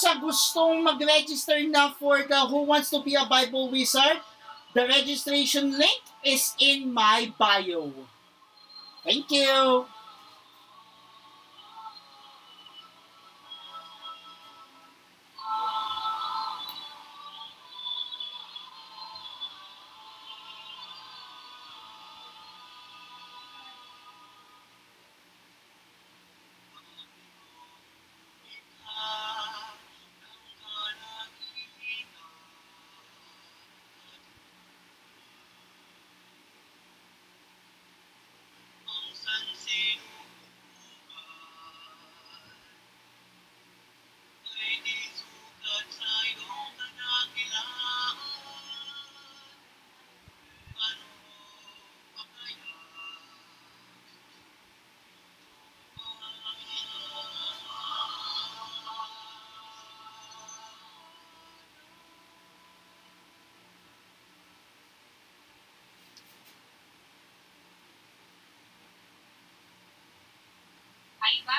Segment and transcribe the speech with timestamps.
[0.00, 4.24] sa gustong mag-register na for the Who Wants to be a Bible Wizard,
[4.72, 7.92] the registration link is in my bio.
[9.04, 9.84] Thank you.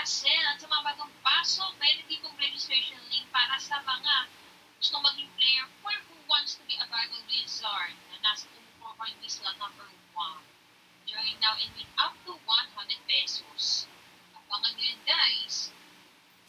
[0.02, 0.34] Basel!
[0.50, 4.34] At sa mga bagong pasok, meron ditong registration link para sa mga
[4.82, 9.14] gusto maging player for who wants to be a Bible Wizard na nasa Tumuko Coin
[9.22, 9.86] Wizard number
[10.18, 11.06] 1.
[11.06, 13.86] Join now and win up to 100 pesos.
[14.34, 15.70] Abangan nyo yun, guys.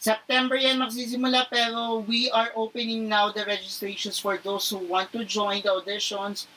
[0.01, 5.21] September yan magsisimula pero we are opening now the registrations for those who want to
[5.21, 6.49] join the auditions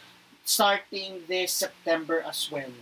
[0.48, 2.72] starting this September as well.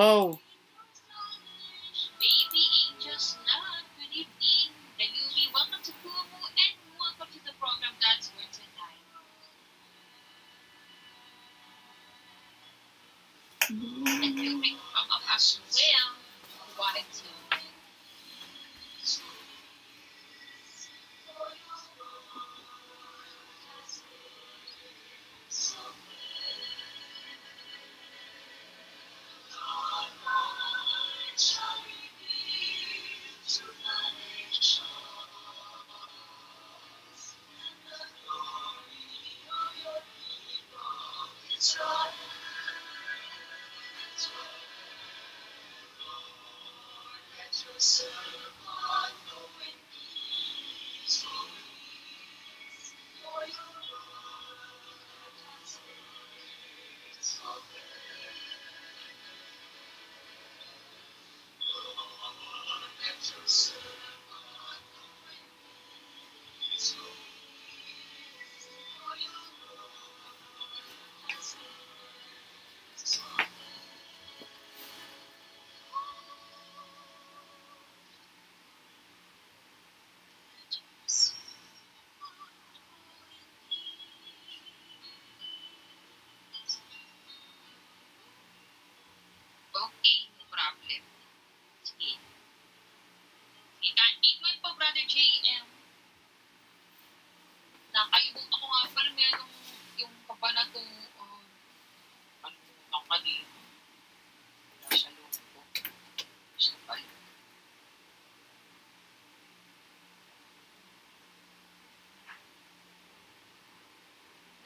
[0.00, 0.40] Oh,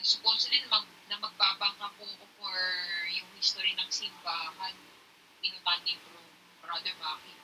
[0.04, 2.04] Supposedly mag, na magbabangka po
[2.36, 2.56] for
[3.08, 4.76] yung history ng simbahan.
[5.40, 6.20] Pinutan ni bro,
[6.60, 7.43] Brother Maki.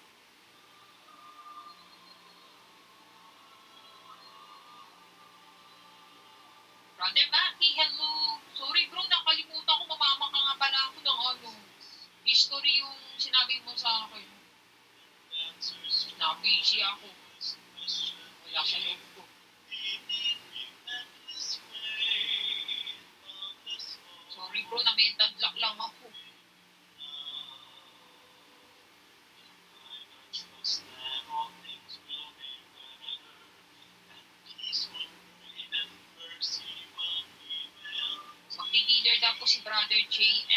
[40.10, 40.49] Brother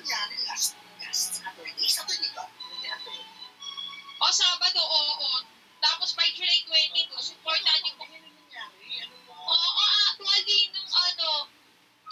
[0.00, 1.76] nangyari last, last Saturday?
[1.84, 2.48] Saturday ba?
[2.48, 3.20] Nangyari.
[4.20, 5.12] O, Sabado, oo.
[5.20, 5.38] oo.
[5.80, 8.00] Tapos by July 22, supportan yung...
[8.00, 11.28] Oo, ah, oo, actually, nung ano,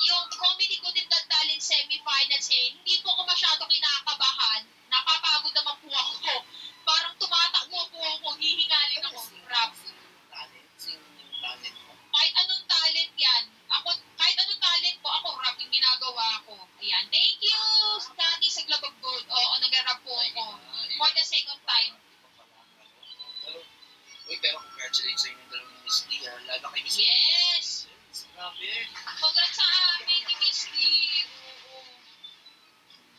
[0.05, 4.63] yung comedy ko din tatalin semifinals eh, hindi po ako masyado kinakabahan.
[4.89, 6.33] Napapagod naman po ako.
[25.89, 26.37] Miss D, ha?
[26.37, 26.41] Ah.
[26.53, 27.89] Lalo kay Miss Yes!
[28.37, 28.69] Grabe.
[29.25, 29.65] Congrats sa
[29.97, 30.77] amin ni Miss D.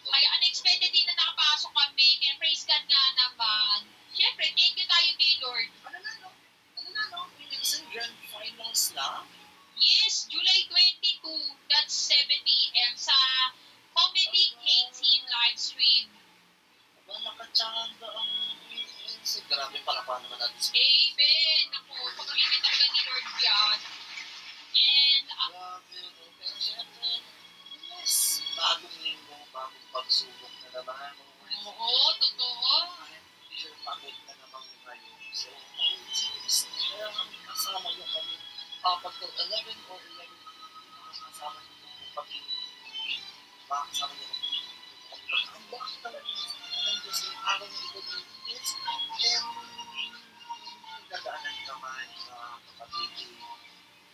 [0.06, 2.22] Kaya unexpected din na nakapasok kami.
[2.22, 3.90] Kaya praise God nga naman.
[4.14, 5.70] Siyempre, thank you tayo kay Lord.
[5.82, 6.30] Ano na, no?
[6.78, 7.22] Ano na, no?
[7.42, 9.26] Minsan grand finals na?
[9.74, 11.26] Yes, July 22.
[11.74, 12.94] That's 7 p.m.
[12.94, 13.18] sa
[13.98, 16.06] Comedy K-Team live stream.
[17.02, 18.30] Aba, nakachanga ang
[19.50, 20.70] Grabe pala pa naman natin.
[20.74, 21.69] Amen!
[31.90, 32.74] Oo, totoo.
[33.50, 35.18] Sir, pangit na naman ngayon.
[35.34, 35.58] Sir,
[37.50, 38.38] kasama niyo kami.
[38.80, 40.30] Kapag ng 11 or 11,
[41.10, 43.26] kasama niyo kami pag-ibig.
[43.66, 44.28] Bakit sa kanya
[45.50, 48.70] Ang bakit talaga ng Diyos ay araw ng ito ng Diyos.
[49.26, 49.46] And,
[51.10, 51.60] nagdadaanan.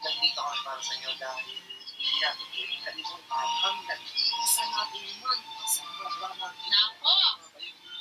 [0.05, 6.47] Nandito kami para sa inyo dahil hindi natin kalimutan ang nag-iisa natin mag-isang programa.
[6.53, 7.44] Nako!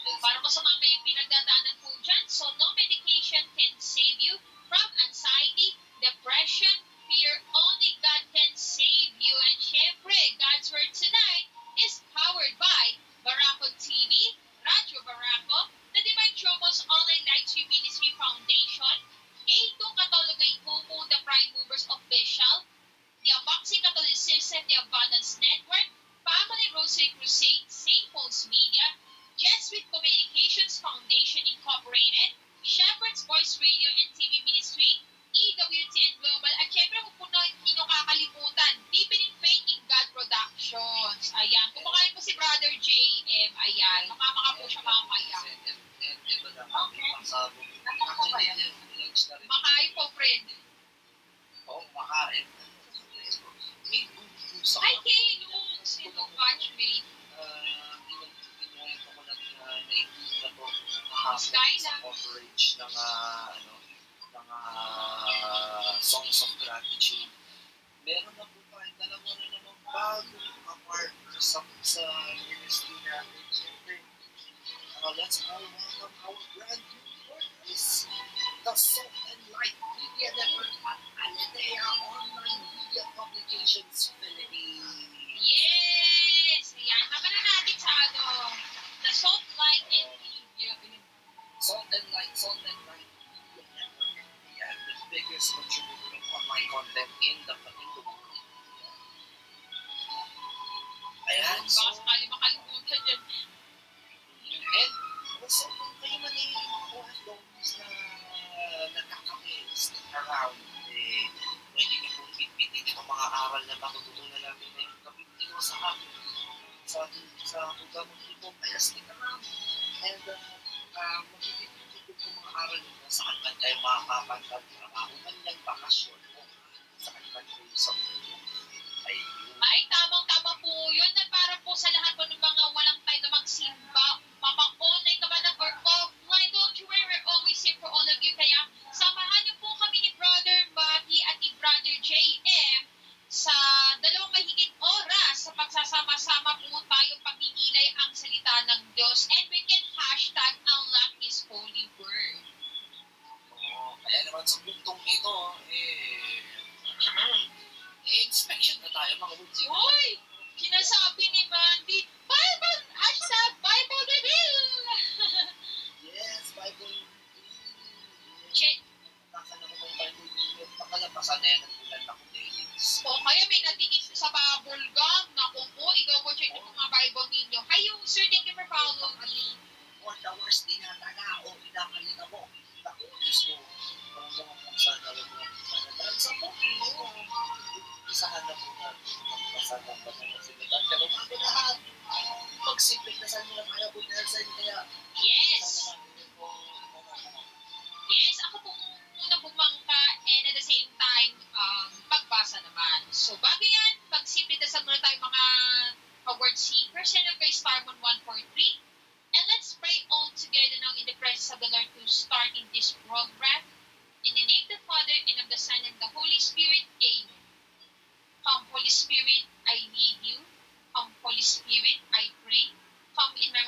[0.05, 4.37] Para masama pa yung pinagdadaanan po dyan, so no medication can save you
[4.69, 6.84] from anxiety, depression,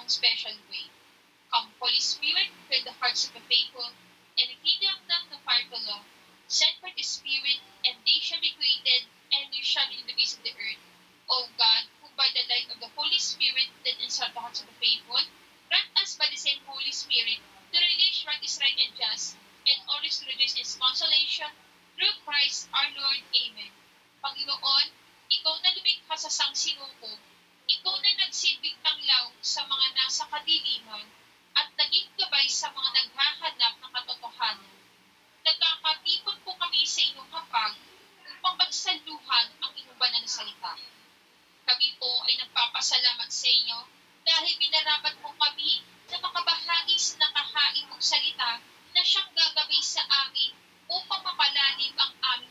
[0.07, 0.87] and special way.
[1.51, 3.91] Come, Holy Spirit, fill the hearts of the faithful,
[4.39, 6.07] and enkindle them the fire of love.
[6.47, 10.39] Send forth the Spirit, and they shall be created, and new shall be the face
[10.39, 10.79] of the earth.
[11.27, 14.71] O God, who by the light of the Holy Spirit did insult the hearts of
[14.71, 15.19] the faithful,
[15.67, 17.43] grant us by the same Holy Spirit
[17.75, 19.35] to relish what is right and just,
[19.67, 21.51] and always to rejoice in His consolation,
[21.99, 23.27] through Christ our Lord.
[23.35, 23.75] Amen.
[24.23, 24.87] Panginoon,
[25.35, 27.11] Ikaw na lumikha sa sangsinuko,
[27.67, 31.03] ikaw na nagsilbing tanglaw sa mga nasa kadiliman
[31.59, 34.75] at naging gabay sa mga naghahanap ng katotohanan.
[35.43, 37.75] Nagkakatipon po kami sa inyong hapag
[38.39, 40.79] upang pagsaluhan ang inyong banal na salita.
[41.67, 43.79] Kami po ay nagpapasalamat sa inyo
[44.23, 48.63] dahil minarapat mo kami na makabahagi sa nakahain mong salita
[48.95, 50.55] na siyang gagabay sa amin
[50.87, 52.46] upang mapalalim ang aming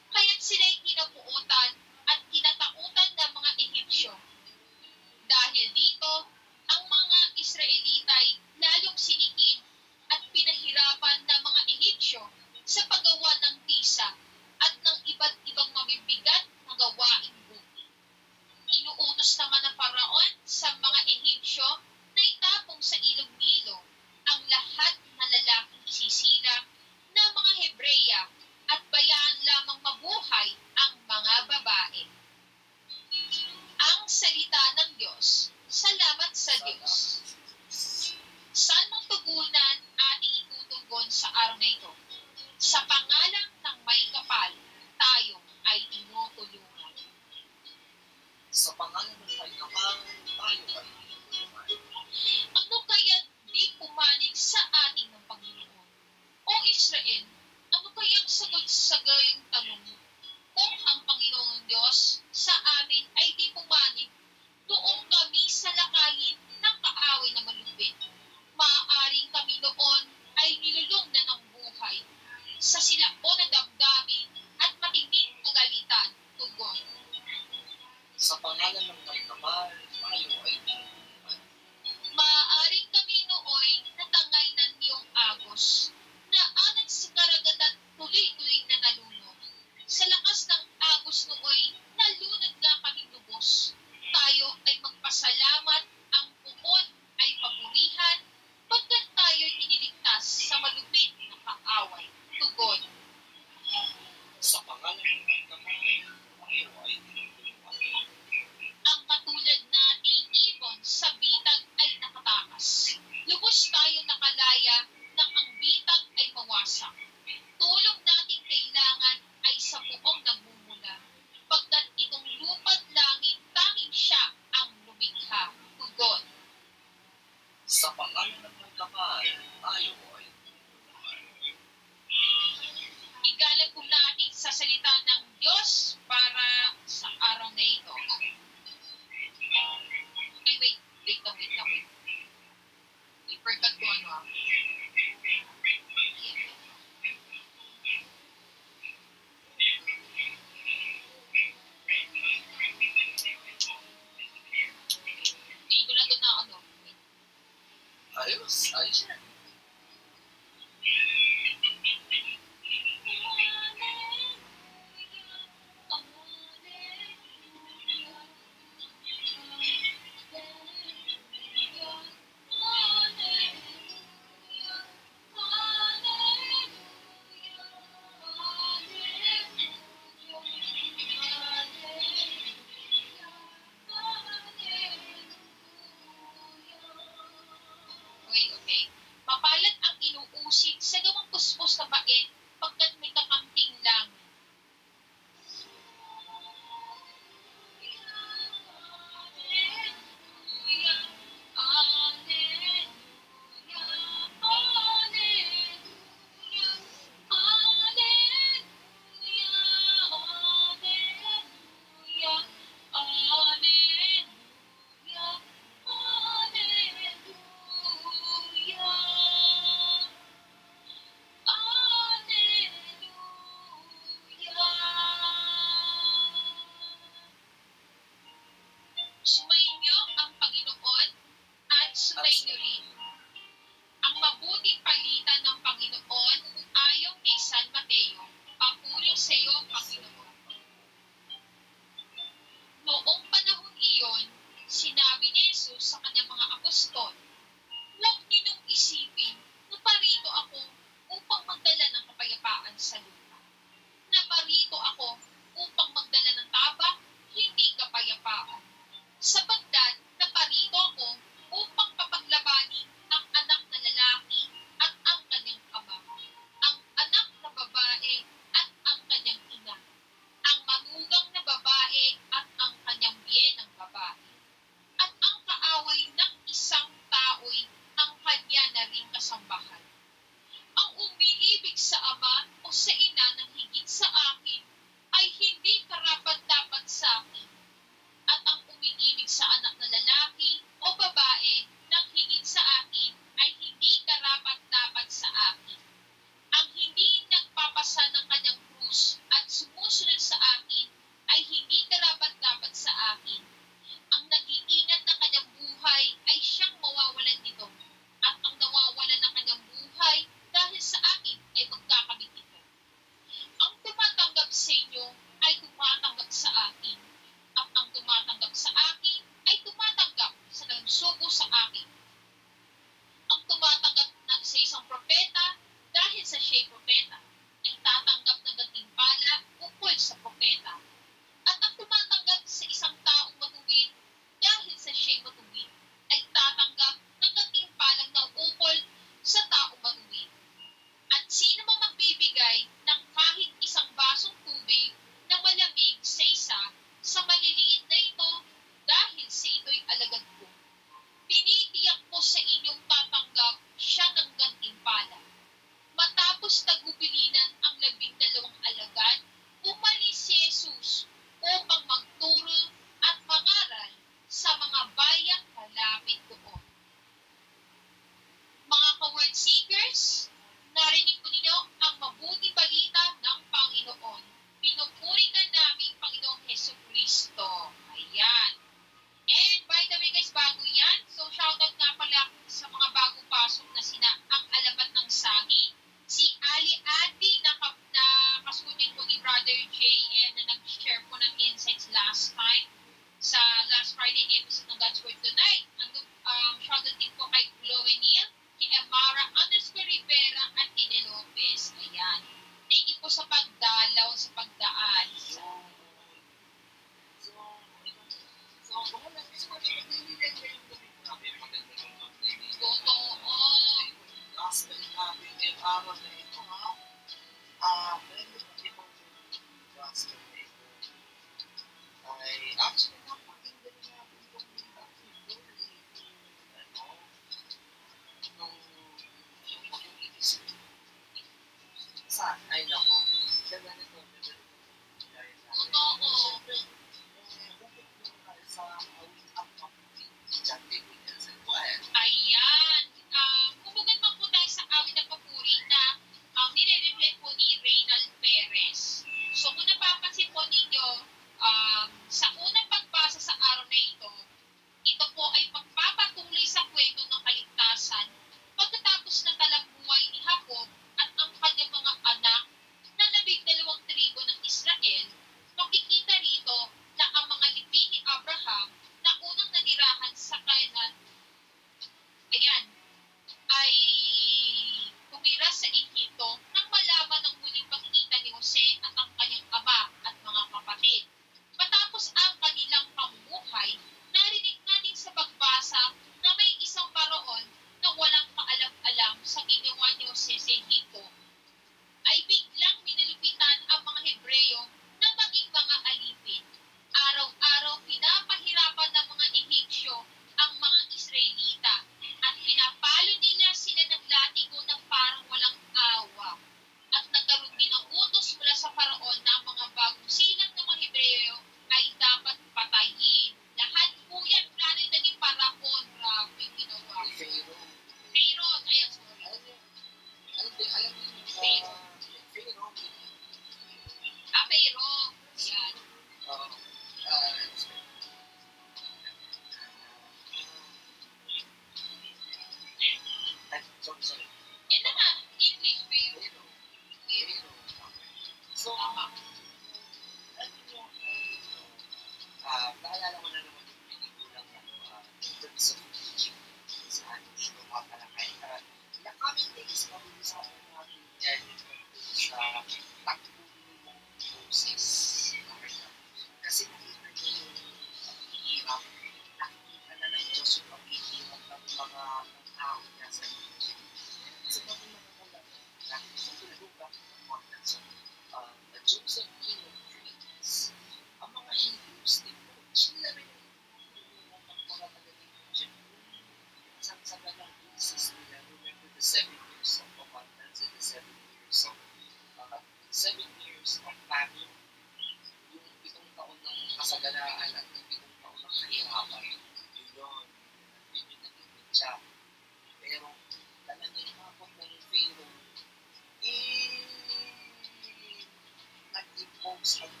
[599.61, 600.00] nag-impose ang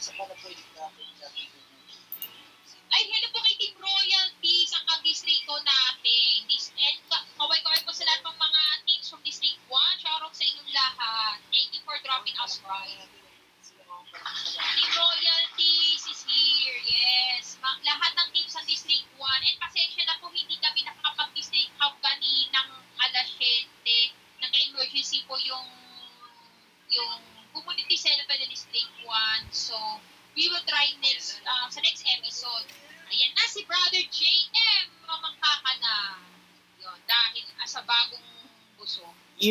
[0.00, 0.89] isa pa na, isa pa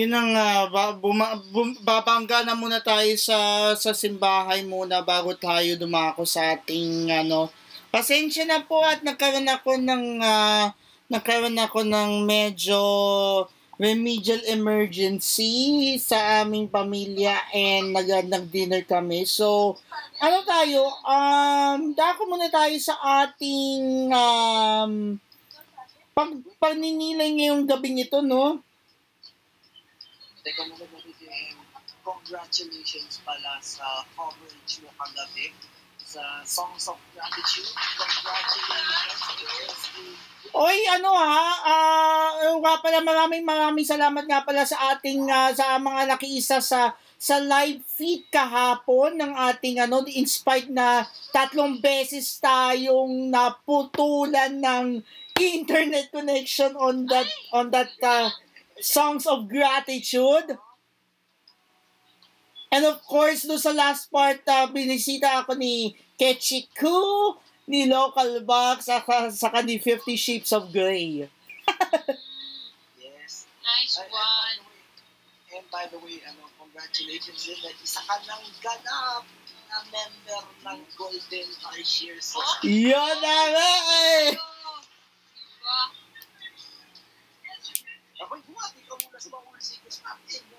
[0.09, 3.37] Yun ang ah, ba, buma, bum, babangga na muna tayo sa
[3.77, 7.53] sa simbahay muna bago tayo dumako sa ating ano.
[7.93, 10.73] Pasensya na po at nagkaroon ako ng ah,
[11.13, 12.81] nagkaroon ako ng medyo
[13.77, 19.29] remedial emergency sa aming pamilya and nag nag-dinner kami.
[19.29, 19.77] So,
[20.17, 20.89] ano tayo?
[21.05, 22.97] Um, dako muna tayo sa
[23.29, 25.21] ating um,
[26.17, 28.57] pag paninilay ngayong gabing ito, no?
[30.49, 31.61] Teka muna natin,
[32.01, 35.53] congratulations pala sa coverage mo kagabi
[36.01, 37.69] sa Songs of Gratitude.
[37.69, 39.93] Congratulations.
[40.57, 41.53] Oy, ano ha?
[41.61, 46.97] Uh, nga pala maraming maraming salamat nga pala sa ating ah, sa mga nakiisa sa
[46.97, 55.05] sa live feed kahapon ng ating ano in spite na tatlong beses tayong naputulan ng
[55.37, 58.33] internet connection on that on that ah,
[58.81, 60.57] songs of gratitude.
[62.71, 67.33] And of course, do sa last part, uh, binisita ako ni Kechiku,
[67.65, 71.25] ni Local Box, saka, saka ni 50 Shapes of Grey.
[73.01, 73.49] Yes.
[73.65, 74.59] Nice one.
[75.49, 79.25] And by the way, ano, congratulations din na isa ka ng ganap
[79.69, 82.69] na member ng Golden Tarsier Oh, System.
[82.69, 83.71] Yun na nga
[84.13, 84.29] eh!
[84.33, 85.81] Diba?
[85.89, 88.08] Ako'y bumati ka muna sa mga ulsikos natin.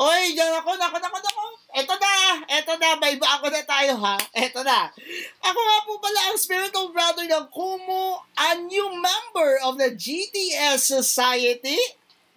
[0.01, 1.45] Oy, dyan ako, nako, nako, nako.
[1.77, 2.13] Eto na,
[2.49, 4.17] eto na, may iba ako na tayo ha.
[4.33, 4.89] Eto na.
[5.45, 10.89] Ako nga po pala ang spiritual brother ng Kumu, a new member of the GTS
[10.89, 11.77] Society.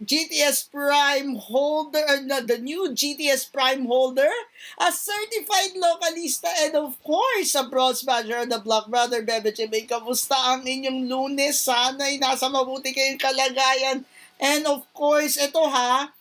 [0.04, 4.28] GTS Prime holder, uh, the new GTS Prime holder,
[4.76, 8.92] a certified localista, and of course, a bronze badger on the block.
[8.92, 11.64] Brother Bebe Chimay, kamusta ang inyong lunes?
[11.64, 14.04] Sana'y nasa mabuti kayong kalagayan.
[14.42, 16.14] And of course, ito ha,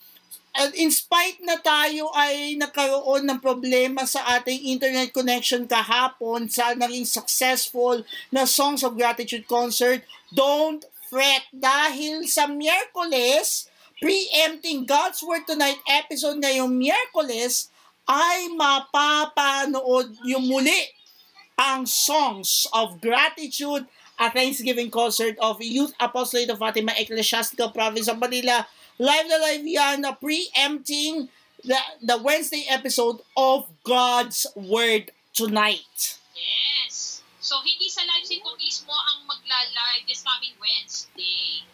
[0.53, 6.77] at in spite na tayo ay nagkaroon ng problema sa ating internet connection kahapon sa
[6.77, 11.49] naging successful na Songs of Gratitude concert, don't fret.
[11.57, 17.73] Dahil sa Miyerkules, preempting God's Word Tonight episode ngayong Miyerkules,
[18.05, 20.93] ay mapapanood yung muli
[21.57, 23.89] ang Songs of Gratitude
[24.23, 28.63] a Thanksgiving concert of Youth Apostolate of Fatima Ecclesiastical Province of Manila.
[29.03, 31.27] Live na live yan na preempting
[31.67, 36.23] the, the Wednesday episode of God's Word Tonight.
[36.39, 37.27] Yes.
[37.43, 41.67] So, hindi sa live stream ko mismo ang magla-live this coming Wednesday.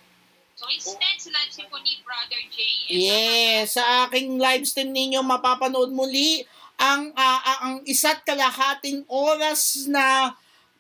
[0.57, 2.57] So, instead, sa live stream ko ni Brother J.
[2.89, 6.49] Yes, sa aking live stream ninyo mapapanood muli
[6.81, 10.33] ang ah, ang isa't kalahating oras na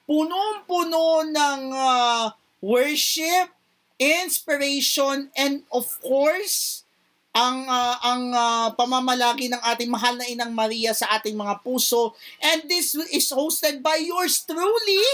[0.08, 2.32] punong-puno ng ah,
[2.64, 3.52] worship,
[4.00, 6.88] inspiration, and of course,
[7.36, 12.16] ang ah, ang ah, pamamalagi ng ating mahal na Inang Maria sa ating mga puso.
[12.40, 15.04] And this is hosted by yours truly.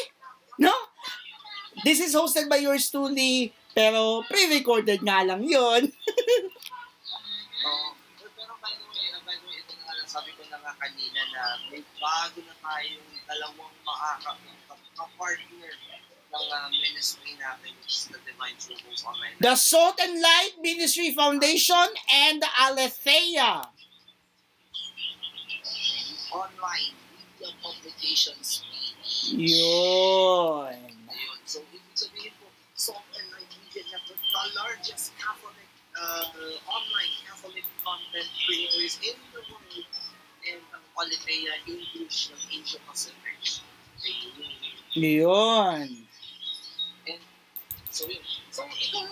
[0.62, 0.70] No?
[1.82, 5.90] This is hosted by yours truly, pero pre-recorded nga lang yon.
[7.66, 7.90] Oh,
[8.38, 10.70] pero by the way, uh, by the way, ito nga lang sabi ko na nga
[10.78, 13.74] kanina na may bago na tayong dalawang
[14.94, 15.70] makaka partner
[16.34, 18.58] ng uh, ministry natin, which is the Divine
[19.06, 19.34] Online.
[19.38, 23.70] The Salt and Light Ministry Foundation and the Aletheia.
[26.34, 28.66] Online media publications.
[29.30, 30.74] Yun.
[31.06, 31.38] Ayun.
[31.46, 36.26] So, ibig sabihin po, Salt and Light Media Network, the largest Catholic, uh,
[36.66, 39.86] online Catholic content creators in the world,
[40.50, 43.38] and ang Aletheia English ng Asia Pacific.
[44.02, 44.53] Ayun.
[44.94, 46.06] Yun.
[47.90, 48.22] So, yun.
[48.50, 49.02] So, ikaw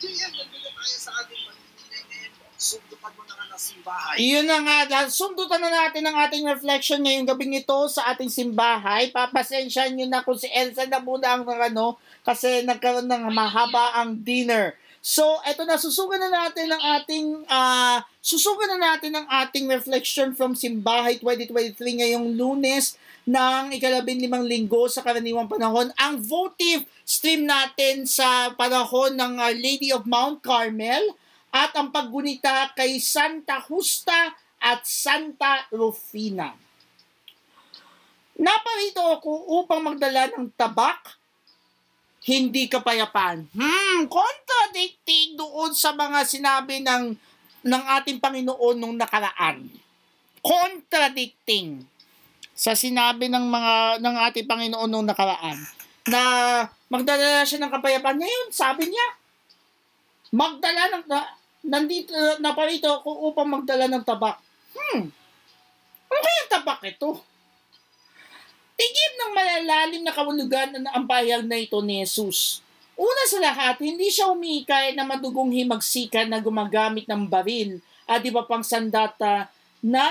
[0.00, 2.32] JM, nandito tayo sa ating paninigay ngayon.
[2.60, 4.16] Sundukan mo na nga na simbahay.
[4.20, 9.12] Iyon na nga, sundutan na natin ang ating reflection ngayong gabing ito sa ating simbahay.
[9.12, 14.20] Papasensyahan nyo na kung si Elsa na muna ang ano, kasi nagkaroon ng mahaba ang
[14.20, 14.76] dinner.
[15.00, 20.36] So, eto na, susugan na natin ang ating, ah, susugan na natin ang ating reflection
[20.36, 23.00] from Simbahay 2023 ngayong lunes
[23.30, 25.94] ng ikalabing limang linggo sa karaniwang panahon.
[25.94, 31.14] Ang votive stream natin sa panahon ng Our Lady of Mount Carmel
[31.54, 36.58] at ang paggunita kay Santa Justa at Santa Rufina.
[38.34, 41.14] Naparito ako upang magdala ng tabak,
[42.26, 43.46] hindi kapayapaan.
[43.54, 47.14] Hmm, contradicting doon sa mga sinabi ng
[47.60, 49.68] ng ating Panginoon nung nakaraan.
[50.40, 51.84] Contradicting
[52.60, 55.56] sa sinabi ng mga ng ating Panginoon nung nakaraan
[56.04, 56.22] na
[56.92, 58.20] magdala siya ng kapayapaan.
[58.20, 59.06] Ngayon, sabi niya,
[60.28, 61.24] magdala ng na,
[61.64, 62.12] nandito
[62.44, 64.36] na parito ako upang magdala ng tabak.
[64.76, 65.08] Hmm.
[66.12, 67.16] Ano kaya tabak ito?
[68.76, 72.60] Tigib ng malalalim na kawulugan ng ang bayag na ito ni Jesus.
[73.00, 78.44] Una sa lahat, hindi siya umikay na madugong himagsikan na gumagamit ng baril at iba
[78.44, 79.48] pang sandata
[79.80, 80.04] na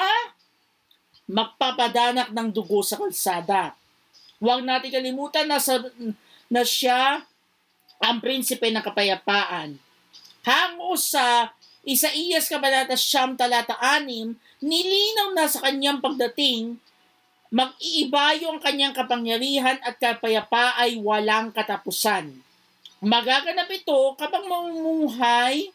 [1.29, 3.77] magpapadanak ng dugo sa kalsada.
[4.41, 5.77] Huwag natin kalimutan na, sa,
[6.49, 7.21] na siya
[8.01, 9.77] ang prinsipe ng kapayapaan.
[10.41, 11.53] Hango sa
[11.85, 14.33] Isaías Kabanata Siyam Talata 6,
[14.65, 16.81] nilinaw na sa kanyang pagdating
[17.53, 22.41] mag-iibayo ang kanyang kapangyarihan at kapayapa ay walang katapusan.
[22.99, 25.71] Magaganap ito kapag mamumuhay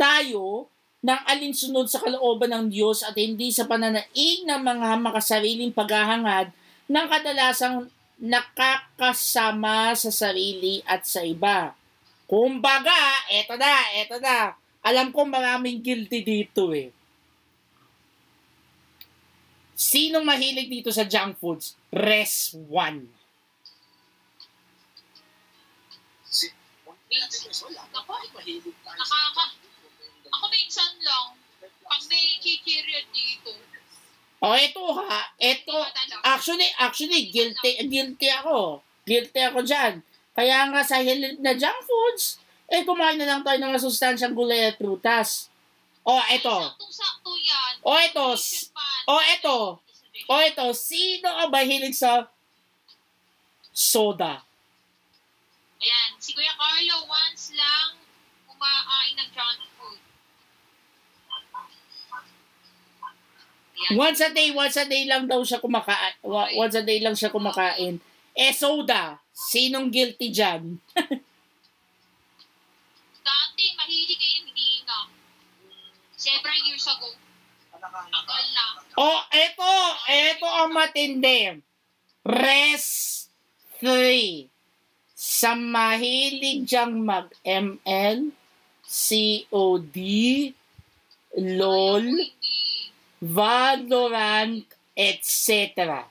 [0.00, 0.70] tayo
[1.00, 6.52] ng alinsunod sa kalooban ng Diyos at hindi sa pananaig ng mga makasariling paghahangad
[6.92, 7.88] ng kadalasang
[8.20, 11.72] nakakasama sa sarili at sa iba.
[12.28, 12.92] Kumbaga,
[13.32, 14.52] eto na, eto na.
[14.84, 16.92] Alam ko maraming guilty dito eh.
[19.80, 21.72] Sinong mahilig dito sa junk foods?
[21.88, 22.68] Res 1.
[26.28, 26.52] Si,
[27.64, 27.82] wala.
[27.88, 28.12] Ako?
[28.36, 29.59] Mahilig tayo Nakaka-
[30.40, 31.36] Ako minsan lang,
[31.84, 33.52] pag may chichirya dito,
[34.40, 36.16] O ito ha, madala.
[36.24, 38.80] actually, actually, guilty, guilty ako.
[39.04, 40.00] Guilty ako dyan.
[40.32, 44.64] Kaya nga sa hilig na junk foods, eh kumain na lang tayo ng masustansyang gulay
[44.64, 45.52] at prutas.
[46.00, 47.72] O ito, Saktong-sakto yan.
[47.84, 48.72] o ito, s-
[49.04, 49.58] o ito,
[50.24, 52.24] o ito, sino ang mahilig sa
[53.70, 54.40] soda?
[55.76, 58.00] Ayan, si Kuya Carlo once lang
[58.46, 60.00] kumakain ng junk food.
[63.69, 63.69] Ayan.
[63.96, 66.12] Once a day, once a day lang daw siya kumakain.
[66.56, 67.96] Once a day lang siya kumakain.
[68.36, 69.16] Eh, soda.
[69.32, 70.76] Sinong guilty dyan?
[73.26, 75.08] Dati, mahilig ngayon, hindi na.
[76.12, 77.08] Several years ago.
[77.80, 78.64] Tagal na.
[79.00, 79.72] Oh, eto,
[80.12, 81.56] eto ang matindi.
[82.20, 82.84] Res
[83.80, 84.44] 3.
[85.16, 88.28] Sa mahilig dyang mag-ML,
[88.84, 89.96] COD,
[91.40, 92.06] LOL.
[93.20, 94.64] Valorant,
[94.96, 96.08] etc.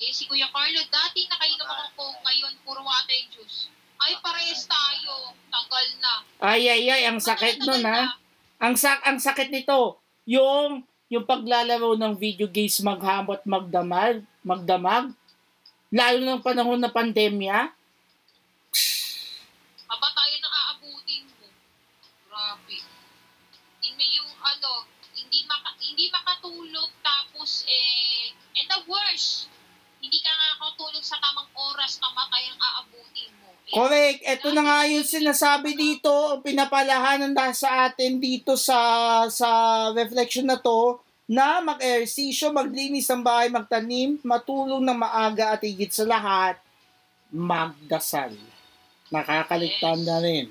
[0.00, 3.68] Eh, si Kuya Carlo, dati nakainom ako Coke, ngayon puro water and juice.
[4.00, 5.36] Ay, parehas tayo.
[5.52, 6.14] Tagal na.
[6.40, 8.16] Ay, ay, ay, ang sakit nun ha.
[8.56, 10.80] Ang, sak ang sakit nito, yung
[11.12, 15.12] yung paglalaro ng video games maghamot magdamag, magdamag,
[15.92, 17.74] lalo ng panahon ng pandemya,
[19.90, 21.50] Kabatayan ang aabutin mo.
[22.30, 22.78] Grabe.
[23.82, 24.86] Hindi yung ano,
[25.18, 26.90] hindi maka, hindi makatulog
[27.50, 28.30] tapos eh
[28.62, 29.50] and the worst,
[29.98, 33.50] hindi ka nakakatulog sa tamang oras na matay ang aabutin mo.
[33.66, 34.20] Eh, Correct.
[34.22, 36.10] Ito na nga yung sinasabi dito,
[36.46, 38.78] pinapalahanan na sa atin dito sa
[39.26, 39.50] sa
[39.94, 46.02] reflection na to na mag-ehersisyo, maglinis ng bahay, magtanim, matulong ng maaga at higit sa
[46.02, 46.58] lahat,
[47.30, 48.34] magdasal.
[49.14, 50.50] Nakakaligtan na rin.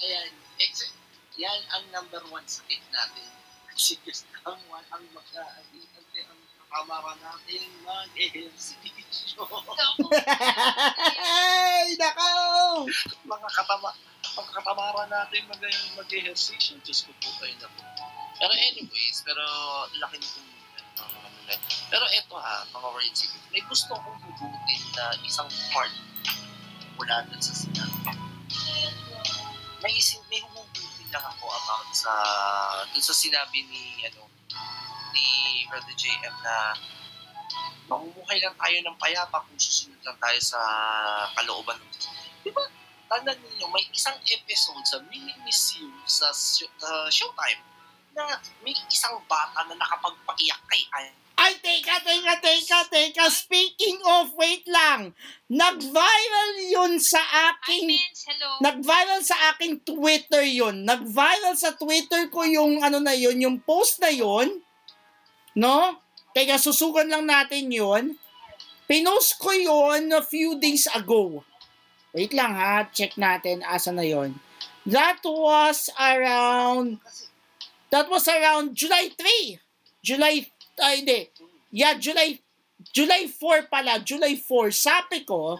[0.00, 0.96] Ayan, ex-
[1.36, 3.28] yan ang number one sakit natin.
[3.68, 4.00] Kasi
[4.44, 5.69] ang one, ang magka, ang, ang, ang
[6.70, 9.42] kamara natin mag-ehersisyo.
[11.82, 12.30] Ay, nako!
[13.26, 13.90] mga katama,
[14.38, 15.62] mga katamara natin mag
[15.98, 16.78] mag-ehersisyo.
[16.86, 17.82] Diyos ko po kayo na po.
[18.38, 19.44] Pero anyways, pero
[19.98, 20.50] laki nitong
[21.02, 21.66] uh, ano.
[21.90, 25.92] Pero eto ha, mga words, may gusto akong hugutin na isang part
[26.94, 28.14] mula dun sa sinabi.
[29.82, 32.14] May, isin, may hugutin lang ako about sa
[32.94, 34.29] dun sa sinabi ni ano
[35.14, 35.28] ni
[35.68, 36.74] Brother JM na
[37.90, 40.60] mamumuhay lang tayo ng payapa kung susunod lang tayo sa
[41.34, 42.06] kalooban ng Diyos.
[42.46, 42.64] Di ba?
[43.10, 47.58] Tandaan ninyo, may isang episode sa Mini Miss You sa, show- sa Showtime
[48.14, 51.14] na may isang bata na nakapagpaiyak kay Ann.
[51.40, 53.24] Ay, teka, teka, teka, teka.
[53.32, 55.16] Speaking of, wait lang.
[55.48, 57.16] Nag-viral yun sa
[57.48, 57.96] aking...
[57.96, 58.28] Vince.
[58.28, 58.60] Hello.
[58.60, 60.84] Nag-viral sa aking Twitter yun.
[60.84, 64.60] Nag-viral sa Twitter ko yung ano na yun, yung post na yun.
[65.56, 65.98] No?
[66.30, 68.14] Teka, susugan lang natin yun.
[68.86, 71.42] Pinost ko yun a few days ago.
[72.10, 74.34] Wait lang ha, check natin asa na yun.
[74.86, 76.98] That was around
[77.90, 79.58] That was around July 3.
[80.00, 80.46] July,
[80.78, 81.20] ay hindi.
[81.74, 82.38] Yeah, July,
[82.94, 83.98] July 4 pala.
[83.98, 84.70] July 4.
[84.70, 85.58] Sabi ko,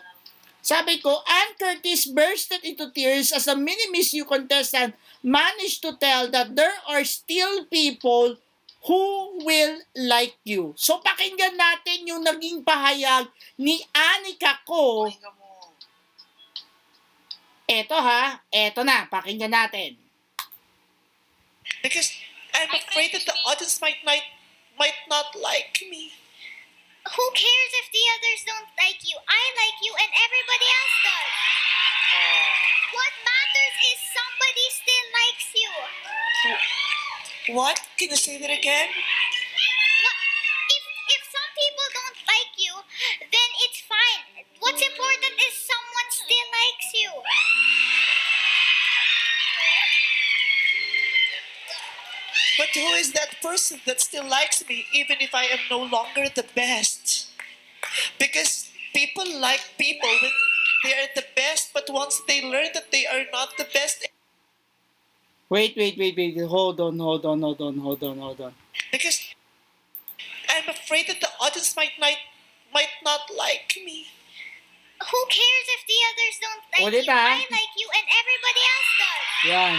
[0.62, 4.94] sabi ko, Ann Curtis bursted into tears as a mini Miss You contestant
[5.26, 8.38] managed to tell that there are still people
[8.86, 9.00] who
[9.44, 10.72] will like you.
[10.76, 13.28] So, pakinggan natin yung naging pahayag
[13.60, 15.04] ni Anika ko.
[15.04, 15.76] pakinggan mo.
[17.68, 19.96] Eto ha, eto na, pakinggan natin.
[21.82, 22.12] because
[22.52, 24.26] I'm afraid that the audience might might
[24.76, 26.12] might not like me.
[27.08, 29.16] Who cares if the others don't like you?
[29.16, 31.32] I like you and everybody else does.
[32.92, 35.70] What matters is somebody still likes you.
[37.52, 37.80] What?
[37.98, 38.88] Can you say that again?
[40.70, 40.82] If,
[41.14, 42.74] if some people don't like you,
[43.18, 44.46] then it's fine.
[44.60, 47.10] What's important is someone still likes you.
[52.58, 56.28] But who is that person that still likes me even if I am no longer
[56.28, 57.28] the best?
[58.18, 60.30] Because people like people when
[60.84, 64.06] they are the best, but once they learn that they are not the best,
[65.50, 66.38] Wait, wait, wait, wait.
[66.46, 68.54] Hold on, hold on, hold on, hold on, hold on.
[68.92, 69.18] because
[70.48, 72.18] I'm afraid that the audience might might
[72.72, 74.06] might not like me.
[75.00, 77.12] Who cares if the others don't like Ulit, you?
[77.12, 77.34] ah.
[77.34, 79.26] I like you and everybody else does.
[79.50, 79.78] Yan.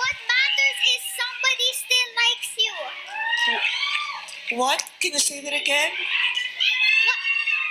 [0.00, 2.74] What matters is somebody still likes you.
[4.58, 4.80] What?
[5.00, 5.92] Can you say that again?
[5.92, 7.20] What,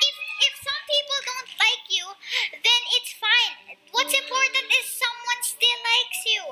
[0.07, 0.15] if,
[0.45, 2.05] if some people don't like you,
[2.53, 3.55] then it's fine.
[3.91, 4.96] What's important is someone still
[5.97, 6.43] likes you.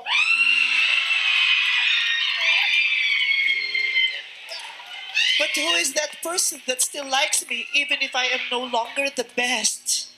[5.38, 9.08] But who is that person that still likes me even if I am no longer
[9.14, 10.08] the best?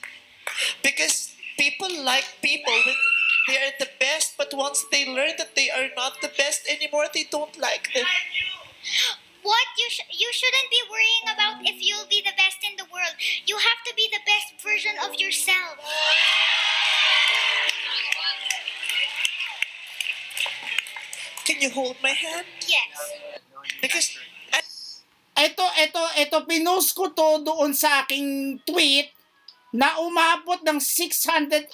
[0.83, 2.95] Because people like people when
[3.47, 7.07] they are the best, but once they learn that they are not the best anymore,
[7.13, 8.05] they don't like them.
[9.41, 12.85] What you sh- you shouldn't be worrying about if you'll be the best in the
[12.91, 13.15] world.
[13.45, 15.79] You have to be the best version of yourself.
[21.49, 22.45] Can you hold my hand?
[22.69, 22.93] Yes.
[23.81, 24.13] Because
[24.53, 24.61] I,
[25.39, 29.07] Ito, ito, ito, pinost ko to doon sa aking tweet
[29.71, 31.71] na umabot ng 687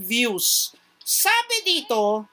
[0.00, 0.72] views.
[1.04, 2.24] Sabi dito,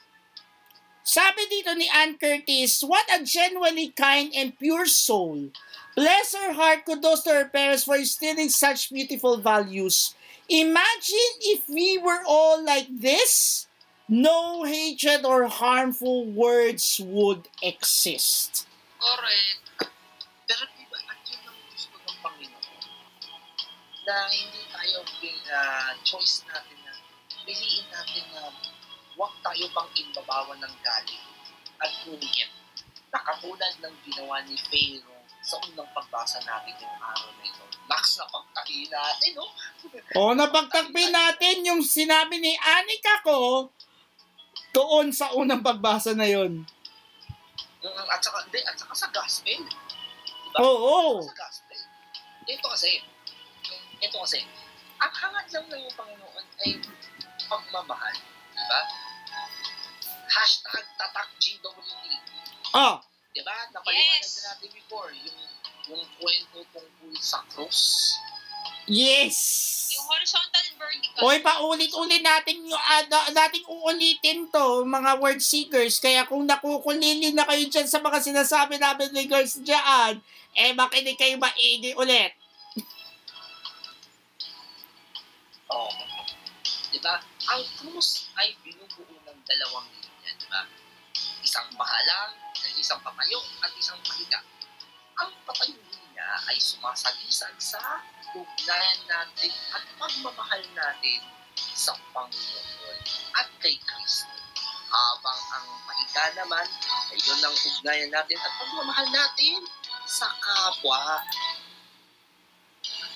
[1.03, 5.51] sabi dito ni Ann Curtis, what a genuinely kind and pure soul.
[5.99, 10.15] Bless her heart, kudos to her parents for instilling such beautiful values.
[10.47, 13.67] Imagine if we were all like this,
[14.11, 18.67] no hatred or harmful words would exist.
[18.99, 19.87] Correct.
[20.43, 22.83] Pero di ba, at yun ang gusto ng Panginoon?
[24.03, 24.99] Na hindi tayo,
[25.47, 26.91] uh, choice natin na,
[27.47, 28.51] piliin natin na
[29.15, 31.23] huwag tayo pang imbabawan ng galit
[31.79, 32.51] at ngunit
[33.15, 37.63] nakatulad ng ginawa ni Pharaoh sa unang pagbasa natin yung araw na ito.
[37.87, 39.47] Max na pagtahi natin, no?
[40.19, 43.71] O, napagtagpi natin yung sinabi ni Anika ko
[44.71, 46.63] doon sa unang pagbasa na yon.
[47.83, 49.59] At saka, hindi, at saka sa gospel.
[49.61, 50.57] Diba?
[50.59, 51.23] Oo.
[51.23, 51.79] Sa gospel.
[52.45, 52.91] Ito kasi,
[53.99, 54.39] ito kasi,
[54.97, 56.69] ang hangad lang ng Panginoon ay
[57.45, 58.15] pagmamahal.
[58.53, 58.81] Diba?
[60.31, 62.05] Hashtag tatak GWD.
[62.71, 63.55] Ah, Diba?
[63.71, 64.43] Napaliwanag Yes.
[64.43, 65.39] na natin before, yung,
[65.87, 68.15] yung kwento tungkol sa cross.
[68.87, 69.37] Yes.
[69.95, 71.21] Yung horizontal and vertical.
[71.27, 73.03] Oy, paulit-ulit natin yung uh,
[73.35, 75.99] nating uulitin to, mga word seekers.
[75.99, 80.19] Kaya kung nakukulili na kayo dyan sa mga sinasabi namin ni girls dyan,
[80.55, 82.33] eh makinig kayo maigi ulit.
[85.71, 85.87] Oh.
[86.91, 87.23] Diba?
[87.47, 90.67] Ang cross ay binubuo ng dalawang linya, diba?
[91.39, 94.43] Isang mahalang, at isang patayo, at isang pahiga.
[95.15, 95.79] Ang patayo
[96.21, 97.81] niya ay sumasagisag sa
[98.37, 101.21] ugnayan natin at pagmamahal natin
[101.57, 102.99] sa Panginoon
[103.41, 104.29] at kay Kristo.
[104.91, 106.67] Habang ang pahiga naman
[107.09, 109.65] ay yun ang ugnayan natin at pagmamahal natin
[110.05, 111.25] sa kapwa.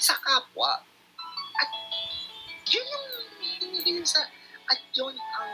[0.01, 0.81] Sa kapwa.
[1.61, 1.69] At
[2.73, 4.25] yun yung hinihiling sa
[4.65, 5.53] at yun ang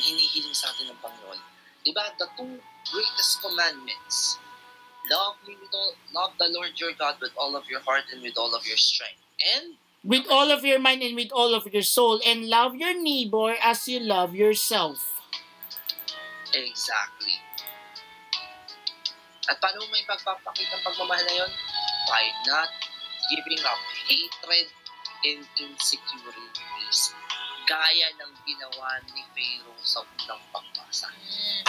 [0.00, 1.40] hinihiling sa atin ng Panginoon.
[1.80, 4.40] di ba, the two greatest commandments.
[5.10, 8.22] Love me with all, love the Lord your God with all of your heart and
[8.22, 9.18] with all of your strength.
[9.56, 12.20] And With all of your mind and with all of your soul.
[12.24, 14.96] And love your neighbor as you love yourself.
[16.54, 17.36] Exactly.
[19.50, 21.52] At paano mo ipagpapakita ang pagmamahal na yun?
[22.08, 22.70] By not
[23.28, 24.66] giving up hatred
[25.26, 27.12] and insecurities.
[27.70, 31.06] Gaya ng ginawa ni Pharaoh sa unang pagbasa.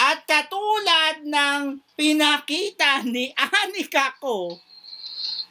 [0.02, 3.30] At katulad ng pinakita ni
[3.62, 4.58] Anika ko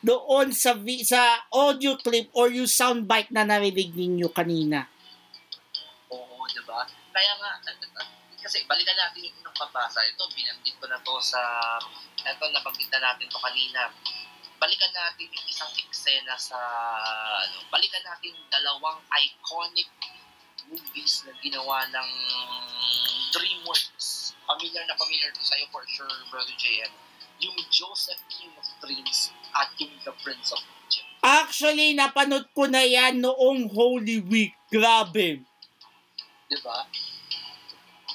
[0.03, 0.75] doon sa
[1.07, 1.23] sa
[1.55, 4.91] audio clip or yung soundbite na narinig ninyo kanina.
[6.11, 6.83] Oo, di ba?
[7.15, 7.63] Kaya nga,
[8.43, 10.03] kasi balikan natin yung unang pagbasa.
[10.03, 11.39] Ito, binanggit ko na to sa,
[12.27, 13.87] ito, nabanggit na natin to kanina.
[14.59, 16.59] Balikan natin yung isang eksena sa,
[17.47, 19.87] ano, balikan natin yung dalawang iconic
[20.71, 22.09] movies na ginawa ng
[23.35, 24.39] DreamWorks.
[24.47, 26.91] Familiar na familiar to sa'yo for sure, Brother JM.
[27.43, 31.09] Yung Joseph King of Dreams at yung The Prince of Egypt.
[31.21, 34.55] Actually, napanood ko na yan noong Holy Week.
[34.71, 35.43] Grabe.
[36.47, 36.87] Di ba?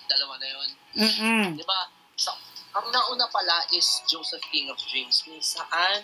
[0.08, 0.70] Dalawa na yun.
[0.95, 1.45] Mm-mm.
[1.60, 1.91] Di ba?
[2.16, 2.32] Sa,
[2.76, 6.03] ang nauna pala is Joseph King of Dreams kung saan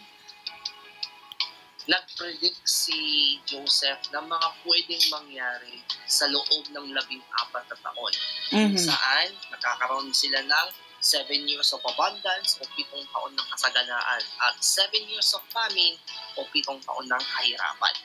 [1.92, 3.00] nag-predict si
[3.44, 8.14] Joseph ng mga pwedeng mangyari sa loob ng labing apat na taon.
[8.56, 8.80] Mhm.
[8.80, 10.68] Saan nakakaroon sila ng
[11.02, 16.00] seven years of abundance o pitong taon ng kasaganaan at seven years of famine
[16.40, 17.96] o pitong taon ng kahirapan.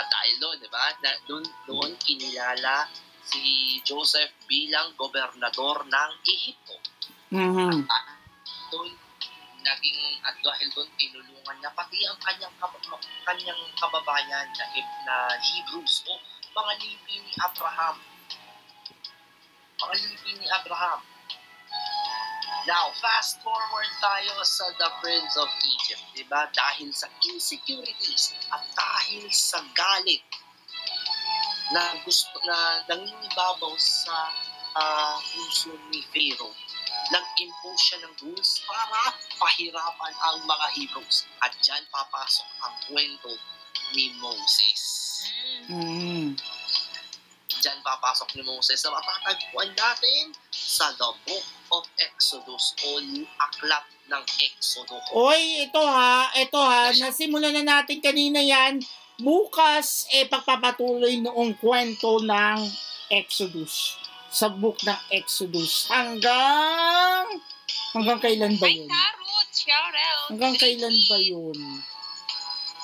[0.00, 2.88] At dahil doon, di ba, na, doon, doon kinilala
[3.20, 6.76] si Joseph bilang gobernador ng Ehipto.
[7.30, 7.86] Mhm.
[8.72, 8.88] Doon,
[9.62, 12.54] naging, at dahil doon, tinulungan niya pati ang kanyang,
[13.24, 14.64] kanyang kababayan na,
[15.06, 16.12] na Hebrews o
[16.50, 17.96] mga lipi ni Abraham.
[19.80, 21.00] Mga lipi ni Abraham.
[22.68, 26.44] Now, fast forward tayo sa The Prince of Egypt, di ba?
[26.52, 30.20] Dahil sa insecurities at dahil sa galit
[31.72, 34.28] na gusto na nangingibabaw sa
[34.76, 36.52] ah, puso ni Pharaoh,
[37.10, 41.26] nag-impose siya ng rules para pahirapan ang mga Hebrews.
[41.42, 43.32] At dyan papasok ang kwento
[43.94, 44.82] ni Moses.
[45.66, 46.38] Mhm.
[47.60, 51.46] Diyan papasok ni Moses na matatagpuan natin sa The Book
[51.76, 54.96] of Exodus o yung aklat ng Exodo.
[55.12, 58.80] Oy, ito ha, ito ha, nasimulan na natin kanina yan.
[59.20, 62.64] Bukas, eh, pagpapatuloy noong kwento ng
[63.12, 63.99] Exodus.
[64.30, 65.90] Sa book ng Exodus.
[65.90, 67.26] Hanggang...
[67.90, 68.86] Hanggang kailan ba yun?
[70.30, 71.58] Hanggang kailan ba yun?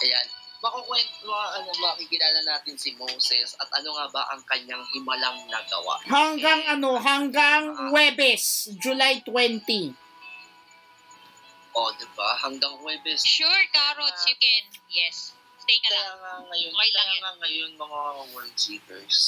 [0.03, 0.27] Ayan.
[0.57, 6.03] Makukwento, ano, makikilala natin si Moses at ano nga ba ang kanyang himalang nagawa.
[6.03, 9.95] Hanggang ano, hanggang Webes, July 20.
[11.77, 12.41] O, di ba?
[12.41, 13.21] Hanggang Huwebes.
[13.21, 14.65] Sure, carrots, you can.
[14.89, 15.37] Yes.
[15.61, 16.19] Stay ka Kaya lang.
[16.19, 18.01] nga ngayon, Okay lang kaya nga ngayon mga
[18.33, 19.19] world seekers,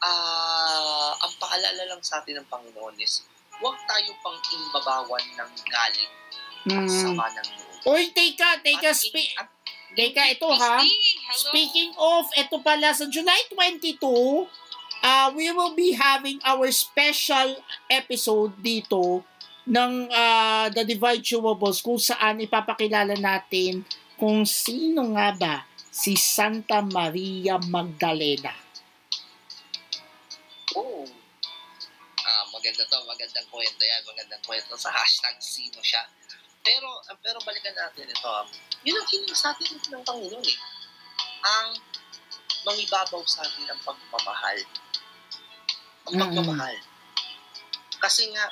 [0.00, 3.26] ah, ang paalala lang sa atin ng Panginoon is,
[3.58, 6.10] huwag tayo pang imbabawan ng galit
[6.68, 6.90] at Hmm.
[6.90, 7.66] sama ng loob.
[7.88, 9.48] Uy, teka, teka, spe- at
[9.94, 10.82] teka, ito ha.
[11.32, 14.46] Speaking of, ito pala, sa July 22,
[15.00, 17.56] uh, we will be having our special
[17.88, 19.22] episode dito
[19.64, 23.84] ng uh, The Divide Chewables kung saan ipapakilala natin
[24.18, 25.54] kung sino nga ba
[25.88, 28.52] si Santa Maria Magdalena.
[30.76, 31.04] Oh.
[32.28, 36.04] Ah, maganda to, magandang kwento yan, magandang kwento sa hashtag sino siya.
[36.60, 38.28] Pero, ah, pero balikan natin ito.
[38.28, 38.44] ah.
[38.84, 40.58] Yun ang hiling sa atin ng Panginoon eh.
[41.46, 41.68] Ang
[42.68, 44.58] mangibabaw sa atin ang pagmamahal.
[46.10, 46.76] Ang pagmamahal.
[47.98, 48.44] Kasi nga,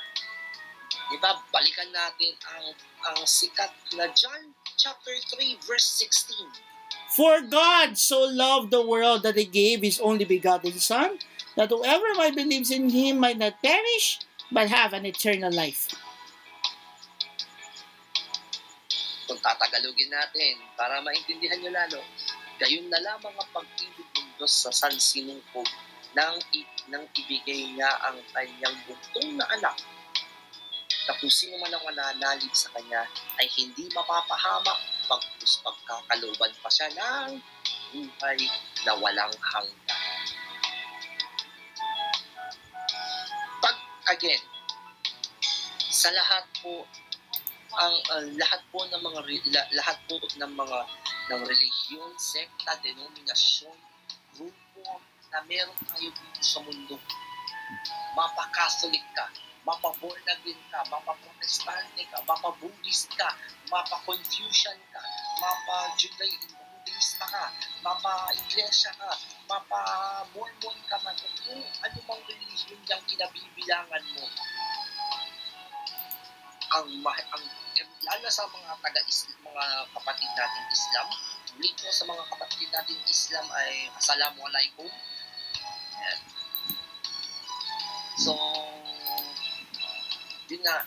[1.13, 2.65] di ba, balikan natin ang
[3.13, 6.65] ang sikat na John chapter 3 verse 16.
[7.13, 11.21] For God so loved the world that He gave His only begotten Son,
[11.57, 14.21] that whoever might believes in Him might not perish,
[14.53, 15.91] but have an eternal life.
[19.27, 21.99] kung tatagalogin natin para maintindihan nyo lalo,
[22.57, 25.67] gayon na lamang ang pag-ibig ng Diyos sa sansinukob
[26.15, 26.39] nang,
[26.89, 29.77] nang ibigay niya ang kanyang buntong na anak
[31.05, 33.03] na kung sino man ang mananalig sa kanya
[33.37, 37.39] ay hindi mapapahamak pagkus pagkakaloban pa siya ng
[37.93, 38.39] buhay
[38.87, 39.86] na walang hanggan.
[44.07, 44.39] Again,
[45.91, 46.87] sa lahat po
[47.77, 49.21] ang uh, lahat po ng mga
[49.75, 50.79] lahat po ng mga
[51.27, 53.75] ng relihiyon, sekta, denominasyon,
[54.33, 54.81] grupo
[55.29, 56.95] na meron tayo dito sa mundo.
[58.15, 59.27] mapa-Catholic ka,
[59.67, 63.29] mapa-born again ka, mapa-Protestante ka, mapa-Buddhist ka,
[63.67, 65.01] mapa-Confucian ka,
[65.43, 66.66] mapa-Judaist ka,
[67.85, 69.11] mapa-Iglesia ka,
[69.45, 71.13] mapa-Mormon ka man,
[71.45, 74.25] kung ano mang religion yung kinabibilangan mo,
[76.67, 77.43] ang ang
[78.07, 79.01] lalo sa mga taga
[79.45, 81.07] mga kapatid natin Islam,
[81.57, 84.89] po sa mga kapatid natin Islam ay Assalamualaikum.
[85.97, 86.19] Ayan.
[88.17, 88.33] So,
[90.49, 90.81] yun nga,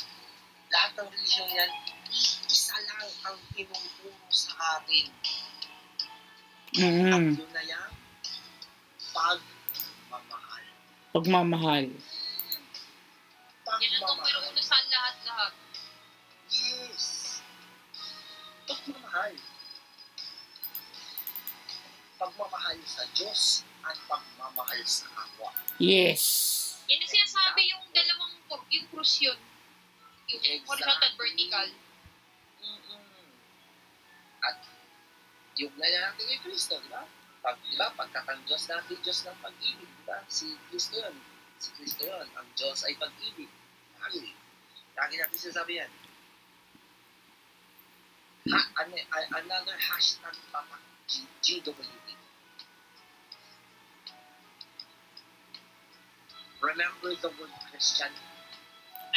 [0.74, 1.70] lahat ng religion yan,
[2.51, 5.07] isa lang ang tinuturo sa atin.
[6.70, 7.34] At Mm.
[7.34, 7.90] yun na yan,
[9.10, 10.64] pagmamahal.
[11.10, 11.86] Pagmamahal.
[13.80, 15.52] Yan ang numero uno sa lahat-lahat.
[16.51, 17.06] Yes.
[18.70, 19.34] Pagmamahal.
[22.20, 25.51] Pagmamahal sa Diyos at pagmamahal sa kapwa.
[25.82, 26.22] Yes.
[26.86, 28.34] Yan ang sinasabi yung dalawang,
[28.70, 29.38] yung krus yun.
[30.30, 31.66] Yung horizontal at vertical.
[35.61, 37.05] Yung lalaki kay Kristo, di ba?
[37.45, 40.24] Pag, di ba, pagkatang Diyos natin, Diyos ng pag-ibig, di ba?
[40.24, 41.16] Si Kristo yun.
[41.61, 42.27] Si Kristo yun.
[42.32, 43.49] Ang Diyos ay pag-ibig.
[44.01, 44.32] Lagi.
[44.97, 45.93] Lagi natin sinasabi yan.
[48.51, 52.09] Ha, ano, a- another hashtag pa pa, G- GWD.
[56.61, 58.12] Remember the word Christian.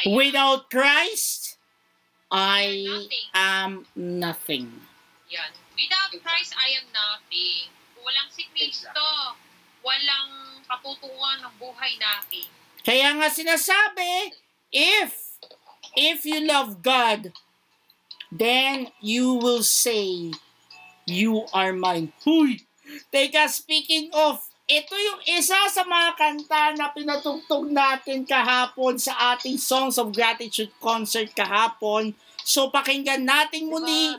[0.07, 1.55] Without Christ,
[2.31, 4.83] I am nothing.
[5.31, 5.62] Yan.
[5.73, 7.69] Without Christ, I am nothing.
[7.97, 9.37] Kung walang si Kristo,
[9.81, 12.47] walang katutuan ng buhay natin.
[12.83, 14.33] Kaya nga sinasabi,
[14.69, 15.39] if
[15.97, 17.33] if you love God,
[18.33, 20.33] then you will say,
[21.05, 22.13] you are mine.
[22.25, 22.65] Huy!
[23.13, 29.59] Teka, speaking of, ito yung isa sa mga kanta na pinatugtog natin kahapon sa ating
[29.59, 32.15] Songs of Gratitude concert kahapon.
[32.43, 34.15] So pakinggan natin muli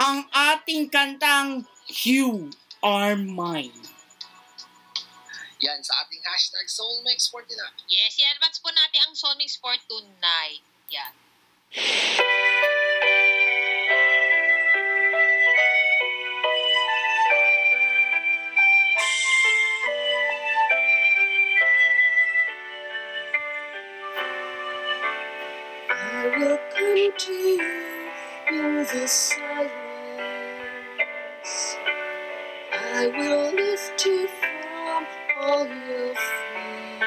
[0.00, 1.68] ang ating kantang
[2.00, 2.48] You
[2.80, 3.76] Are Mine.
[5.60, 7.76] Yan, sa ating hashtag Soulmix for tonight.
[7.84, 10.64] Yes, i-advance po natin ang Soulmix for tonight.
[10.88, 11.12] Yan.
[25.92, 27.60] I will come to you
[28.48, 29.49] in the silence.
[33.00, 35.06] I will lift you from
[35.40, 37.00] all your fear.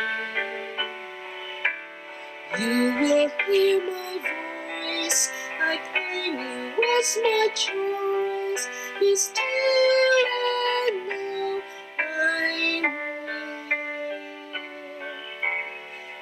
[2.57, 5.29] You will hear my voice.
[5.61, 8.67] I claim you as my choice.
[8.99, 11.61] Be still and know
[11.99, 12.89] I'm near.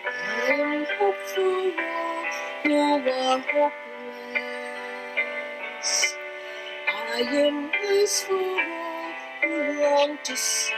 [0.05, 1.71] I am hopeful,
[2.65, 3.71] you are hopeless.
[6.89, 8.60] I am wise for
[9.81, 10.71] long to see.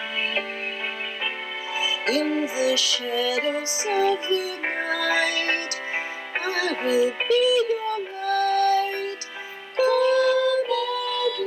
[2.07, 5.81] In the shadows of the night,
[6.41, 9.23] I will be your light.
[9.77, 10.71] Come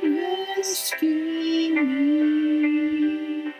[0.04, 3.52] and rescue me.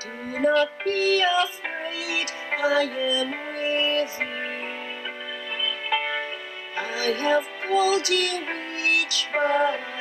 [0.00, 2.28] Do not be afraid,
[2.62, 5.12] I am with you.
[6.76, 8.46] I have called you
[8.84, 9.97] each by.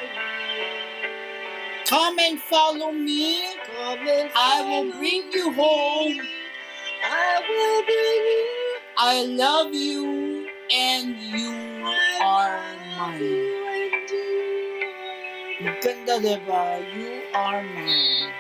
[1.90, 3.44] Come and follow me.
[3.68, 5.56] Come and I will follow bring you me.
[5.56, 6.22] home.
[7.04, 8.80] I will bring you.
[8.98, 11.52] I love you and you
[11.86, 12.60] I are
[13.00, 13.22] love mine.
[13.22, 16.96] you and you are Ganda diba?
[16.96, 18.34] You are mine.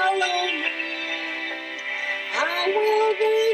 [0.10, 0.72] follow me.
[2.34, 3.49] I will bring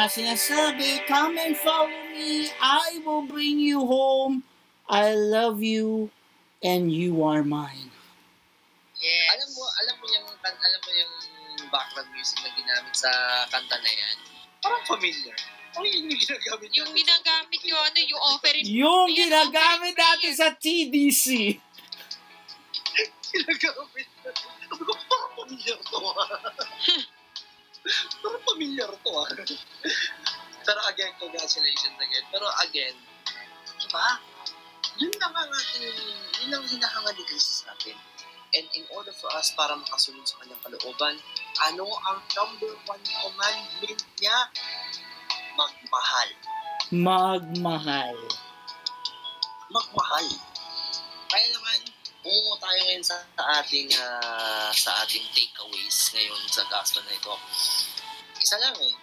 [0.00, 4.48] Nga sinasabi, come and follow me, I will bring you home.
[4.88, 6.08] I love you
[6.64, 7.92] and you are mine.
[8.96, 9.28] Yes.
[9.36, 11.12] Alam mo, alam mo yung kan- alam mo yung
[11.68, 13.12] background music na ginamit sa
[13.52, 14.16] kanta na yan.
[14.64, 15.36] Parang familiar.
[15.76, 18.64] Parang yun yung ginagamit Yung ginagamit yung ano, yung offering.
[18.64, 21.60] Yung Ayun, ginagamit natin sa TDC.
[40.00, 41.14] Makasunod sa kanyang kalooban,
[41.68, 44.38] ano ang number one commandment niya?
[45.60, 46.30] Magmahal.
[46.88, 48.16] Magmahal.
[49.68, 50.26] magmahal.
[51.28, 51.78] Kaya naman,
[52.24, 57.36] pumungo tayo ngayon sa, sa ating ah, sa ating takeaways ngayon sa gospel na ito.
[58.40, 58.96] Isa lang eh.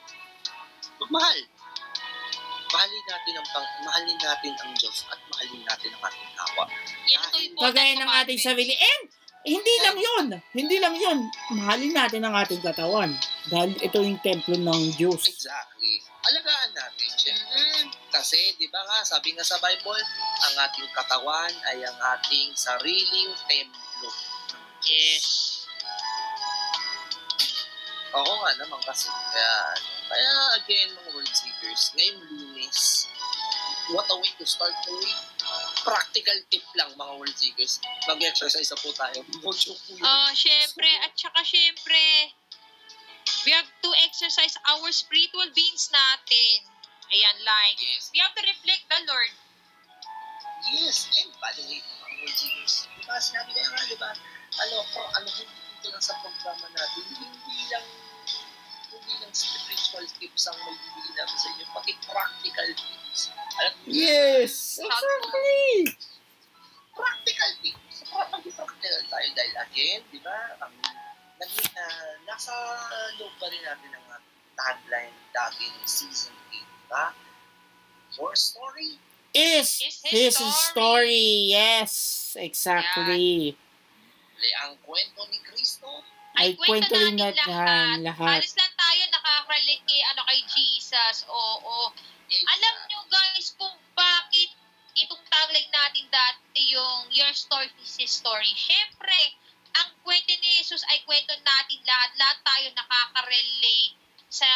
[0.98, 1.40] Magmahal.
[2.74, 6.66] Mahalin natin ang pang, mahalin natin ang Diyos at mahalin natin ang ating kapwa.
[7.06, 8.74] Yan ito important Kagaya ng ating sarili.
[8.74, 10.26] And, hindi lang yun.
[10.56, 11.20] Hindi lang yun.
[11.54, 13.14] Mahalin natin ang ating katawan.
[13.48, 15.28] Dahil ito yung templo ng Diyos.
[15.30, 16.04] Exactly.
[16.28, 17.64] Alagaan natin, syempre.
[18.12, 20.02] Kasi, di ba nga, sabi nga sa Bible,
[20.44, 24.10] ang ating katawan ay ang ating sariling templo.
[24.84, 25.64] Yes.
[28.12, 29.08] Oo nga naman kasi.
[29.08, 29.54] Kaya,
[30.08, 33.08] kaya again, mga world seekers, ngayong lunes,
[33.96, 35.37] what a way to start the week.
[35.88, 37.80] Practical tip lang, mga world seekers.
[38.12, 39.24] Mag-exercise na po tayo.
[39.40, 40.04] Mojo po yun.
[40.04, 42.36] Ah, syempre, at saka syempre,
[43.48, 46.68] we have to exercise our spiritual beings natin.
[47.08, 48.12] Ayan, like, Yes.
[48.12, 49.32] we have to reflect the Lord.
[50.68, 51.08] Yes.
[51.24, 54.12] And by the way, mga world seekers, di ba, sinabi ko nga, di ba,
[54.60, 57.86] ano, pro, ano, hindi dito lang sa programa natin, hindi lang
[58.92, 63.22] hindi lang spiritual tips ang may bibigyan namin sa inyo, pati practical tips.
[63.88, 64.80] Yes!
[64.84, 65.98] Exactly!
[66.98, 67.96] practical tips.
[68.10, 70.74] Maging practical tayo dahil again, di ba, ang
[71.38, 72.54] naging, uh, nasa
[73.22, 74.22] loob pa rin natin ang uh,
[74.58, 77.14] tagline dati ng season 8, di ba?
[78.18, 78.98] Your story,
[79.38, 81.54] Is Is his his story.
[81.54, 83.54] Yes, exactly.
[84.38, 86.02] li ang kwento ni Kristo,
[86.38, 88.42] Ay kwento rin natin natin lahat.
[88.42, 91.26] Halos lang tayo nakakarelate kay, ano, kay Jesus.
[91.30, 91.94] Oo.
[92.30, 94.50] Alam nyo guys kung bakit
[94.98, 98.50] itong tagline natin dati yung Your Story is His Story.
[98.54, 99.18] Siyempre,
[99.78, 102.12] ang kwento ni Jesus ay kwento natin lahat.
[102.18, 103.94] Lahat tayo nakaka-relate
[104.28, 104.50] sa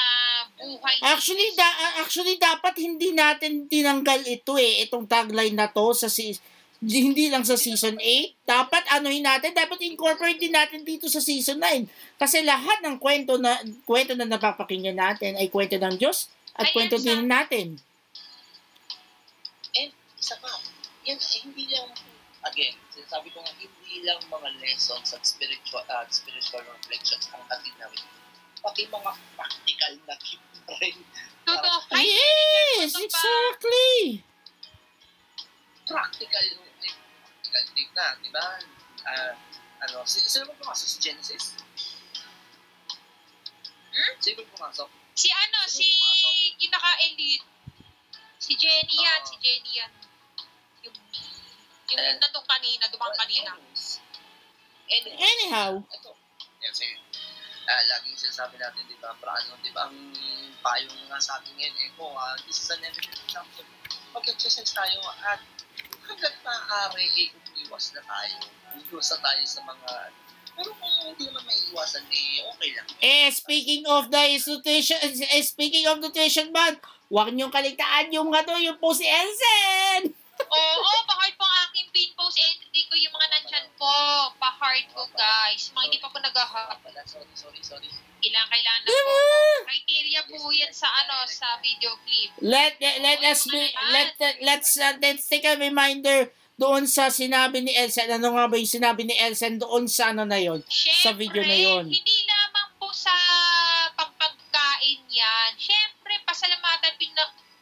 [0.57, 1.67] buhay Actually, da,
[2.01, 6.33] actually dapat hindi natin tinanggal ito eh, itong tagline na to sa si
[6.81, 8.41] hindi lang sa season 8.
[8.41, 11.85] Dapat anuhin natin, dapat incorporate din natin dito sa season 9.
[12.17, 16.73] Kasi lahat ng kwento na kwento na napapakinggan natin ay kwento ng Diyos at Ayan
[16.73, 17.77] kwento din natin.
[20.21, 20.53] Pa,
[21.03, 21.89] yan ay hindi lang,
[22.45, 27.73] again, sinasabi ko nga, hindi lang mga lessons at spiritual, uh, spiritual reflections ang hatid
[27.75, 28.01] namin.
[28.61, 30.97] Pati mga practical na tip na rin.
[31.41, 31.77] Totoo.
[31.89, 32.05] Ay,
[32.77, 34.21] Yes, exactly.
[35.83, 36.93] Practical, eh,
[37.41, 38.45] practical tip na, di ba?
[39.03, 39.33] Ah,
[39.81, 41.57] ano, si- sino ba pumasok sa Genesis?
[43.91, 44.13] Hmm?
[44.21, 44.87] Sino ba pumasok?
[45.17, 45.89] Si ano, si
[46.57, 47.45] yung naka-elite.
[48.37, 49.27] Si Jenny yan, Oo.
[49.27, 49.91] si Jenny yan.
[51.91, 52.15] Yung, Eh.
[52.17, 53.51] nandun kanina, dumang kanina.
[54.91, 56.11] Anyways, Anyhow, ito.
[56.61, 56.95] Yan, sige.
[57.63, 59.95] Ah, laging sinasabi natin, di ba, para ano, di ba, ang
[60.59, 63.63] payong nga sa atin ngayon, eh, ko, ah, this is an evident example.
[64.11, 65.39] Mag-exercise tayo at
[66.03, 68.35] hanggat maaari, eh, umiwas na tayo.
[68.75, 69.91] Umiwas na tayo sa mga
[70.51, 72.87] Pero kung hindi naman maiiwasan, eh, okay lang.
[72.99, 76.75] Eh, speaking of the nutrition, eh, speaking of nutrition man,
[77.07, 80.11] huwag niyong kaligtaan yung ano, yung po si Elsen!
[80.43, 81.40] Oo, pa-heart po ang
[83.81, 83.97] po.
[84.37, 85.73] Pa-heart ko, guys.
[85.73, 86.77] Mga hindi pa po nag-hub.
[86.85, 87.89] Wala, sorry, sorry, sorry.
[88.21, 89.13] Kailangan, kailangan na po.
[89.65, 92.29] Criteria po yan sa ano, sa video clip.
[92.45, 94.13] Let let us be, let
[94.45, 96.29] let's uh, let's take a reminder
[96.61, 98.05] doon sa sinabi ni Elsen.
[98.13, 100.61] Ano nga ba yung sinabi ni Elsen doon sa ano na yon?
[101.01, 101.89] Sa video na yun.
[101.89, 102.17] hindi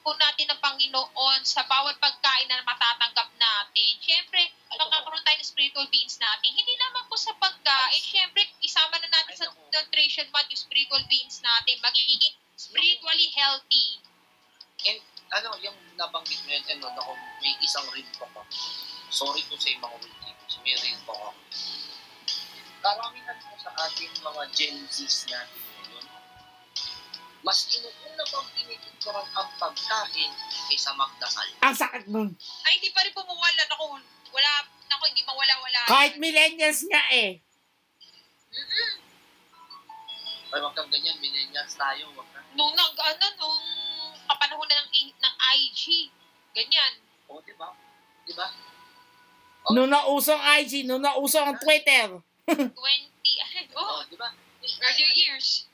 [0.10, 3.94] po natin ng Panginoon sa bawat pagkain na matatanggap natin.
[4.02, 4.42] Siyempre,
[4.74, 6.50] magkakaroon tayo ng spiritual beings natin.
[6.50, 8.02] Hindi lamang po sa pagkain.
[8.02, 11.78] Siyempre, isama na natin sa nutrition month yung spiritual beings natin.
[11.78, 14.02] Magiging spiritually healthy.
[14.90, 14.98] And
[15.30, 17.14] ano, yung nabanggit mo yun, ano, ako,
[17.46, 18.42] may isang rin po ko.
[19.14, 21.32] Sorry po sa mga wikis, may rin po ako.
[22.82, 26.06] Karamihan po sa ating mga Gen Zs natin ngayon,
[27.46, 28.50] mas inuuna pang
[29.10, 30.32] pinipicturan ang pagkain
[30.70, 31.48] kaysa magdasal.
[31.66, 32.30] Ang sakit nun.
[32.66, 33.62] Ay, hindi pa rin pumawala.
[33.66, 33.86] Naku,
[34.30, 34.52] wala,
[34.86, 35.80] naku, hindi mawala-wala.
[35.90, 37.42] Kahit millennials nga eh.
[38.54, 38.92] Mm-mm.
[40.50, 42.46] Ay, wag kang ganyan, millennials tayo, wag kang.
[42.58, 43.60] nung nag ano nung
[44.26, 46.10] kapanahon na ng ng IG
[46.58, 46.94] ganyan
[47.30, 47.70] O, di ba?
[48.26, 48.50] Di ba?
[49.70, 52.18] Nung nausong IG, nung nausong ang Twitter.
[52.50, 54.34] 20 ay O, oh di ba?
[54.66, 55.69] earlier years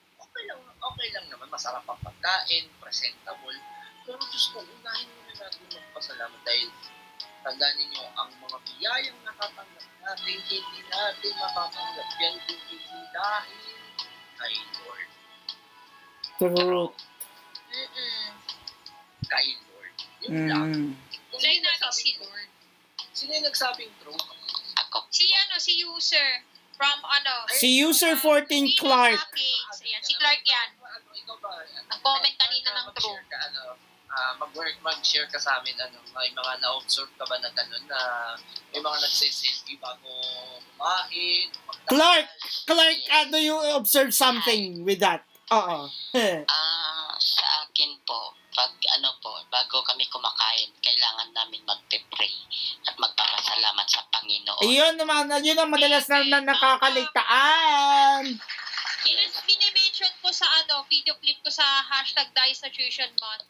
[0.86, 3.58] Okay lang, lang naman, masarap ang pagkain, presentable.
[4.06, 6.70] Pero Diyos ko, unahin muna natin magpasalamat dahil
[7.42, 13.78] tandaan ninyo, ang mga biyayang nakatanggap natin, hindi natin makatanggap yan kung hindi dahil
[14.36, 15.10] kay Lord.
[16.38, 16.88] True.
[17.74, 18.30] mm
[19.26, 19.96] Kay Lord.
[20.22, 20.70] Yun lang.
[20.70, 20.92] Mm.
[21.36, 22.50] Try sino natin nagsabing si Lord
[23.16, 24.24] Sino yung nagsabing true?
[24.76, 25.08] Ako.
[25.08, 26.44] si ano si user
[26.76, 29.20] from ano Si user 14 Venus Clark.
[29.20, 29.78] Hawkins.
[29.82, 31.90] Ayan, si Clark yan Ano?
[31.90, 33.16] Nag-comment kanina ng true.
[33.16, 33.62] Mag-share ka, ano,
[34.12, 38.00] ah, mag-work, mag-share ka sa amin, ano, may mga na-observe ka ba na gano'n na
[38.72, 40.10] may mga nagsiselfie bago
[40.76, 41.48] kumain?
[41.86, 42.28] Clark!
[42.66, 45.24] Clark, uh, do you observe something with that?
[45.52, 45.90] Oo.
[46.50, 52.34] Ah, sa akin po, pag ano po, bago kami kumakain, kailangan namin magpe-pray
[52.88, 54.64] at magpapasalamat sa Panginoon.
[54.64, 58.24] Ayun naman, yun ang madalas na, na nakakaligtaan.
[59.06, 63.46] Min- minimension ko sa ano video clip ko sa hashtag Dice Nutrition Month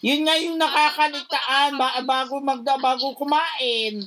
[0.00, 4.06] Yun nga yung nakakaligtaan ba, bago magda bago kumain.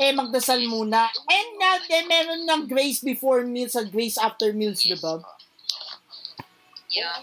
[0.00, 1.12] Eh, magdasal muna.
[1.28, 5.20] And na, then meron ng grace before meals at grace after meals, di ba?
[6.88, 7.20] yeah.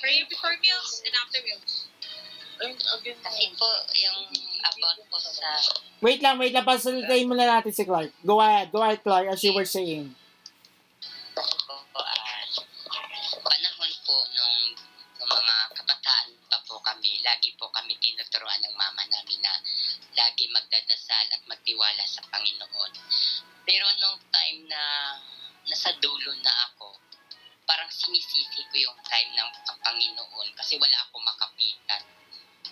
[0.00, 1.88] Pray before meals and after meals
[2.58, 4.18] Kasi po, yung
[4.66, 5.54] about po sa
[6.02, 6.66] Wait lang, wait lang.
[6.66, 8.10] Pasalitayin muna natin si Clark.
[8.26, 10.10] Go ahead, go ahead, Clark, as you were saying.
[11.38, 12.42] po, ah,
[13.38, 14.58] panahon po nung,
[15.22, 19.54] nung mga kabataan pa po kami, lagi po kami tinuturuan ng mama namin na
[20.18, 22.92] lagi magdadasal at magtiwala sa Panginoon.
[23.62, 24.82] Pero nung time na
[25.66, 27.07] nasa dulo na ako,
[27.68, 32.00] parang sinisisi ko yung time ng ang Panginoon kasi wala ako makapitan.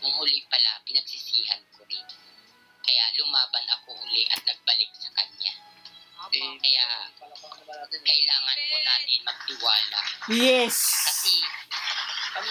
[0.01, 2.05] Nung huli pala, pinagsisihan ko rin.
[2.81, 5.52] Kaya lumaban ako uli at nagbalik sa Kanya.
[6.32, 6.86] eh, Kaya
[7.93, 10.01] kailangan po natin magtiwala.
[10.32, 10.77] Yes.
[11.05, 11.35] Kasi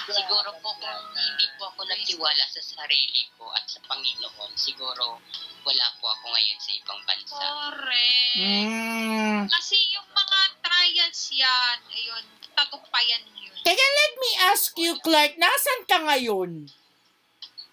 [0.06, 5.18] siguro po kung hindi po ako nagtiwala sa sarili ko at sa Panginoon, siguro
[5.66, 7.38] wala po ako ngayon sa ibang bansa.
[7.42, 9.48] correct Mm.
[9.50, 10.05] kasi yung
[10.76, 16.70] mga trials yan ayun tagumpayan yun Teka, let me ask you, Clark, nasan ka ngayon?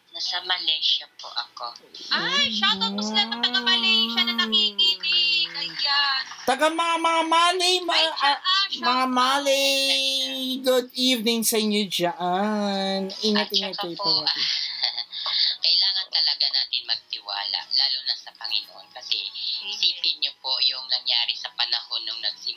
[0.09, 1.69] Nasa Malaysia po ako.
[2.09, 5.53] Ay, shoutout po lahat ng taga Malaysia na nakikinig.
[5.53, 6.23] Ayan.
[6.45, 9.09] Taga mga mga Malay, ma- Ay, ah, ah, mga shoutout.
[9.13, 10.01] Malay,
[10.65, 13.13] good evening sa inyo dyan.
[13.21, 14.62] Ingat, At ingat saka kayo po, kailangan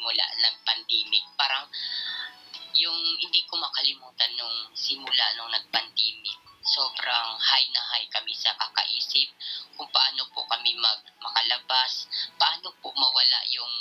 [0.06, 1.26] nagsimula ng pandemic.
[1.34, 1.66] Parang
[2.78, 6.38] yung hindi ko makalimutan nung simula nung nag-pandemic.
[6.66, 9.30] Sobrang high na high kami sa kakaisip
[9.78, 13.74] kung paano po kami mag makalabas, paano po mawala yung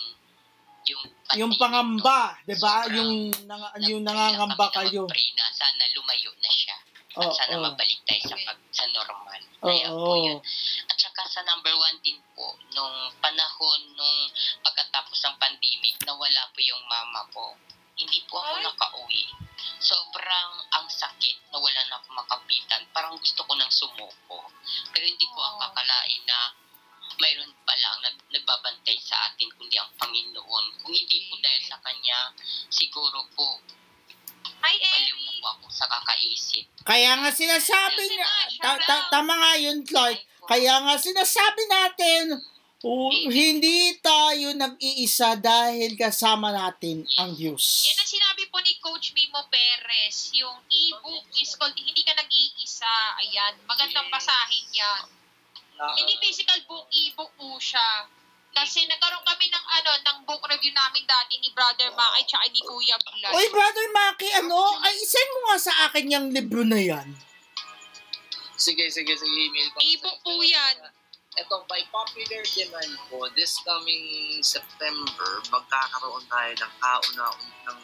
[0.84, 1.04] yung
[1.40, 2.44] Yung pangamba, no?
[2.44, 2.84] 'di ba?
[2.92, 5.08] Yung nang, yung nangangamba kayo.
[5.08, 6.76] na sana lumayo na siya.
[7.14, 9.40] At sana mabalik tayo sa, pag, sa normal.
[9.64, 10.24] Kaya po Oo.
[10.28, 10.38] yun
[11.34, 14.30] nasa number one din po nung panahon nung
[14.62, 17.58] pagkatapos ng pandemic na wala po yung mama po.
[17.98, 19.34] Hindi po ako nakauwi.
[19.82, 22.86] Sobrang ang sakit na wala na akong makapitan.
[22.94, 24.46] Parang gusto ko nang sumuko.
[24.94, 25.58] Pero hindi ko ang
[26.22, 26.38] na
[27.18, 30.86] mayroon pala ang nagbabantay sa atin kundi ang Panginoon.
[30.86, 32.30] Kung hindi po dahil sa Kanya,
[32.70, 33.58] siguro po
[34.62, 35.42] ay, Hi, Eri.
[35.42, 36.62] po ako sa kakaisip.
[36.86, 40.16] Kaya nga sinasabi niya, tama nga yun, Floyd.
[40.44, 42.22] Kaya nga sinasabi natin,
[43.32, 47.88] hindi tayo nag-iisa dahil kasama natin ang Diyos.
[47.88, 50.28] Yan ang sinabi po ni Coach Mimo Perez.
[50.36, 52.94] Yung e-book is called Hindi Ka Nag-iisa.
[53.24, 55.02] Ayan, magandang basahin yan.
[55.80, 58.04] Na, Hindi physical book, e-book po siya.
[58.54, 62.60] Kasi nagkaroon kami ng ano, ng book review namin dati ni Brother Makay tsaka ni
[62.62, 63.32] Kuya Vlad.
[63.34, 64.78] Oy, Brother Maki, ano?
[64.78, 67.08] Ay, send mo nga sa akin yung libro na yan.
[68.64, 69.78] Sige, sige, sige, email ko.
[69.84, 70.76] E-book po yan.
[71.36, 77.28] Ito, by popular demand po, this coming September, magkakaroon tayo ng kauna
[77.68, 77.78] ng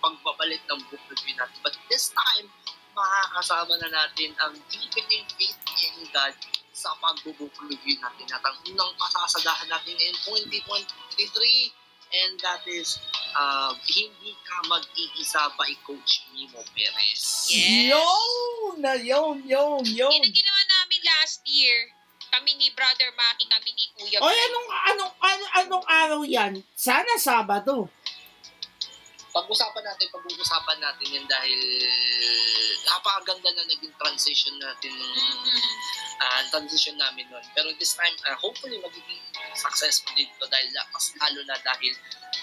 [0.00, 1.58] pagbabalik ng book review natin.
[1.60, 2.48] But this time,
[2.96, 6.32] makakasama na natin ang deepening faith in God
[6.72, 11.83] sa pag-book review natin at ang unang pasasadahan natin in 2023
[12.14, 12.98] and that is
[13.34, 17.50] uh, Hindi Ka Mag-iisa by Coach Mimo Perez.
[17.50, 17.90] Yes.
[17.90, 18.78] Yun!
[18.78, 20.10] Na yun, yun, yun.
[20.10, 21.90] Yan ang ginawa namin last year.
[22.30, 26.62] Kami ni Brother Maki, kami ni Kuya Oy, anong, anong, anong, anong araw yan?
[26.74, 27.86] Sana Sabado.
[29.34, 31.58] pag-usapan natin, pag-uusapan natin yan dahil
[32.86, 35.58] napakaganda na naging transition natin nung Mhm.
[36.22, 37.42] ah, transition namin nun.
[37.50, 39.18] Pero this time, ah, hopefully magiging
[39.52, 41.92] successful dito dahil mas lalo na dahil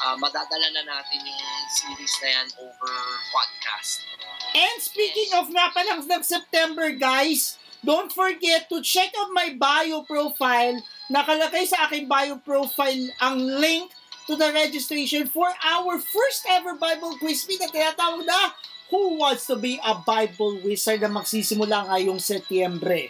[0.05, 1.41] ah, madadala na natin yung
[1.73, 2.93] series na yan over
[3.33, 4.05] podcast.
[4.51, 9.55] And speaking of nga pa lang ng September, guys, don't forget to check out my
[9.55, 10.75] bio profile.
[11.07, 13.91] Nakalagay sa aking bio profile ang link
[14.27, 18.55] to the registration for our first ever Bible quiz meet na tinatawag na
[18.91, 23.07] Who Wants to be a Bible Wizard na magsisimula ngayong Setyembre.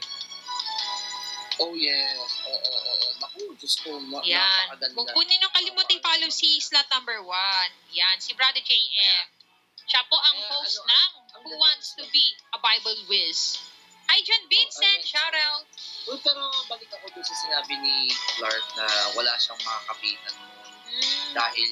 [1.57, 2.18] Oh yes,
[2.49, 2.81] oo.
[3.22, 4.41] Naku, Diyos ko, na- Yan.
[4.68, 4.95] napakaganda.
[4.95, 7.72] Huwag po ninyong kalimutan follow si slot number one.
[7.91, 9.26] Yan, si Brother JM.
[9.84, 12.98] Siya po ang Kaya host ano, ng ang Who ganda- Wants to Be a Bible
[13.06, 13.61] Whiz.
[14.07, 14.99] Hi, John Vincent.
[14.99, 15.07] ayun.
[15.07, 15.65] Shout out.
[16.06, 17.95] Uy, pero balik ako doon sa sinabi ni
[18.35, 20.60] Clark na wala siyang mga kapitan noon
[20.91, 21.31] Mm.
[21.31, 21.72] dahil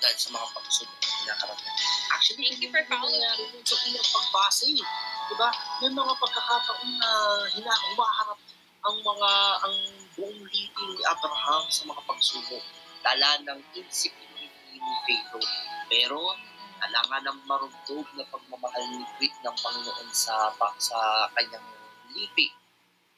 [0.00, 1.72] dahil sa mga pagsubok na kinakaroon niya.
[2.10, 3.12] Actually, Thank you for following.
[3.14, 4.82] nangyari dun sa unang pagbasa eh.
[5.28, 5.48] Diba?
[5.78, 7.10] May mga pagkakataon na
[7.50, 8.40] hina, humaharap
[8.82, 9.30] ang mga
[9.62, 9.76] ang
[10.16, 12.64] buong lipi ni Abraham sa mga pagsubok.
[13.02, 14.46] Dala ng insecurity
[14.78, 15.48] ni Pharaoh.
[15.90, 16.20] Pero
[16.82, 20.50] kailangan ng marugtog na pagmamahal ni Greek ng Panginoon sa
[20.82, 20.98] sa
[21.38, 21.68] kanyang
[22.10, 22.50] lipi.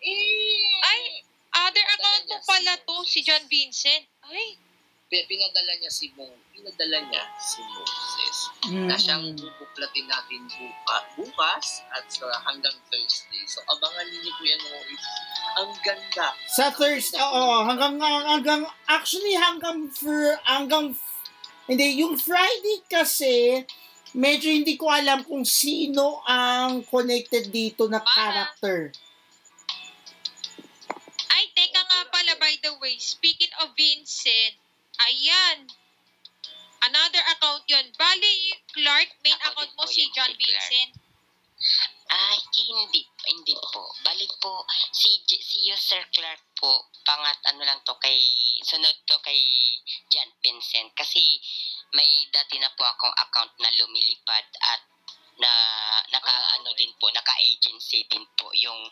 [0.05, 1.25] Eh, Ay,
[1.57, 4.05] other account mo pala to, si John Vincent.
[4.29, 4.61] Ay,
[5.09, 8.39] pinadala niya si Mo, pinadala niya si Moses.
[8.73, 13.45] na siyang bubuklatin natin buka, bukas at sa hanggang Thursday.
[13.45, 14.81] So abangan ninyo po yan mga
[15.55, 16.29] ang ganda.
[16.51, 20.97] Sa Thursday, oo, hanggang, hanggang, actually hanggang, fr, hanggang,
[21.71, 23.63] hindi, yung Friday kasi,
[24.19, 28.15] medyo hindi ko alam kung sino ang connected dito na Para.
[28.51, 28.79] character.
[31.35, 34.64] ay, teka nga pala, by the way, speaking of Vincent,
[35.09, 35.59] ayan,
[36.85, 37.87] another account yon.
[37.97, 38.35] Bali,
[38.71, 40.33] Clark, main Ako account mo si John.
[40.37, 40.93] Vincent.
[42.15, 42.39] Ay,
[42.69, 43.89] hindi, hindi po.
[44.05, 44.63] Balik po,
[44.93, 48.21] si, si User Clark po, pangat ano lang to kay,
[48.63, 49.41] sunod to kay
[50.13, 50.93] John Vincent.
[50.93, 51.41] Kasi
[51.97, 54.83] may dati na po akong account na lumilipad at
[55.35, 55.51] na
[56.15, 58.87] naka ano din po, naka-agency din po yung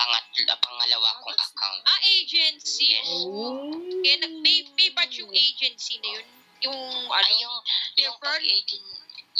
[0.00, 0.24] pangat,
[0.64, 1.80] pangalawa kong account.
[1.84, 2.96] Ah, agency.
[2.96, 3.08] Yes.
[3.12, 3.68] Oh.
[4.00, 6.26] Kaya nag, may, may batch yung agency na yun.
[6.64, 7.56] Yung, ano, Ay, yung,
[8.00, 8.40] yung Different?
[8.40, 8.84] pag-agen,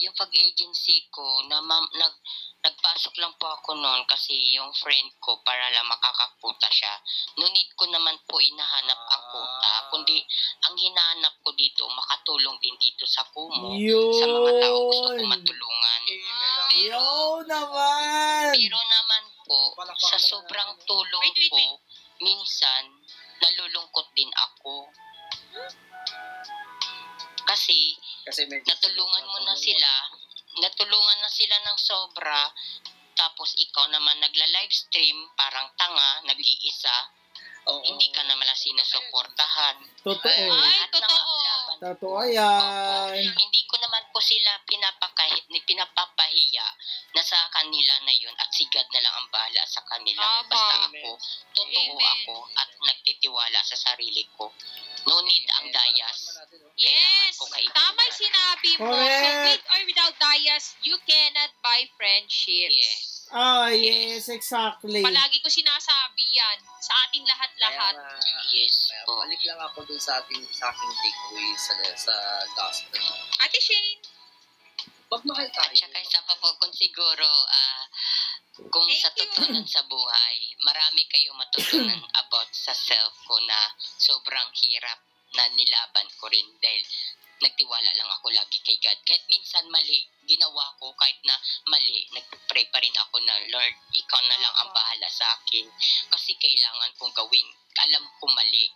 [0.00, 2.14] yung pag-agency ko, na ma'am, nag,
[2.60, 6.92] nagpasok lang po ako noon kasi yung friend ko para lang makakakuta siya.
[7.40, 10.20] Ngunit ko naman po inahanap ang kuta, kundi
[10.68, 13.72] ang hinahanap ko dito, makatulong din dito sa Kumo,
[14.12, 15.28] sa mga tao gusto ko Yun!
[15.32, 16.00] matulungan.
[16.84, 17.08] Yo
[17.48, 18.52] naman!
[18.52, 19.19] Pero naman
[19.50, 21.82] po, sa sobrang tulong Wait, wait, ko,
[22.22, 22.86] minsan,
[23.42, 24.86] nalulungkot din ako.
[27.50, 29.90] Kasi, Kasi natulungan mo na sila,
[30.62, 32.46] natulungan na sila ng sobra,
[33.18, 37.10] tapos ikaw naman nagla-livestream, parang tanga, nag-iisa,
[37.66, 37.82] Oo.
[37.82, 39.76] hindi ka naman lang sinusuportahan.
[40.06, 40.30] Totoo.
[40.30, 41.34] Ay, Lahat ng totoo.
[41.42, 42.60] laban Totoo yan.
[42.60, 43.18] Opo.
[43.18, 43.74] Hindi ko
[44.10, 46.66] po sila pinapakahi, pinapapahiya
[47.14, 50.22] na sa kanila na yun at si God na lang ang bahala sa kanila.
[50.22, 50.46] Tama.
[50.50, 51.10] Basta ako,
[51.54, 52.12] totoo Amen.
[52.14, 54.50] ako at nagtitiwala sa sarili ko.
[55.08, 56.18] No need ang dayas.
[56.76, 58.92] yes, ko tama sinabi mo.
[58.92, 59.44] So, Correct.
[59.48, 62.76] with or without bias, you cannot buy friendships.
[62.76, 63.09] Yes.
[63.30, 65.06] Ah, yes, exactly.
[65.06, 67.94] Palagi ko sinasabi yan sa ating lahat-lahat.
[67.94, 69.22] Kaya, nga, Yes kaya po.
[69.22, 72.14] balik lang ako dun sa ating sa aking takeaway sa, sa
[72.58, 72.98] gospel.
[73.38, 74.02] Ate Shane,
[75.10, 75.66] Magmahal tayo.
[75.66, 77.82] At saka isa pa po kung siguro, ah,
[78.70, 84.50] kung Thank sa totoo sa buhay, marami kayong matutunan about sa self ko na sobrang
[84.54, 85.02] hirap
[85.34, 86.82] na nilaban ko rin dahil
[87.40, 88.98] nagtiwala lang ako lagi kay God.
[89.02, 91.34] Kahit minsan mali, ginawa ko kahit na
[91.66, 95.64] mali, nagpray pa rin ako na, Lord, ikaw na lang ang bahala sa akin.
[96.12, 97.48] Kasi kailangan kong gawin.
[97.88, 98.68] Alam ko mali.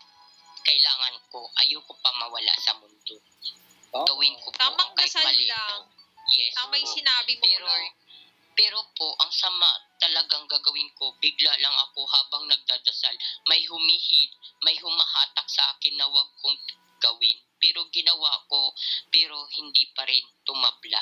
[0.64, 3.20] Kailangan ko, ayoko pa mawala sa mundo.
[3.92, 5.84] Gawin ko po, Tamang kahit dasal mali lang.
[5.84, 5.92] po.
[6.32, 6.96] Yes Tama yung po.
[6.96, 7.92] sinabi mo, Pero, Lord.
[8.56, 9.68] pero po, ang sama
[10.00, 13.12] talagang gagawin ko, bigla lang ako habang nagdadasal,
[13.44, 14.32] may humihid,
[14.64, 16.56] may humahatak sa akin na wag kong
[16.96, 17.43] gawin.
[17.64, 18.76] Pero ginawa ko,
[19.08, 21.00] pero hindi pa rin tumabla.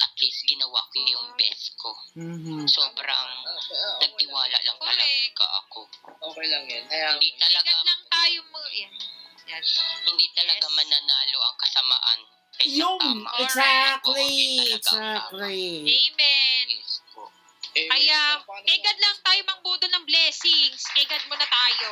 [0.00, 1.92] At least ginawa ko yung best ko.
[2.16, 2.64] Mhm.
[2.64, 5.84] Sobrang Ah, ah, nagtiwala lang talaga ako.
[6.32, 6.84] Okay lang yan.
[6.88, 8.62] Kaya, Hindi talaga, Ingat lang tayo mo.
[8.72, 8.94] Yan.
[9.44, 9.62] Yan.
[10.08, 10.72] hindi talaga Yes.
[10.72, 12.20] mananalo ang kasamaan
[12.56, 13.28] kaysa Yung, tama.
[13.36, 14.32] exactly,
[14.72, 15.68] exactly.
[15.84, 16.66] Amen.
[16.72, 17.04] Yes
[17.90, 18.20] Kaya,
[18.64, 19.40] kay God lang tayo
[19.84, 20.80] mangbudol ng blessings.
[20.96, 21.88] Kay God muna tayo.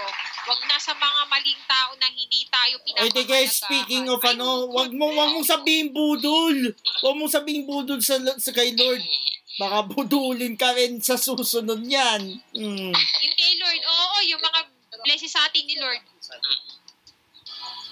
[0.48, 3.20] Wag na sa mga maling tao na hindi tayo pinapahalagaan.
[3.20, 6.56] di guys, speaking of Ay, ano, wag mo, wag mong sabihin budol.
[7.04, 9.04] Wag mong sabihin budol sa, sa kay Lord.
[9.60, 12.40] Baka budulin ka rin sa susunod yan.
[12.56, 12.92] Mm.
[12.96, 14.60] Yung kay Lord, oo, yung mga
[15.04, 16.00] blessings sa atin ni Lord.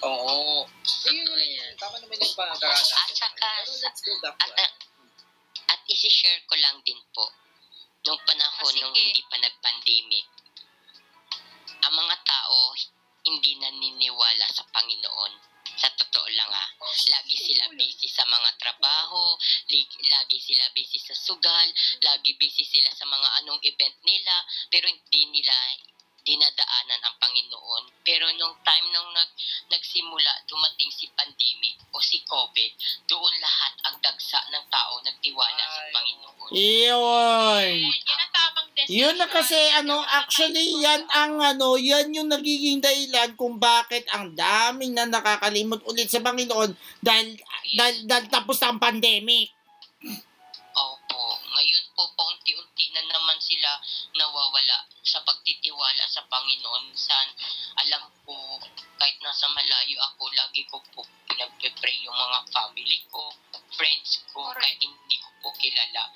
[0.01, 0.64] Oo.
[1.12, 1.72] Yun naman yan.
[1.77, 2.97] Tama naman yung pangkaragahan.
[3.05, 4.72] At saka, Pero let's go back At, at,
[5.77, 7.28] at isi-share ko lang din po,
[8.06, 8.81] nung panahon Ah, sige.
[8.81, 10.27] nung hindi pa nag-pandemic,
[11.81, 12.74] ang mga tao
[13.24, 15.32] hindi naniniwala sa Panginoon.
[15.81, 16.66] Sa totoo lang ha,
[17.09, 19.36] lagi sila busy sa mga trabaho,
[20.12, 21.68] lagi sila busy sa sugal,
[22.05, 25.56] lagi busy sila sa mga anong event nila, pero hindi nila
[26.24, 27.84] dinadaanan ang Panginoon.
[28.05, 29.30] Pero nung time nung nag,
[29.70, 32.72] nagsimula, dumating si pandemic o si COVID,
[33.06, 35.92] doon lahat ang dagsa ng tao nagtiwala sa Ay.
[35.94, 36.51] Panginoon.
[36.51, 37.70] Iyon.
[37.86, 38.98] Yan ang tamang decision.
[38.98, 44.34] Yun na kasi ano, actually yan ang ano, yan yung nagiging dahilan kung bakit ang
[44.34, 47.38] daming na nakakalimot ulit sa Panginoon dahil,
[47.78, 49.55] dahil, dahil tapos ang pandemic.
[52.01, 52.09] Opo.
[52.10, 53.77] Ngayon po, paunti-unti na naman sila
[54.16, 56.97] nawawala sa pagtitiwala sa Panginoon.
[56.97, 57.28] San,
[57.77, 58.56] alam ko,
[58.97, 63.28] kahit nasa malayo ako, lagi ko po pinagpe-pray yung mga family ko,
[63.77, 64.64] friends ko, Correct.
[64.64, 66.09] kahit hindi ko po kilala.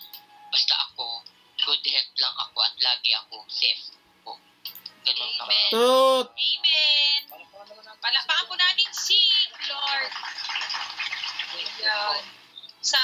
[0.48, 1.20] Basta ako,
[1.69, 3.85] good health lang ako at lagi ako safe
[4.24, 4.40] po.
[5.05, 5.32] Ganun.
[5.44, 5.69] Amen.
[5.69, 6.32] Truth.
[6.32, 7.20] Amen.
[7.28, 7.97] Naman.
[8.01, 9.20] Palakpakan po natin si
[9.69, 10.12] Lord.
[11.52, 12.43] Ayan.
[12.85, 13.01] Sa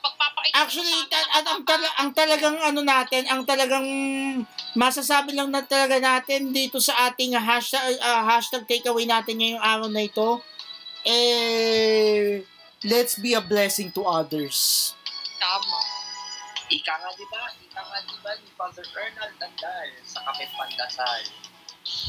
[0.00, 3.84] pagpapakita Actually, sa ta- at ang, tala- ang talagang ano natin, ang talagang
[4.72, 9.88] masasabi lang na talaga natin dito sa ating hashtag, ah, hashtag takeaway natin ngayong araw
[9.92, 10.40] na ito,
[11.04, 12.40] eh,
[12.88, 14.90] let's be a blessing to others.
[15.36, 15.76] Tama.
[16.72, 17.52] Ika nga di ba?
[17.52, 21.24] Ika nga di ba ni Father Ernald Dandal sa Kapit Pandasal?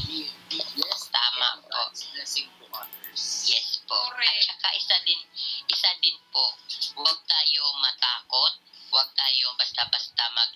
[0.08, 1.92] Be, be blessed Tama po.
[2.16, 3.44] Blessing to others.
[3.48, 3.98] Yes po.
[4.14, 4.46] Correct.
[4.46, 5.18] At saka isa din,
[5.66, 6.54] isa din po,
[6.94, 8.54] huwag tayo matakot,
[8.94, 10.50] huwag tayo basta-basta mag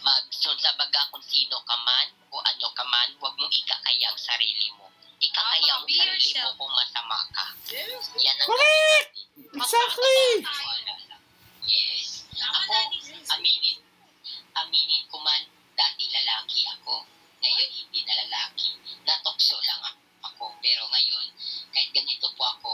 [0.00, 4.86] magsonsabaga kung sino ka man o ano ka man, huwag mong ikakaya ang sarili mo.
[5.20, 6.54] Ikakaya Tama, ang sarili mo yourself.
[6.56, 7.46] kung masama ka.
[7.68, 8.04] Yes.
[8.22, 9.10] Yan ang Correct!
[9.60, 10.22] Exactly!
[11.66, 12.24] Yes.
[12.38, 12.72] Tama Ako,
[13.36, 13.78] aminin,
[14.56, 15.42] aminin ko man,
[15.76, 17.04] dati lalaki ako,
[17.40, 18.72] ngayon hindi na lalaki.
[19.04, 19.80] Natokso lang
[20.24, 20.56] ako.
[20.64, 21.26] Pero ngayon,
[21.70, 22.72] kahit ganito po ako,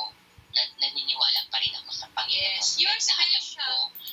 [0.57, 2.57] na- naniniwala pa rin ako sa Panginoon.
[2.57, 3.93] Yes, you're na alam special.
[3.93, 4.05] ko,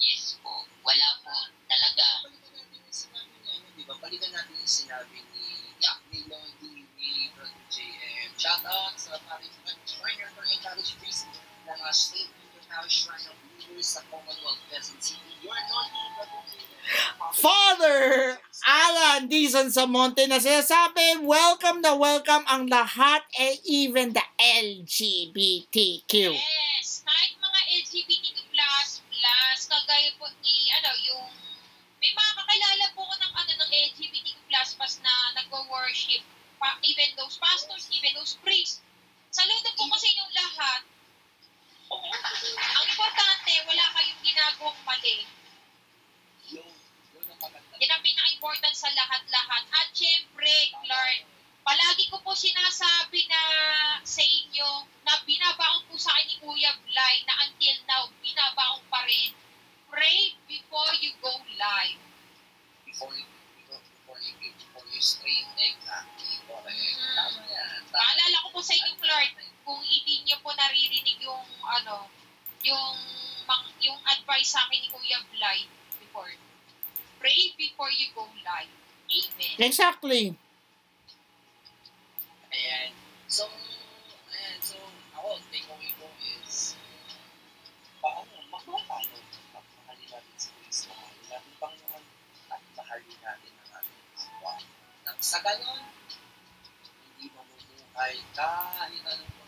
[0.00, 0.64] yes po.
[0.80, 1.36] Wala po
[1.68, 2.06] talaga.
[2.24, 3.68] Balikan natin yung sinabi niya, no?
[3.76, 3.94] di ba?
[4.00, 5.46] Balikan natin yung sinabi ni,
[5.80, 8.30] yeah, ni Lodi, ni Brother JM.
[8.40, 11.28] Shout out sa parish ng Shriner for Encourage Priest
[11.68, 13.36] ng uh, State International Shrine of
[13.82, 15.22] sa Commonwealth Quezon City.
[15.42, 15.54] Your.
[17.36, 26.34] Father Alan Dizon Samonte na sinasabi, welcome na welcome ang lahat, eh, even the LGBTQ.
[26.34, 31.26] Yes, kahit mga LGBTQ++, plus, kagaya po ni, ano, yung,
[31.98, 35.12] may mga kakilala po ko ng, ano, ng LGBTQ++, plus na
[35.42, 36.22] nagwo-worship,
[36.58, 38.80] pa, even those pastors, even those priests.
[39.30, 40.80] Saludo po kasi yung lahat.
[41.90, 45.16] Ang importante, wala kayong ginagawang mali.
[47.76, 49.62] Yan ang pinaka-important sa lahat-lahat.
[49.68, 51.20] At syempre, Clark,
[51.62, 53.42] palagi ko po sinasabi na
[54.02, 59.04] sa inyo na binabaon po sa akin ni Kuya Bly na until now, binabaon pa
[59.04, 59.36] rin.
[59.92, 61.30] Pray before you go
[61.60, 62.00] live.
[62.88, 63.26] Before you
[63.68, 66.40] before you, before you stream, exactly.
[66.48, 66.96] Correct.
[66.96, 67.14] Mm.
[67.14, 67.80] Tama yan.
[67.90, 67.94] Tama.
[67.94, 69.30] Paalala ko po sa inyo, Clark,
[69.66, 72.06] kung hindi niyo po naririnig yung ano,
[72.62, 72.94] yung
[73.82, 75.58] yung advice sa akin ni Kuya Bly
[75.98, 76.30] before.
[77.18, 78.70] Pray before you go live.
[79.06, 79.56] Amen.
[79.58, 80.38] Exactly.
[82.54, 82.90] Ayan.
[83.26, 83.50] So,
[84.30, 84.58] ayan.
[84.62, 84.78] So,
[85.14, 86.06] ako, takeaway ko
[86.42, 86.78] is,
[88.02, 89.18] paano, makuha tayo.
[89.54, 90.90] Mahalin natin si Christ.
[90.90, 92.04] Mahalin natin Panginoon.
[92.50, 94.62] At mahalin natin ang ating Panginoon.
[95.06, 95.82] Nang sa ganon,
[97.14, 99.45] hindi mamumuhay kahit anong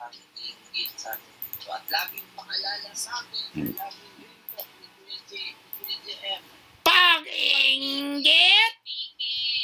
[0.00, 1.68] ang inggit sa ating puso.
[1.70, 5.32] At laging paalala sa akin, laging yun po, ni Kuya J,
[6.80, 8.72] Pag-inggit,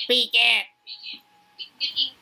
[0.07, 0.65] Pikit.
[0.85, 1.21] pikit.
[1.57, 1.81] Pikit.
[1.81, 2.16] Pikit.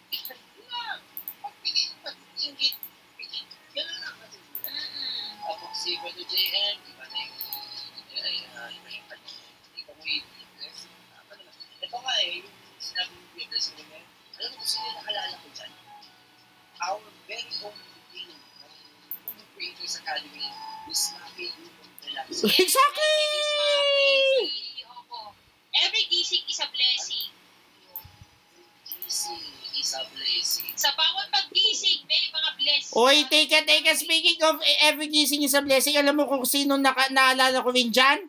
[33.63, 33.95] Teka, teka.
[33.95, 37.71] Speaking of eh, every gising is a blessing, alam mo kung sino naka, naalala ko
[37.71, 38.27] rin dyan?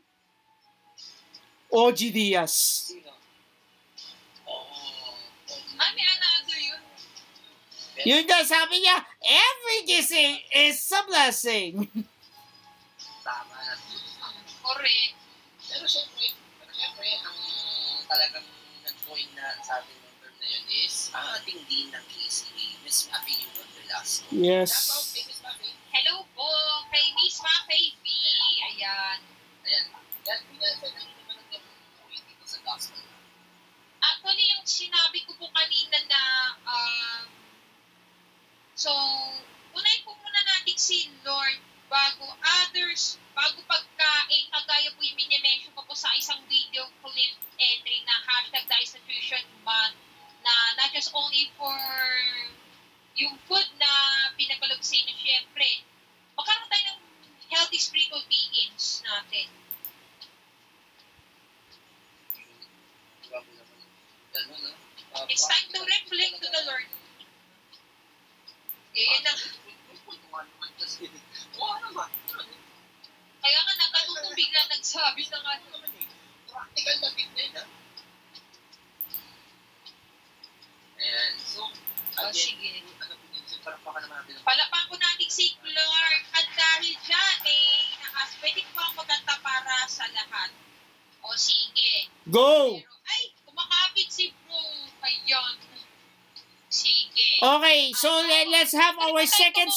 [1.73, 2.55] OG Diaz.
[5.75, 6.81] Ah, may another yun.
[8.05, 11.89] Yun nga, sabi niya, every gising is a blessing.
[13.25, 13.73] Tama na.
[14.61, 15.17] Correct.
[15.65, 17.39] Pero syempre, pero syempre, ang
[18.07, 18.47] talagang
[18.85, 23.09] nag-coin na sa ating ng term na yun is ang ating dean ng KCA, Miss
[23.09, 24.29] Mafi Yulon Velasco.
[24.31, 24.71] Yes.
[24.71, 25.04] Shout out kay
[51.57, 52.04] for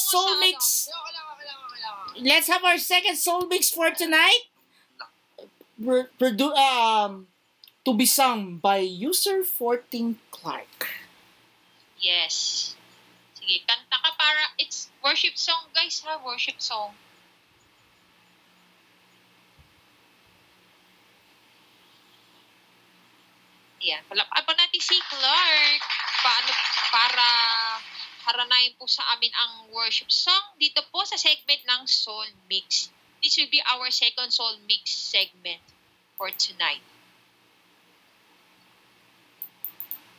[0.08, 0.88] soul mix.
[2.20, 4.48] Let's have our second soul mix for tonight.
[5.76, 7.28] Pro- produ- um,
[7.84, 10.88] to be sung by user 14 Clark.
[12.00, 12.74] Yes.
[13.36, 16.96] Sige, kanta ka para, it's worship song guys ha, worship song.
[23.78, 25.82] Yeah, palapakan po natin si Clark.
[26.18, 26.50] Paano,
[26.90, 27.30] para
[28.28, 32.92] haranayin po sa amin ang worship song dito po sa segment ng Soul Mix.
[33.24, 35.64] This will be our second Soul Mix segment
[36.20, 36.84] for tonight.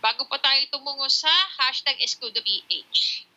[0.02, 1.30] Bago pa tayo tumungo sa
[1.61, 3.30] hashtag EscudoPH.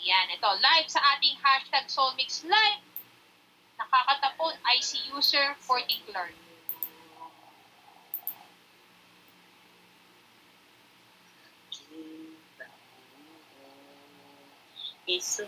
[0.00, 2.82] Ayan, ito, live sa ating hashtag Soulmix Live.
[3.76, 6.49] Nakakatapon ay si user 14 Clark.
[15.16, 15.44] Iso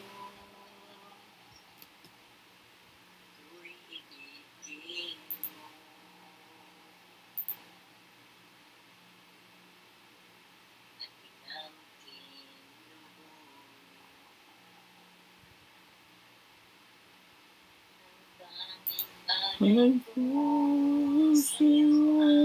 [19.60, 21.64] May puso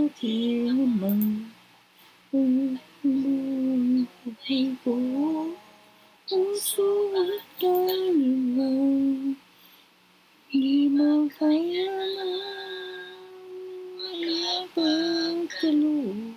[0.06, 1.50] aking naman
[2.32, 4.94] ang buhay ko.
[6.28, 9.32] Puso at kaliman,
[10.52, 11.88] di makaya
[12.20, 12.28] na
[14.12, 16.37] ay pagkaloob.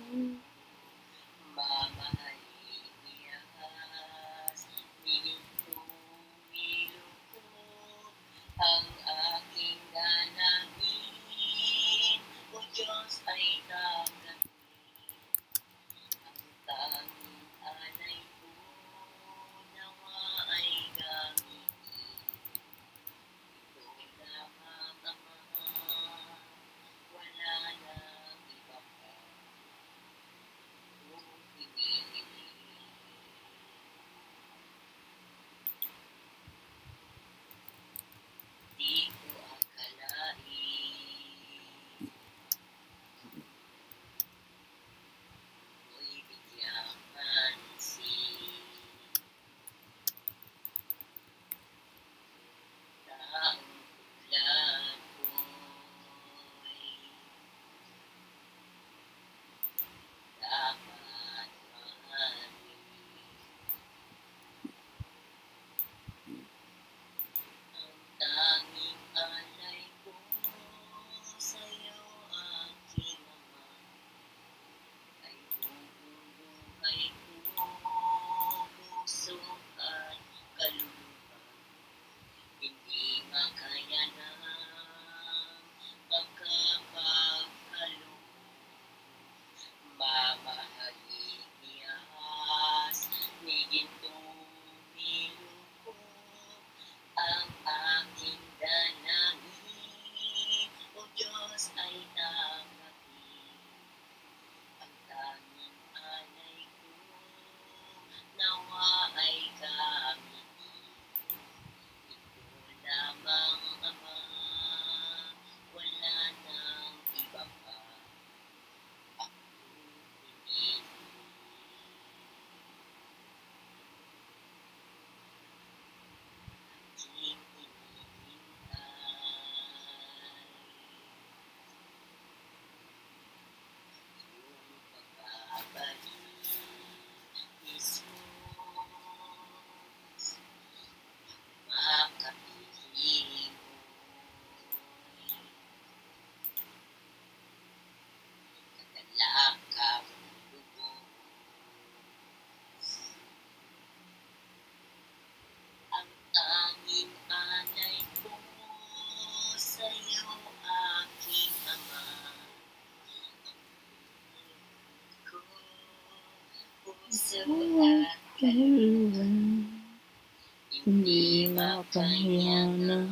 [167.31, 171.23] ดี
[171.57, 173.07] มากกว่าอย่างนั้น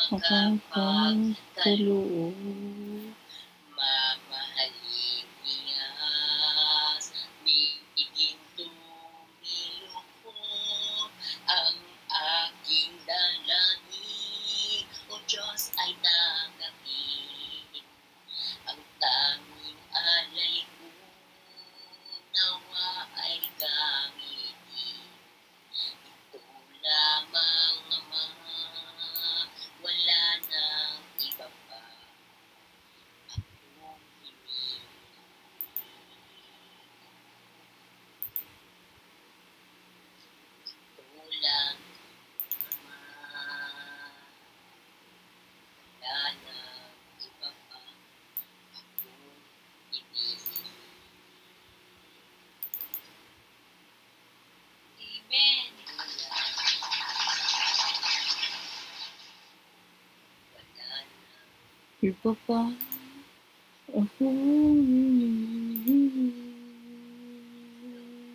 [0.00, 0.42] ขอควา
[1.14, 1.16] ม
[1.86, 2.04] รู้
[62.04, 62.60] Iba pa.
[63.88, 64.28] Ako.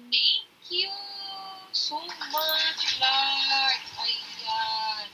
[0.09, 0.89] Thank you
[1.69, 3.81] so much, Lord.
[4.01, 5.09] Ayan.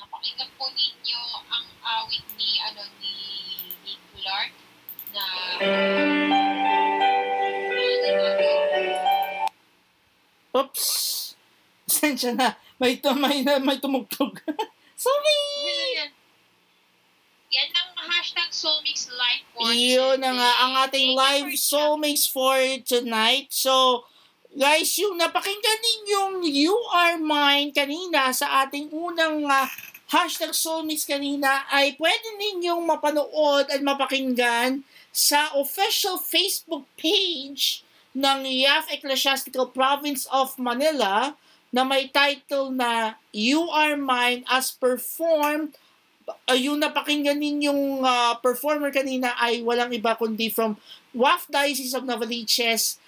[0.00, 1.20] Napakinggan po ninyo
[1.52, 3.14] ang awit ni, ano, ni
[3.84, 4.52] Nick Clark
[5.12, 5.24] na
[10.56, 10.84] Oops!
[11.84, 12.56] Sensya na.
[12.80, 14.40] May, tum- may, may tumugtog.
[14.96, 15.40] Sorry!
[16.00, 16.10] Yan.
[17.46, 19.06] Yan ang hashtag Soulmix
[19.86, 23.46] Iyon na nga ang ating live soulmates for tonight.
[23.54, 24.02] So,
[24.50, 29.70] guys, yung napakinggan ninyong You Are Mine kanina sa ating unang ah,
[30.10, 34.82] hashtag soulmates kanina ay pwede ninyong mapanood at mapakinggan
[35.14, 41.38] sa official Facebook page ng YAF Ecclesiastical Province of Manila
[41.70, 45.78] na may title na You Are Mine as performed
[46.26, 50.74] uh, yung napakinggan ninyong ah, performer kanina ay walang iba kundi from
[51.14, 52.98] WAF Diocese of Novaliches.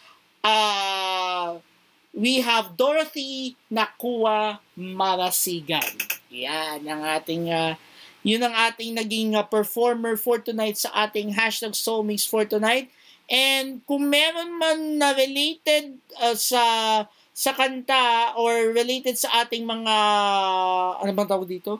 [0.41, 1.59] Uh,
[2.15, 5.85] we have Dorothy Nakua Marasigan.
[6.31, 7.75] Yan ang ating ah,
[8.23, 12.91] yun ang ating naging ah, performer for tonight sa ating hashtag Soulmix for tonight.
[13.29, 16.65] And kung meron man na related ah, sa
[17.39, 19.95] sa kanta or related sa ating mga
[20.99, 21.79] ano bang tawag dito?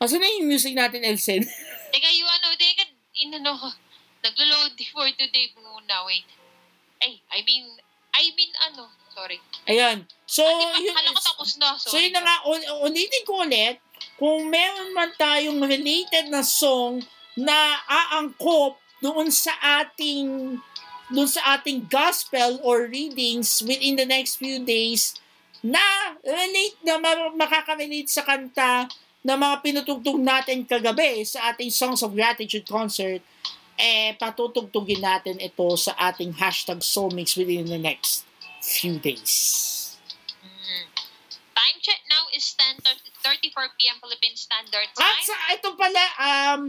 [0.00, 1.44] Asa na yung music natin, Elsen?
[1.92, 2.88] Teka, yung ano, teka,
[3.20, 3.52] inano,
[4.24, 6.24] naglo-load for today muna, wait.
[7.04, 7.68] Ay, I mean,
[8.16, 9.36] I mean, ano, sorry.
[9.68, 10.08] Ayan.
[10.24, 12.08] So, Ah, di yun, ko tapos na, so sorry.
[12.08, 13.76] yun na nga, un- ulitin ko ulit,
[14.16, 17.04] kung meron man tayong related na song
[17.36, 17.52] na
[17.84, 19.52] aangkop doon sa
[19.82, 20.56] ating
[21.10, 25.12] doon sa ating gospel or readings within the next few days
[25.60, 25.80] na
[26.22, 28.88] relate na ma- makaka-relate sa kanta
[29.20, 33.20] na mga pinutugtog natin kagabi sa ating Songs of Gratitude concert,
[33.80, 38.28] eh, patutugtugin natin ito sa ating hashtag Soulmix within the next
[38.60, 39.96] few days.
[40.44, 40.84] Mm.
[41.56, 43.96] Time check now is 10.34 p.m.
[44.00, 45.24] Philippine Standard At Time.
[45.24, 46.60] sa ito pala, um,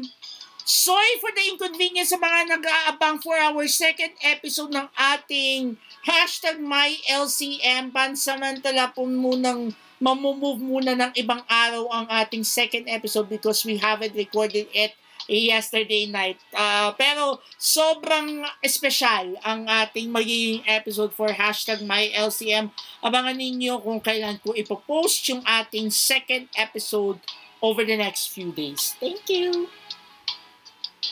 [0.64, 5.76] sorry for the inconvenience sa mga nag-aabang for our second episode ng ating
[6.08, 7.92] hashtag MyLCM.
[7.92, 14.18] Pansamantala po munang mamumove muna ng ibang araw ang ating second episode because we haven't
[14.18, 14.98] recorded it
[15.30, 16.42] yesterday night.
[16.50, 22.74] Uh, pero sobrang espesyal ang ating magiging episode for hashtag MyLCM.
[23.06, 27.22] Abangan ninyo kung kailan ko ipopost yung ating second episode
[27.62, 28.98] over the next few days.
[28.98, 29.70] Thank you!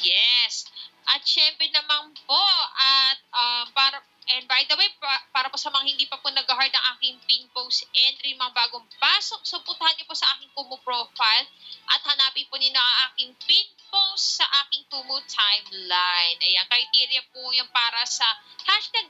[0.02, 0.66] Yes.
[1.10, 2.44] At syempre naman po,
[2.78, 4.02] at um, para,
[4.36, 7.18] and by the way, pa- para po sa mga hindi pa po nag-heart ng aking
[7.26, 11.48] pin post entry, mga bagong pasok, so putahan niyo po sa aking Kumu profile
[11.90, 16.38] at hanapin po niyo ang aking pin post sa aking Kumu timeline.
[16.46, 18.26] Ayan, criteria po yung para sa
[18.70, 19.10] hashtag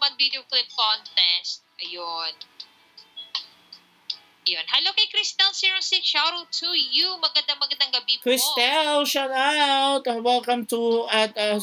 [0.00, 1.62] Man Video Clip Contest.
[1.78, 2.34] Ayun.
[4.48, 4.66] Yun.
[4.72, 6.00] Hello kay Cristel06.
[6.02, 7.14] Shout out to you.
[7.20, 8.26] Magandang magandang gabi po.
[8.26, 10.02] Cristel, shout out!
[10.24, 11.60] Welcome to, at uh,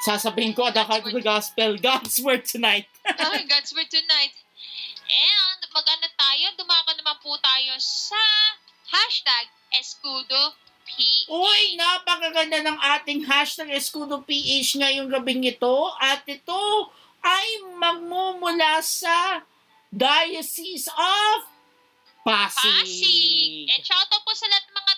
[0.00, 2.88] sasabihin ko, Adakal to the Gospel, God's Word tonight.
[3.06, 4.34] Ay, God's Word tonight.
[5.10, 8.20] And mag-ano tayo, dumaka naman po tayo sa
[8.90, 9.46] hashtag
[9.78, 10.54] Escudo
[10.86, 11.30] PH.
[11.30, 15.90] Uy, napakaganda ng ating hashtag Escudo PH ngayong gabing ito.
[15.98, 16.90] At ito
[17.22, 17.46] ay
[17.78, 19.44] magmumula sa
[19.90, 21.38] Diocese of
[22.22, 22.62] Pasig.
[22.62, 23.66] Pasig.
[23.74, 24.89] And shoutout po sa lahat ng mga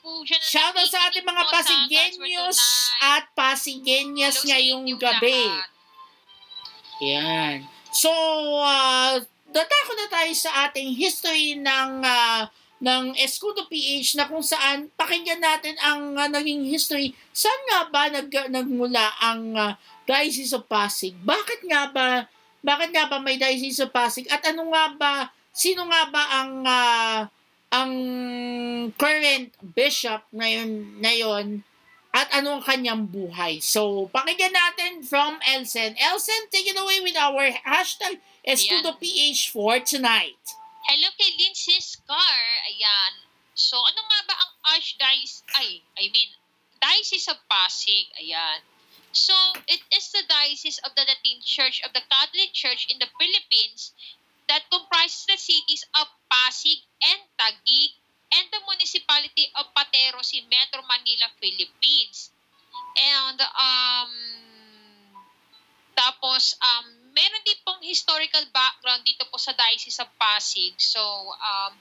[0.00, 0.40] po dyan.
[0.40, 2.58] na Shoutout sa ating mga Pasigueños
[3.00, 5.44] at Pasigueñas ngayong gabi.
[5.46, 5.68] lahat.
[7.00, 7.56] Yan.
[7.92, 8.12] So,
[8.60, 9.16] uh,
[9.48, 12.48] datako na tayo sa ating history ng ah,
[12.80, 17.12] ng Escudo PH na kung saan pakinggan natin ang ah, naging history.
[17.32, 19.76] Saan nga ba nag, nagmula ang ah,
[20.08, 21.12] Diocese of Pasig?
[21.20, 22.08] Bakit nga ba
[22.60, 24.28] bakit nga ba may Diocese of Pasig?
[24.32, 25.12] At ano nga ba
[25.52, 27.20] sino nga ba ang ah,
[27.70, 27.92] ang
[28.98, 31.62] current bishop ngayon ngayon
[32.10, 33.62] at ano ang kanyang buhay.
[33.62, 35.94] So, pakinggan natin from Elsen.
[35.94, 40.42] Elsen, take it away with our hashtag EscudoPH for tonight.
[40.90, 42.42] Hello kay Lindsay Scar.
[42.66, 43.22] Ayan.
[43.54, 46.34] So, ano nga ba ang Archdiocese, ay, I mean,
[46.82, 48.10] Diocese of Pasig.
[48.18, 48.66] Ayan.
[49.14, 49.34] So,
[49.70, 53.94] it is the Diocese of the Latin Church of the Catholic Church in the Philippines
[54.50, 57.94] that comprises the cities of Pasig and Taguig
[58.34, 62.34] and the municipality of Pateros in Metro Manila, Philippines.
[62.98, 64.12] And, um,
[65.94, 70.74] tapos, um, meron din pong historical background dito po sa Diocese of Pasig.
[70.82, 71.78] So, um,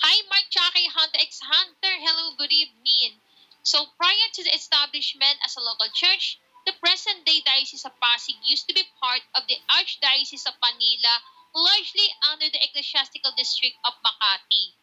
[0.00, 1.94] hi Mark Chaki, Hunter X Hunter.
[2.00, 3.20] Hello, good evening.
[3.60, 8.68] So, prior to the establishment as a local church, the present-day Diocese of Pasig used
[8.68, 11.20] to be part of the Archdiocese of Manila,
[11.54, 14.74] largely under the ecclesiastical district of Makati.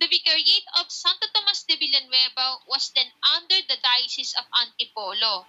[0.00, 5.46] The Vicariate of Santo Tomas de Villanueva was then under the Diocese of Antipolo.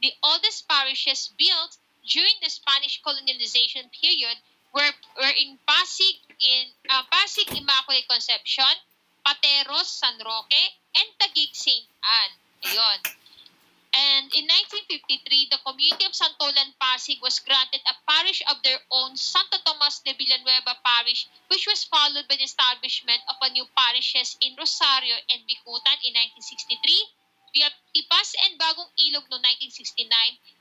[0.00, 1.76] The oldest parishes built
[2.08, 4.38] during the Spanish colonialization period
[4.72, 8.72] were, were in Pasig, in uh, Pasig Immaculate Conception,
[9.26, 11.84] Pateros San Roque, and Taguig St.
[12.02, 12.36] Anne.
[12.64, 12.98] Ayun.
[13.90, 19.16] And in 1953, the community of Santolan Pasig was granted a parish of their own,
[19.16, 24.38] Santo Tomas de Villanueva Parish, which was followed by the establishment of a new parishes
[24.40, 27.10] in Rosario and Bicutan in 1963,
[27.50, 30.06] Tipas and Bagong Ilog noong 1969,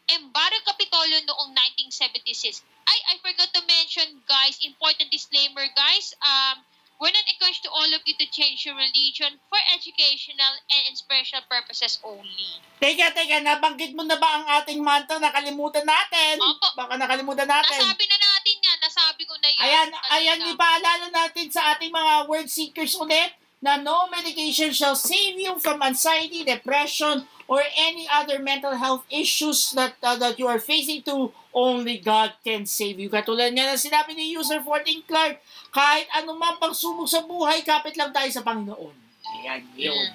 [0.10, 1.54] and Barrio Capitolio noong
[1.86, 2.66] 1976.
[2.90, 6.66] Ay, I forgot to mention, guys, important disclaimer, guys, um,
[7.00, 11.48] we're not encouraged to all of you to change your religion for educational and inspirational
[11.48, 12.60] purposes only.
[12.84, 15.16] Teka, teka, nabanggit mo na ba ang ating mantra?
[15.16, 16.44] Nakalimutan natin.
[16.44, 16.68] Opo.
[16.76, 17.80] Baka nakalimutan natin.
[17.80, 19.62] Nasabi na natin yan, nasabi ko na yun.
[19.64, 25.36] Ayan, ayan, ipaalala natin sa ating mga word seekers ulit na no medication shall save
[25.36, 30.62] you from anxiety, depression, or any other mental health issues that uh, that you are
[30.62, 31.34] facing to.
[31.52, 33.12] Only God can save you.
[33.12, 35.42] Katulad nga na sinabi ni user 14 Clark,
[35.74, 38.96] kahit anumang pagsubok sa buhay, kapit lang tayo sa Panginoon.
[39.40, 40.10] Ayan, yun.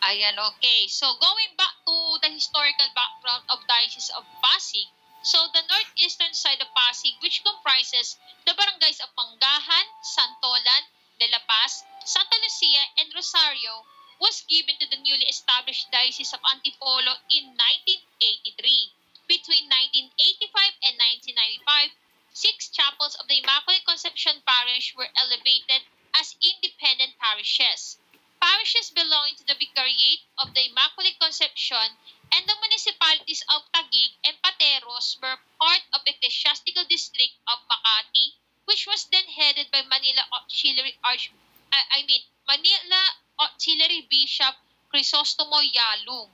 [0.00, 0.88] Ayan, okay.
[0.88, 4.88] So, going back to the historical background of Diocese of Pasig,
[5.20, 8.16] so the northeastern side of Pasig, which comprises
[8.48, 10.88] the barangays of Panggahan, Santolan,
[11.20, 13.84] De La Paz, Santa Lucia, and Rosario,
[14.18, 18.92] was given to the newly established Diocese of Antipolo in 1983.
[19.26, 21.90] Between 1985 and 1995,
[22.32, 25.82] six chapels of the Immaculate Conception Parish were elevated
[26.14, 27.98] as independent parishes.
[28.40, 31.98] Parishes belonging to the Vicariate of the Immaculate Conception
[32.32, 38.32] and the municipalities of Taguig and Pateros were part of the ecclesiastical district of Makati,
[38.64, 41.30] which was then headed by Manila Auxiliary Arch
[41.72, 43.02] I I mean Manila
[43.38, 44.54] Auxiliary Bishop
[44.92, 46.30] Crisostomo Yalung.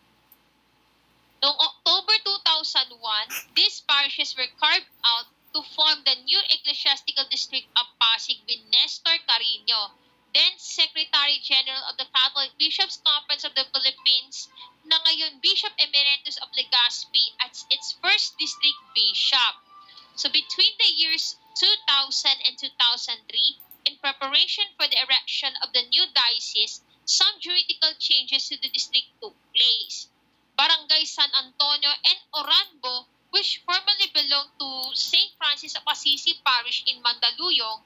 [1.42, 7.86] Noong October 2001, these parishes were carved out to form the new ecclesiastical district of
[8.00, 9.92] Pasig with Nestor Carino,
[10.32, 14.48] then Secretary General of the Catholic Bishops' Conference of the Philippines,
[14.84, 19.60] na ngayon Bishop Emeritus of Legazpi as its first district bishop.
[20.16, 26.04] So between the years 2000 and 2003, in preparation for the erection of the new
[26.12, 30.08] diocese, some juridical changes to the district took place.
[30.58, 35.30] Barangay San Antonio and Oranbo, which formerly belonged to St.
[35.38, 37.82] Francis of Assisi Parish in Mandaluyong,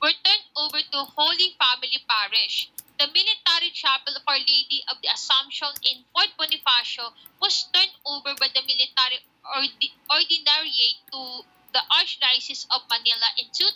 [0.00, 2.70] were turned over to Holy Family Parish.
[2.98, 7.12] The military chapel of Our Lady of the Assumption in Fort Bonifacio
[7.42, 11.44] was turned over by the military ordi- ordinariate to
[11.74, 13.74] the Archdiocese of Manila in 2000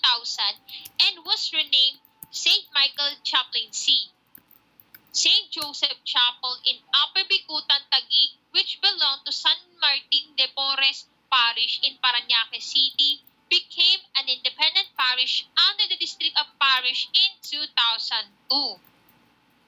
[1.03, 1.99] and was renamed
[2.31, 2.65] St.
[2.73, 4.15] Michael Chaplaincy.
[5.11, 5.51] St.
[5.51, 11.99] Joseph Chapel in Upper Bicutan, Taguig, which belonged to San Martin de Porres Parish in
[11.99, 13.20] Parañaque City,
[13.51, 18.79] became an independent parish under the District of Parish in 2002.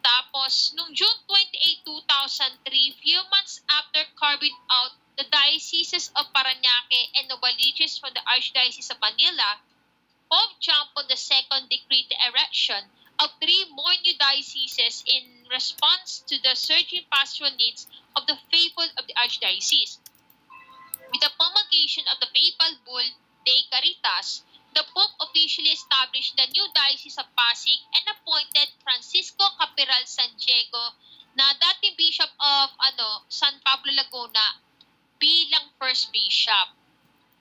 [0.07, 7.28] Tapos, nung June 28, 2003, few months after carving out the dioceses of Parañaque and
[7.28, 9.60] Novaliches from the Archdiocese of Manila,
[10.32, 12.88] Pope John Paul II decreed the erection
[13.20, 17.86] of three more new dioceses in response to the surging pastoral needs
[18.16, 20.01] of the faithful of the Archdiocese.
[21.12, 23.05] With the promulgation of the papal bull
[23.44, 24.40] De Caritas,
[24.72, 30.97] the Pope officially established the new Diocese of Pasig and appointed Francisco Capiral San Diego
[31.36, 34.69] na dating bishop of ano San Pablo Laguna
[35.20, 36.72] bilang first bishop.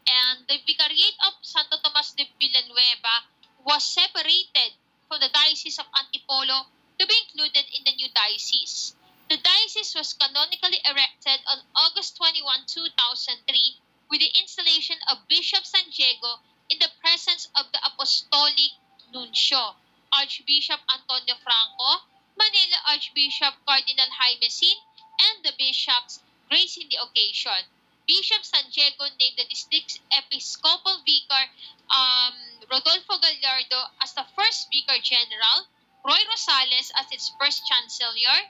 [0.06, 3.23] And the Vicariate of Santo Tomas de Villanueva
[3.64, 4.76] was separated
[5.07, 6.68] from the Diocese of Antipolo
[6.99, 8.95] to be included in the new diocese.
[9.30, 13.80] The diocese was canonically erected on August 21, 2003
[14.10, 18.73] with the installation of Bishop San Diego in the presence of the Apostolic
[19.14, 19.76] Nuncio,
[20.11, 22.03] Archbishop Antonio Franco,
[22.38, 24.77] Manila Archbishop Cardinal Jaime Sin,
[25.22, 27.63] and the bishops gracing the occasion.
[28.07, 31.45] Bishop San Diego named the district's Episcopal Vicar
[31.93, 32.34] um,
[32.69, 35.69] Rodolfo Gallardo as the first Vicar General,
[36.05, 38.49] Roy Rosales as its first Chancellor,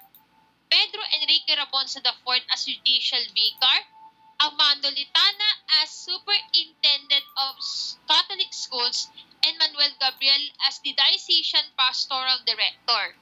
[0.72, 3.78] Pedro Enrique Rabonsa IV as Judicial Vicar,
[4.40, 5.52] Armando Litana
[5.84, 7.56] as Superintendent of
[8.08, 9.10] Catholic Schools,
[9.46, 13.16] and Manuel Gabriel as the Diocesan Pastoral Director.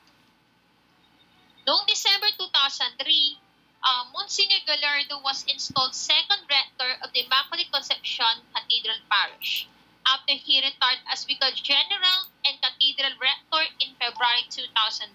[1.65, 3.37] Noong December 2003,
[3.83, 9.67] uh, Monsignor Gallardo was installed second rector of the Immaculate Conception Cathedral Parish
[10.07, 15.13] after he retired as Vicar General and Cathedral Rector in February 2005.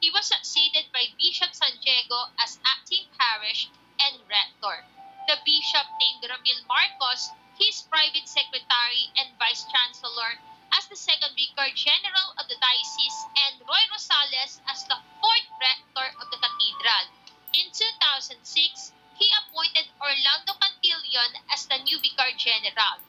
[0.00, 4.84] He was succeeded by Bishop San Diego as acting parish and rector.
[5.26, 10.36] The bishop named Ramil Marcos his private secretary and vice chancellor
[10.76, 16.12] as the second vicar general of the diocese and Roy Rosales as the fourth rector
[16.20, 17.15] of the cathedral.
[17.56, 23.00] In 2006, he appointed Orlando Cantillon as the new vicar general.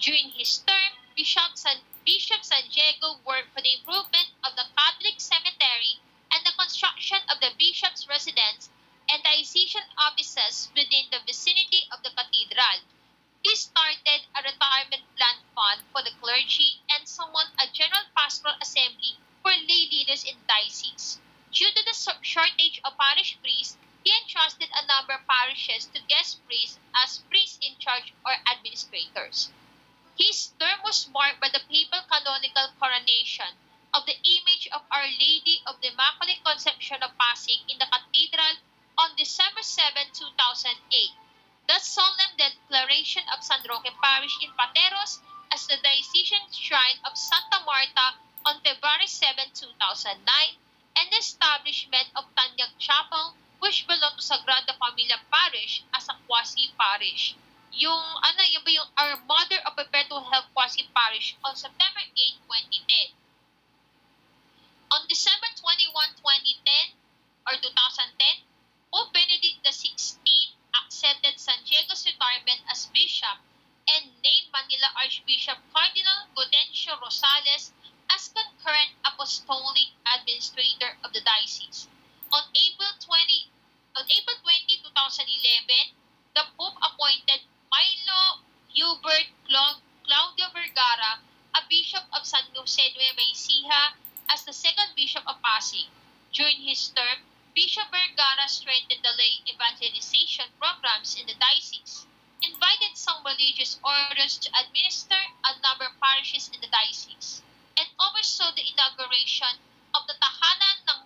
[0.00, 5.20] During his term, Bishop San, Bishop San Diego worked for the improvement of the Catholic
[5.20, 6.00] cemetery
[6.32, 8.70] and the construction of the bishop's residence
[9.12, 12.80] and diocesan offices within the vicinity of the cathedral.
[13.44, 19.18] He started a retirement plan fund for the clergy and summoned a general pastoral assembly
[19.42, 21.20] for lay leaders in diocese.
[21.52, 26.40] Due to the shortage of parish priests, he entrusted a number of parishes to guest
[26.46, 29.50] priests as priests in charge or administrators.
[30.18, 33.56] His term was marked by the papal canonical coronation
[33.92, 38.56] of the image of Our Lady of the Immaculate Conception of Pasig in the cathedral
[38.98, 41.10] on December 7, 2008.
[41.66, 45.20] The solemn declaration of San Roque Parish in Pateros
[45.52, 48.14] as the diocesan shrine of Santa Marta
[48.46, 50.56] on February 7, 2009,
[50.96, 57.36] and the establishment of Tanyag Chapel, which belonged to Sagrada Familia Parish as a quasi-parish.
[57.76, 63.14] Yung, ano, yun ba yung Our Mother of Perpetual Help quasi-parish on September 8, 2010.
[64.90, 66.96] On December 21, 2010,
[67.46, 68.42] or 2010,
[68.90, 73.38] Pope Benedict XVI accepted San Diego's retirement as bishop
[73.86, 77.70] and named Manila Archbishop Cardinal Gaudencio Rosales
[78.10, 81.86] as concurrent apostolic administrator of the diocese.
[82.32, 83.50] On April 20,
[83.96, 85.98] on April 20, 2011,
[86.36, 91.18] the Pope appointed Milo Hubert Clau- Claudio Vergara,
[91.58, 93.98] a bishop of San Jose Nueva Ecija,
[94.30, 95.90] as the second bishop of Pasig.
[96.32, 102.06] During his term, Bishop Vergara strengthened the lay evangelization programs in the diocese,
[102.42, 107.42] invited some religious orders to administer a number of parishes in the diocese,
[107.76, 109.58] and oversaw the inauguration
[109.94, 110.99] of the Tahanan ng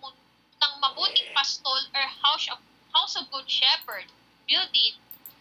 [0.85, 2.61] Mabuting Pastol or House of,
[2.93, 4.05] House of Good Shepherd
[4.45, 4.93] building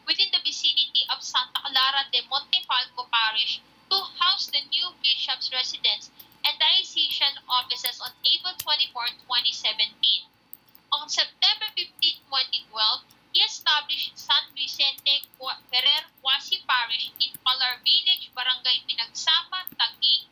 [0.08, 3.60] within the vicinity of Santa Clara de Montefalco Parish
[3.92, 6.08] to house the new bishop's residence
[6.48, 10.24] and diocesan offices on April 24, 2017.
[10.96, 11.92] On September 15,
[12.24, 13.04] 2012,
[13.36, 20.24] he established San Vicente Ferrer Quasi Parish in Palar Village, Barangay Pinagsama, Taguig,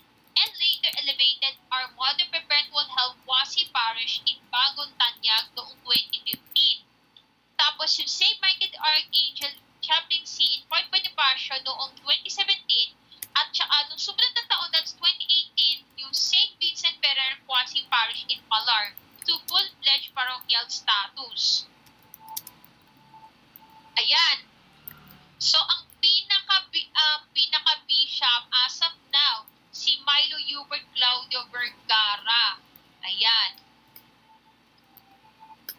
[0.83, 6.43] later elevated our Mother Perpetual Help Quasi Parish in Bagong Tanyag noong 2015.
[7.55, 8.35] Tapos yung St.
[8.43, 12.99] Michael the Archangel Chaplaincy in Port Bonifacio noong 2017
[13.31, 16.51] at saka nung sumunod na taon, that's 2018, yung St.
[16.59, 21.71] Vincent Ferrer Quasi Parish in Palar to full-fledged parochial status.
[24.03, 24.51] Ayan.
[25.39, 32.61] So, ang pinaka ang pinaka bishop as of now, si Milo Hubert Claudio Vergara.
[33.03, 33.57] Ayan.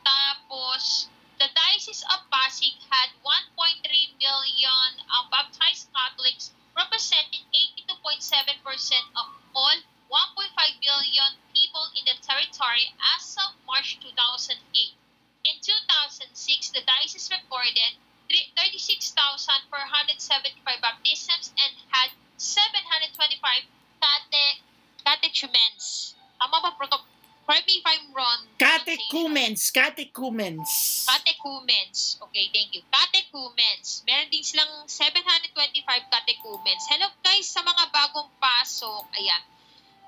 [0.03, 1.07] Tapos,
[1.40, 3.86] the Diocese of Pasig had 1.3
[4.18, 7.45] million um, baptized Catholics representing
[7.86, 8.65] 82.7%
[9.15, 9.78] of all
[10.10, 14.94] 1.5 million people in the territory as of March 2008.
[15.45, 17.98] In 2006, the diocese recorded
[18.30, 23.65] 36,475 baptisms and had 725
[24.04, 24.60] 36,400
[25.04, 26.16] catechumens.
[26.40, 26.72] Tama ba?
[26.76, 27.08] Proto-
[27.44, 28.48] Correct me if I'm wrong.
[28.56, 31.04] Catechumens, catechumens.
[31.04, 32.16] Catechumens.
[32.24, 32.80] Okay, thank you.
[32.88, 34.00] Catechumens.
[34.08, 35.52] Meron din silang 725
[36.08, 36.84] catechumens.
[36.88, 39.12] Hello guys sa mga bagong pasok.
[39.20, 39.44] Ayan.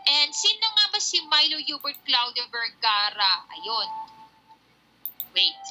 [0.07, 3.43] And sino nga ba si Milo Hubert Claudio Vergara?
[3.51, 3.89] Ayun.
[5.35, 5.63] Wait.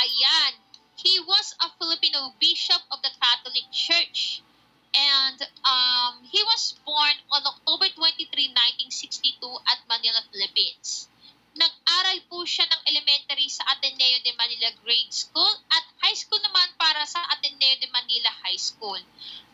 [0.00, 0.52] Ayan.
[0.96, 4.40] He was a Filipino bishop of the Catholic Church.
[4.90, 8.26] And um, he was born on October 23,
[8.90, 9.38] 1962
[9.70, 11.06] at Manila, Philippines.
[11.54, 16.74] Nag-aral po siya ng elementary sa Ateneo de Manila Grade School at high school naman
[16.74, 18.98] para sa Ateneo de Manila High School.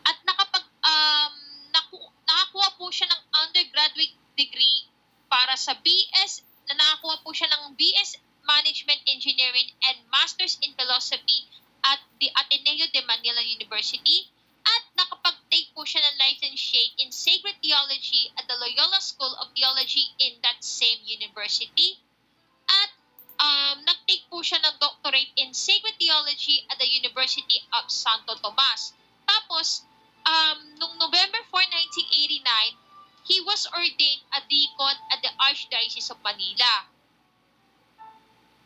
[0.05, 1.33] At nakapag um,
[1.73, 4.89] naku, nakakuha po siya ng undergraduate degree
[5.29, 11.45] para sa BS na nakakuha po siya ng BS Management Engineering and Masters in Philosophy
[11.83, 14.31] at the Ateneo de Manila University
[15.07, 20.35] nakapag-take po siya ng licentiate in Sacred Theology at the Loyola School of Theology in
[20.43, 21.95] that same university.
[22.67, 22.91] At
[23.39, 28.91] um, nag-take po siya ng doctorate in Sacred Theology at the University of Santo Tomas.
[29.23, 29.87] Tapos,
[30.27, 32.75] um, noong November 4, 1989,
[33.23, 36.91] he was ordained a deacon at the Archdiocese of Manila.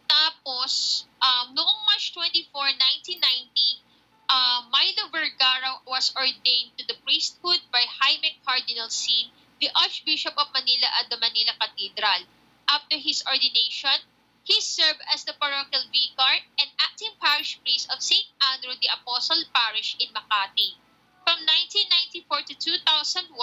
[0.09, 3.90] Tapos, um, noong March 24, 1990,
[4.31, 9.27] uh, Milo Vergara was ordained to the priesthood by Jaime Cardinal Sin,
[9.59, 12.23] the Archbishop of Manila at the Manila Cathedral.
[12.69, 14.07] After his ordination,
[14.43, 18.23] he served as the parochial vicar and acting parish priest of St.
[18.55, 20.79] Andrew the Apostle Parish in Makati.
[21.27, 23.35] From 1994 to 2001,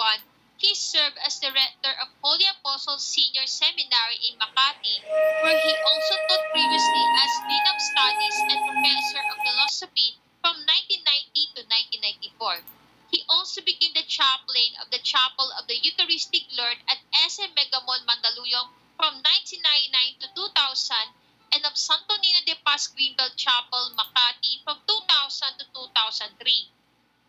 [0.57, 5.05] he served as the rector of Holy Apostles Senior Seminary in Makati,
[5.45, 11.51] where he also taught previously as Dean of Studies and Professor of Philosophy from 1990
[11.55, 12.63] to 1994.
[13.11, 18.05] He also became the chaplain of the Chapel of the Eucharistic Lord at SM Megamall
[18.05, 21.11] Mandaluyong from 1999 to 2000
[21.51, 26.69] and of Santo Nino de Paz Greenbelt Chapel, Makati from 2000 to 2003.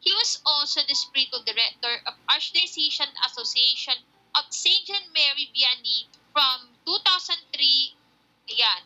[0.00, 3.96] He was also the spiritual director of Archdiocesan Association
[4.34, 4.86] of St.
[4.86, 7.94] John Mary Vianney from 2003,
[8.48, 8.82] ayan,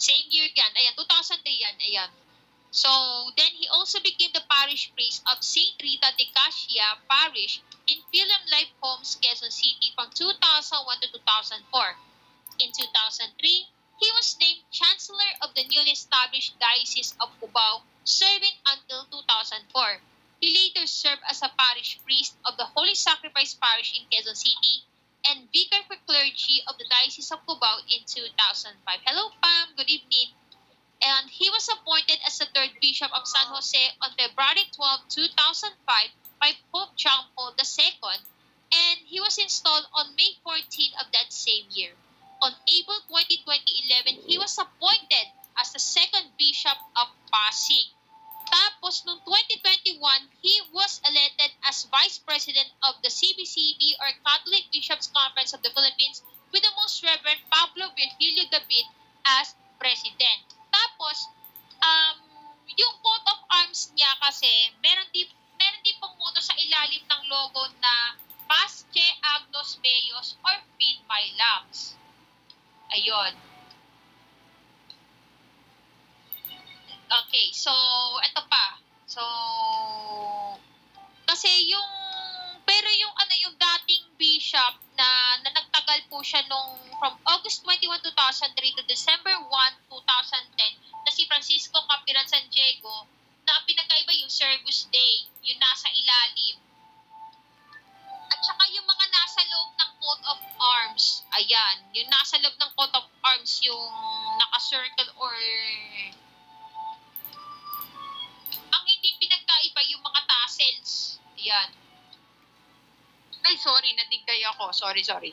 [0.00, 2.10] same year yan, ayan, 2003 yan, ayan.
[2.72, 5.74] So, then he also became the parish priest of St.
[5.82, 11.96] Rita de Cassia Parish in Philem Life Homes, Quezon City from 2001 to 2004.
[12.60, 13.66] In 2003,
[13.98, 20.00] he was named Chancellor of the newly established Diocese of Cubao, serving until 2004.
[20.40, 24.84] He later served as a parish priest of the Holy Sacrifice Parish in Quezon City
[25.28, 28.78] and vicar for clergy of the Diocese of Cubao in 2005.
[29.04, 29.74] Hello, Pam.
[29.76, 30.38] Good evening
[31.02, 36.10] and he was appointed as the third bishop of San Jose on February 12, 2005
[36.40, 37.92] by Pope John Paul II,
[38.72, 40.60] and he was installed on May 14
[41.00, 41.92] of that same year.
[42.42, 47.92] On April 20, 2011, he was appointed as the second bishop of Pasig.
[48.50, 50.00] Tapos, noong 2021,
[50.42, 55.70] he was elected as vice president of the CBCB or Catholic Bishops Conference of the
[55.70, 56.22] Philippines
[56.52, 58.86] with the Most Reverend Pablo Virgilio David
[59.24, 60.59] as president.
[60.80, 61.28] Tapos,
[61.76, 62.16] um,
[62.72, 64.48] yung coat of arms niya kasi,
[64.80, 65.28] meron di,
[65.60, 68.16] meron di pong motto sa ilalim ng logo na
[68.48, 69.04] Pasche
[69.36, 72.00] Agnos Meos or Feed My Lambs.
[72.90, 73.36] Ayun.
[77.10, 77.70] Okay, so,
[78.24, 78.80] eto pa.
[79.04, 79.22] So,
[81.26, 81.90] kasi yung,
[82.62, 88.04] pero yung ano, yung dating bishop na, na nagtagal po siya nung from August 21,
[88.04, 89.48] 2003 to December 1,
[89.88, 93.08] 2010 na si Francisco Capiran San Diego
[93.48, 96.60] na pinagkaiba yung Service Day, yung nasa ilalim.
[98.28, 102.70] At saka yung mga nasa loob ng coat of arms, ayan, yung nasa loob ng
[102.76, 103.92] coat of arms, yung
[104.36, 105.32] naka-circle or
[108.70, 111.16] ang hindi pinagkaiba yung mga tassels.
[111.40, 111.79] Ayan.
[113.46, 114.72] Ay, sorry, nadigay ako.
[114.72, 115.32] Sorry, sorry.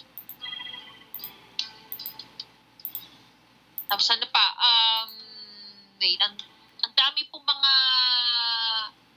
[3.88, 4.46] Tapos ano pa?
[4.60, 5.12] Um,
[6.00, 6.36] wait, ang,
[6.84, 7.74] ang dami pong mga...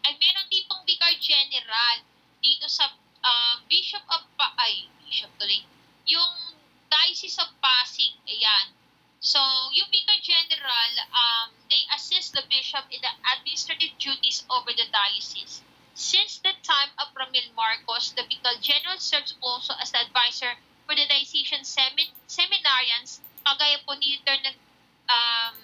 [0.06, 1.98] Ay, meron din pong Vicar General
[2.38, 2.90] dito sa
[3.22, 4.22] uh, Bishop of...
[4.38, 5.66] Pa, ay, Bishop tuloy.
[6.06, 6.54] Yung
[6.90, 8.74] Diocese of Pasig, ayan.
[9.20, 9.38] So,
[9.76, 15.62] yung Vicar General, um, they assist the bishop in the administrative duties over the diocese.
[16.00, 20.56] Since the time of Ramil Marcos, the Vicar General serves also as the advisor
[20.88, 24.56] for the diocesan semin- seminarians, kagaya po ni Lieutenant
[25.12, 25.60] um,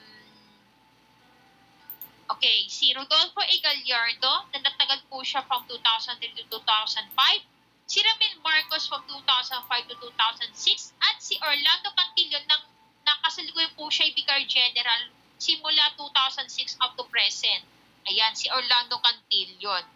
[2.36, 3.56] Okay, si Rodolfo E.
[3.64, 7.40] Na natagal po siya from 2003 to 2005.
[7.88, 12.60] Si Ramil members from 2005 to 2006 at si Orlando Cantillon nang
[13.08, 15.08] nakasalukuyan po siya Vicar General
[15.40, 17.64] simula 2006 up to present.
[18.04, 19.95] Ayan, si Orlando Cantillon.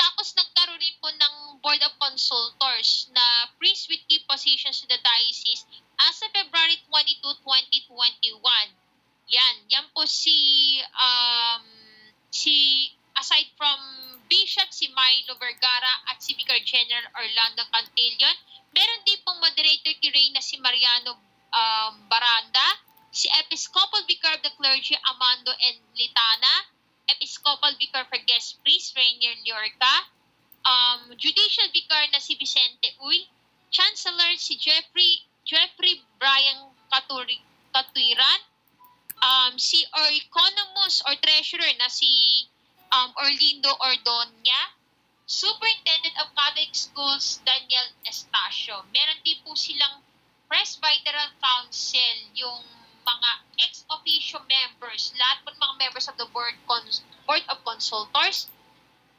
[0.00, 4.96] Tapos nagkaroon rin po ng Board of Consultors na priests with key positions in the
[5.04, 5.68] diocese
[6.00, 8.40] as of February 22, 2021.
[9.30, 11.62] Yan, yan po si um,
[12.32, 12.88] si
[13.20, 13.76] aside from
[14.30, 18.36] Bishop si Milo Vergara at si Vicar General Orlando Cantillon,
[18.72, 21.18] meron din pong moderator kay na si Mariano
[21.52, 25.76] um, Baranda, si Episcopal Vicar of the Clergy Amando N.
[25.98, 26.54] Litana,
[27.16, 29.94] Episcopal Vicar for Guest Priest Rainier Liorca,
[30.64, 33.26] um, Judicial Vicar na si Vicente Uy,
[33.70, 37.38] Chancellor si Jeffrey Jeffrey Brian Katuri,
[37.74, 38.40] Katuiran,
[39.22, 42.46] um, si or economist or treasurer na si
[42.92, 44.62] um, Orlindo Ordonia,
[45.26, 48.82] Superintendent of Catholic Schools Daniel Estacio.
[48.90, 50.02] Meron din po silang
[50.50, 53.30] Presbyteral Council, yung mga
[53.64, 58.48] ex-officio members, lahat po ng mga members of the Board, Cons- Board of Consultors.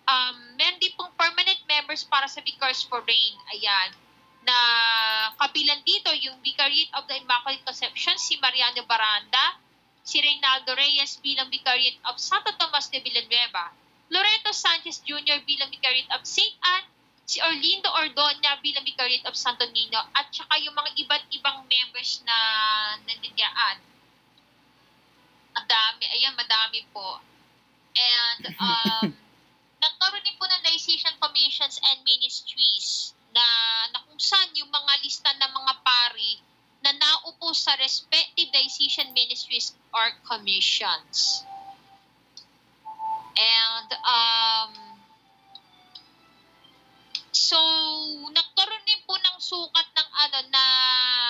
[0.10, 3.36] Um, meron din pong permanent members para sa Vicars for Rain.
[3.54, 3.94] Ayan
[4.42, 4.58] na
[5.38, 9.62] kabilang dito yung Vicariate of the Immaculate Conception, si Mariano Baranda,
[10.02, 13.70] si Reynaldo Reyes bilang Vicariate of Santo Tomas de Villanueva,
[14.10, 15.46] Loreto Sanchez Jr.
[15.46, 16.58] bilang Vicariate of St.
[16.60, 16.90] Anne,
[17.32, 22.20] si Orlindo Ordonia bilang Vicariate of Santo Niño, at saka yung mga iba't ibang members
[22.28, 22.38] na
[23.08, 23.80] nandiyan.
[25.56, 27.24] Ang dami, ayan, madami po.
[27.96, 29.16] And, um,
[29.80, 33.48] nagkaroon din po ng Diocesan Commissions and Ministries na,
[33.96, 36.44] na kung saan yung mga lista ng mga pari
[36.84, 41.48] na naupo sa respective diocesan ministries or commissions.
[43.40, 44.91] And um,
[47.32, 47.58] so
[48.32, 50.66] nagkaroon din po ng sukat ng ano na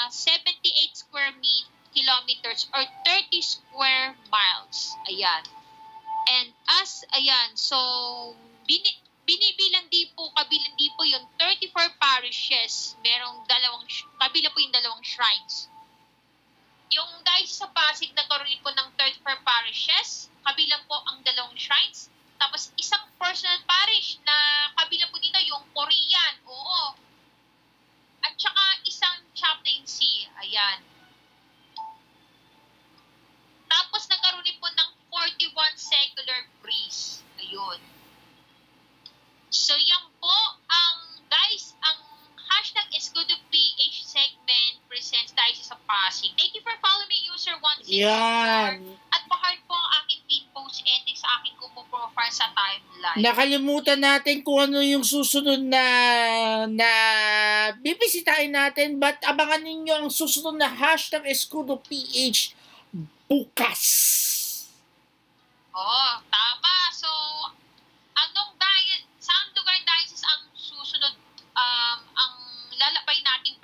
[0.09, 4.95] 78 square meet kilometers or 30 square miles.
[5.07, 5.43] Ayan.
[6.31, 6.49] And
[6.81, 7.77] as ayan, so
[8.63, 8.91] bini,
[9.27, 12.95] binibilang di po, kabilang di po yung 34 parishes.
[13.03, 13.85] Merong dalawang,
[14.17, 15.67] kabila po yung dalawang shrines.
[16.91, 20.27] Yung diocese sa Pasig nagkaroon po ng 34 parishes.
[20.43, 22.11] Kabilang po ang dalawang shrines.
[22.41, 24.37] Tapos isang personal parish na
[24.81, 26.33] kabilang po dito yung Korean.
[26.49, 26.97] Oo.
[28.25, 30.25] At saka isang chaplaincy.
[30.41, 30.81] Ayan.
[33.69, 37.21] Tapos nagkaroon din po ng 41 secular priests.
[37.37, 37.77] Ayun.
[39.53, 42.01] So yan po ang guys, ang
[42.35, 46.35] hashtag is good to PH segment presents Diocese of Pasig.
[46.35, 47.95] Thank you for following me, user 164.
[47.95, 48.99] Yan.
[49.15, 50.10] At pa-heart po ang aking
[50.51, 53.19] post ending sa aking Kumu profile sa timeline.
[53.19, 55.85] Nakalimutan natin kung ano yung susunod na
[56.67, 56.91] na
[57.79, 62.55] bibisitahin natin but abangan ninyo ang susunod na hashtag Escudo PH
[63.27, 63.81] bukas.
[65.71, 66.75] Oo, tama.
[66.91, 67.07] So,
[68.11, 71.15] anong diet, saan lugar diocese ang susunod
[71.55, 72.33] um, ang
[72.75, 73.55] lalabay natin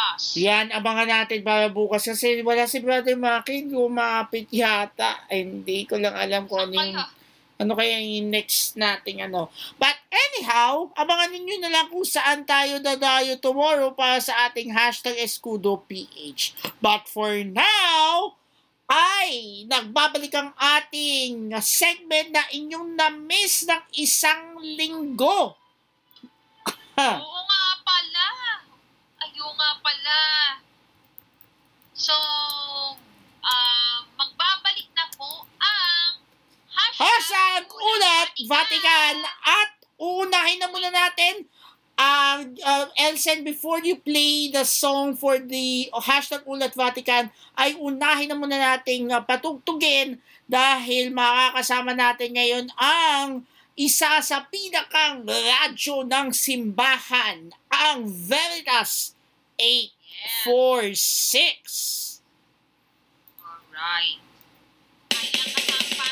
[0.00, 0.36] bukas?
[0.36, 5.24] Yan, abangan natin para bukas kasi wala si Brother Maki, lumapit yata.
[5.28, 6.96] Ay, hindi ko lang alam kung ano yung,
[7.60, 9.52] ano kaya yung next nating ano.
[9.76, 15.20] But anyhow, abangan ninyo na lang kung saan tayo dadayo tomorrow para sa ating hashtag
[15.20, 16.56] Escudo PH.
[16.80, 18.36] But for now,
[18.90, 25.54] ay nagbabalik ang ating segment na inyong na-miss ng isang linggo.
[27.00, 28.39] Oo nga pala.
[29.40, 30.20] Ayo nga pala.
[31.96, 32.12] So,
[33.40, 36.20] ah, magbabalik na po ang
[36.76, 39.24] Hashtag ulat Vatican.
[39.40, 41.48] At uunahin na muna natin
[41.96, 48.28] ang uh, Elsen before you play the song for the hashtag ulat Vatican ay unahin
[48.28, 56.28] na muna nating uh, patugtugin dahil makakasama natin ngayon ang isa sa pinakang radyo ng
[56.28, 59.16] simbahan, ang Veritas
[59.60, 62.24] 846.
[63.44, 64.24] Alright.
[65.12, 66.08] Ayan, kasama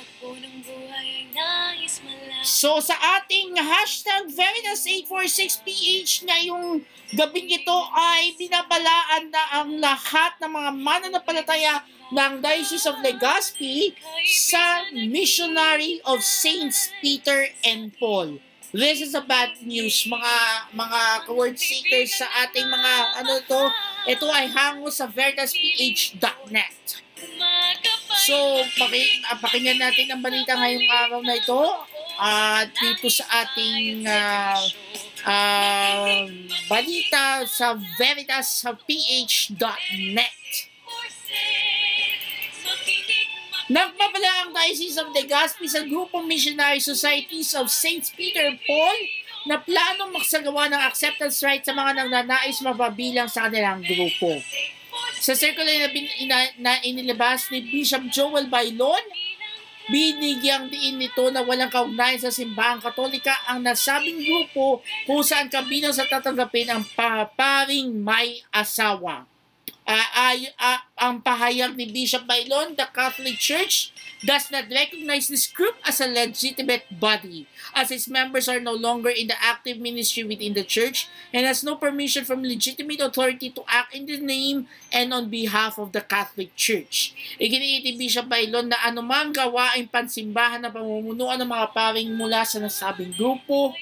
[0.00, 2.48] Takbo ng buhay ay nais malaman.
[2.48, 6.80] So sa ating hashtag Veritas846PH ngayong
[7.12, 13.94] gabing ito ay binabalaan na ang lahat ng mga mananampalataya ng Diocese of Legazpi
[14.26, 18.42] sa Missionary of Saints Peter and Paul.
[18.70, 20.34] This is a bad news mga
[20.78, 21.00] mga
[21.34, 23.62] word seekers sa ating mga ano to.
[24.06, 26.78] Ito ay hango sa veritasph.net.
[27.18, 28.36] Kumagap So,
[28.78, 31.62] paki, ah, pakinggan natin ang balita ngayong araw na ito
[32.20, 34.60] at dito sa ating ah,
[35.24, 36.26] ah,
[36.68, 40.38] balita sa Veritas sa ph.net.
[43.70, 48.02] Nagpapala ang Diocese of Legazpi sa grupong Missionary Societies of St.
[48.18, 48.98] Peter and Paul
[49.46, 54.42] na planong magsagawa ng acceptance right sa mga nagnanais mapabilang sa kanilang grupo.
[55.22, 59.06] Sa circular na, bin, ina, na inilabas ni Bishop Joel Bailon,
[59.86, 65.94] binigyang diin nito na walang kaugnayan sa simbahang katolika ang nasabing grupo kung saan kabilang
[65.94, 69.30] sa tatanggapin ang paparing may asawa.
[69.90, 73.90] Ah, ay, ah, ang pahayag ni Bishop Bailon, the Catholic Church
[74.22, 79.10] does not recognize this group as a legitimate body, as its members are no longer
[79.10, 83.66] in the active ministry within the church and has no permission from legitimate authority to
[83.66, 87.10] act in the name and on behalf of the Catholic Church.
[87.42, 92.62] Iginiit ni Bishop Bailon na anumang gawaing pansimbahan na pamumunuan ng mga paring mula sa
[92.62, 93.74] nasabing grupo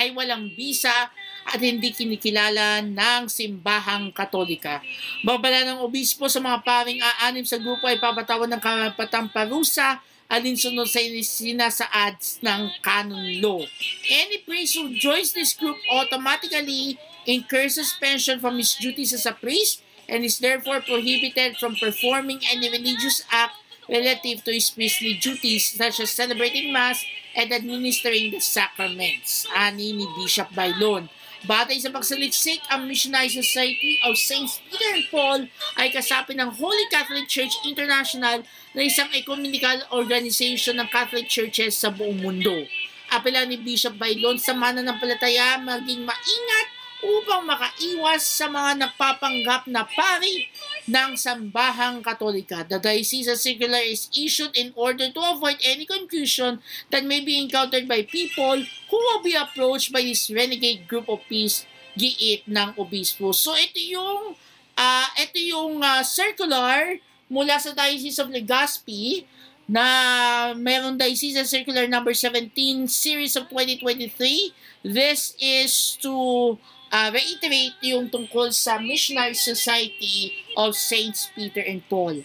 [0.00, 1.12] ay walang bisa
[1.46, 4.82] at hindi kinikilala ng simbahang katolika.
[5.22, 10.90] Babala ng obispo sa mga paring aanim sa grupo ay papatawan ng karapatang parusa alinsunod
[10.90, 13.62] sa sinasaad ng canon law.
[14.10, 19.82] Any priest who joins this group automatically incurs suspension from his duties as a priest
[20.10, 23.54] and is therefore prohibited from performing any religious act
[23.86, 29.46] relative to his priestly duties such as celebrating Mass and administering the sacraments.
[29.54, 31.06] Ani ni Bishop Bailon.
[31.44, 35.40] Batay sa pagsaliksik, ang Missionary Society of Saints Peter and Paul
[35.76, 38.40] ay kasapin ng Holy Catholic Church International
[38.72, 42.64] na isang ecumenical organization ng Catholic Churches sa buong mundo.
[43.12, 46.68] Apela ni Bishop Bailon sa mananampalataya maging maingat
[47.04, 50.48] upang makaiwas sa mga nagpapanggap na pari
[50.86, 52.62] ng sambahang katolika.
[52.62, 56.62] The Diocese Circular is issued in order to avoid any confusion
[56.94, 61.26] that may be encountered by people who will be approached by this renegade group of
[61.26, 61.66] peace
[61.98, 63.34] giit ng obispo.
[63.34, 64.38] So ito yung
[64.78, 69.26] ah ito yung ah, circular mula sa Diocese of Legazpi
[69.66, 72.54] na mayroong Diocese Circular number 17
[72.86, 74.54] series of 2023.
[74.86, 76.54] This is to
[76.92, 82.22] uh, reiterate yung tungkol sa Missionary Society of Saints Peter and Paul.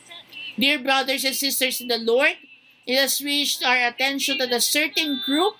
[0.59, 2.37] Dear brothers and sisters in the Lord,
[2.85, 5.55] it has reached our attention that a certain group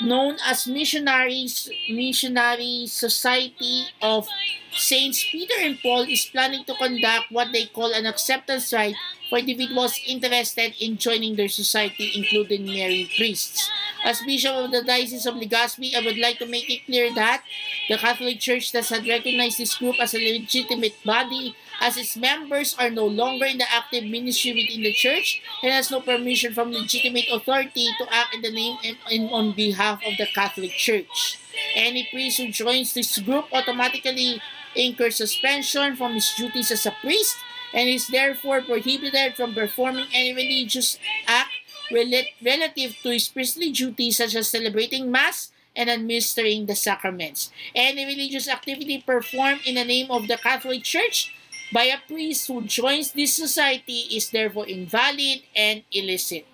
[0.00, 4.26] known as Missionaries Missionary Society of
[4.72, 8.96] Saints Peter and Paul is planning to conduct what they call an acceptance rite
[9.28, 13.70] for individuals interested in joining their society, including married priests.
[14.04, 17.44] As Bishop of the Diocese of Legazpi, I would like to make it clear that
[17.88, 22.74] the Catholic Church does not recognize this group as a legitimate body as its members
[22.78, 26.72] are no longer in the active ministry within the church and has no permission from
[26.72, 31.38] legitimate authority to act in the name and, on behalf of the Catholic Church.
[31.74, 34.40] Any priest who joins this group automatically
[34.74, 37.36] incurs suspension from his duties as a priest
[37.74, 41.50] and is therefore prohibited from performing any religious act
[41.90, 47.50] rela- relative to his priestly duties such as celebrating Mass and administering the sacraments.
[47.74, 51.34] Any religious activity performed in the name of the Catholic Church
[51.72, 56.46] by a priest who joins this society is therefore invalid and illicit.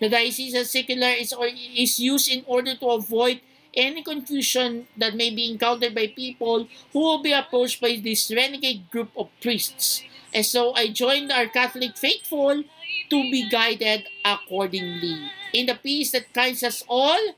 [0.00, 1.34] The diocesan secular is,
[1.76, 3.40] is used in order to avoid
[3.74, 8.90] any confusion that may be encountered by people who will be approached by this renegade
[8.90, 10.02] group of priests.
[10.34, 12.64] And so I joined our Catholic faithful
[13.10, 15.30] to be guided accordingly.
[15.52, 17.34] In the peace that guides us all,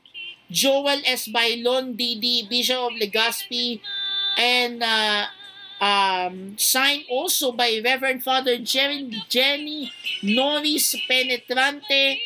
[0.49, 1.27] Joel S.
[1.27, 3.81] Bailon, DD, Bishop of Legazpi,
[4.37, 5.25] and uh,
[5.81, 9.91] um, signed also by Reverend Father Jerry, Jenny
[10.23, 12.19] Norris Penetrante,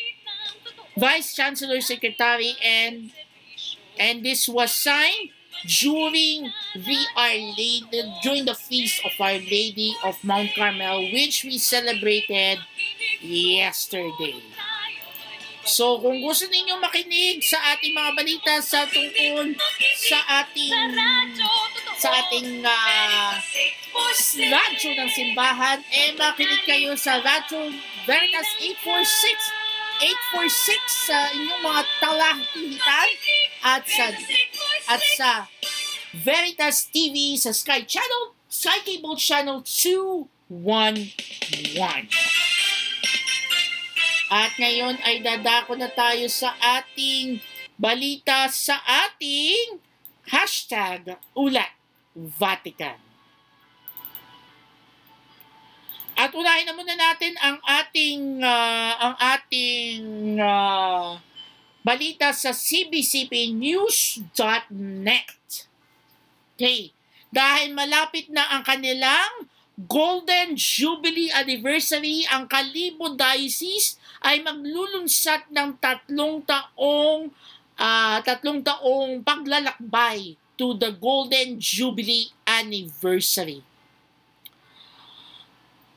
[0.96, 3.10] Vice Chancellor Secretary, and
[3.98, 5.30] and this was signed
[5.66, 7.84] during the Our Lady
[8.22, 12.58] during the feast of Our Lady of Mount Carmel, which we celebrated
[13.22, 14.40] yesterday.
[15.60, 19.54] So, kung gusto ninyo makinig sa ating mga balita sa tungkol
[20.08, 20.72] sa ating
[22.00, 23.32] sa ating uh,
[24.40, 27.70] radyo ng simbahan, eh makinig kayo sa Radyo
[28.08, 29.60] Veritas 846
[30.00, 33.08] 846 sa inyong mga talahtihitan
[33.60, 34.06] at sa
[34.88, 35.30] at sa
[36.16, 41.12] Veritas TV sa Sky Channel, Sky Cable Channel 211.
[44.30, 47.42] At ngayon ay dadako na tayo sa ating
[47.74, 48.78] balita sa
[49.10, 49.82] ating
[50.30, 51.74] hashtag Ulat
[52.14, 52.94] Vatican.
[56.14, 61.18] At unahin na muna natin ang ating ah, ang ating ah,
[61.82, 65.42] balita sa cbcpnews.net.
[66.54, 66.92] Okay.
[67.32, 69.48] Dahil malapit na ang kanilang
[69.88, 77.32] Golden Jubilee Anniversary, ang Kalibo Diocese ay maglulunsad ng tatlong taong
[77.80, 83.64] ah, tatlong taong paglalakbay to the Golden Jubilee Anniversary.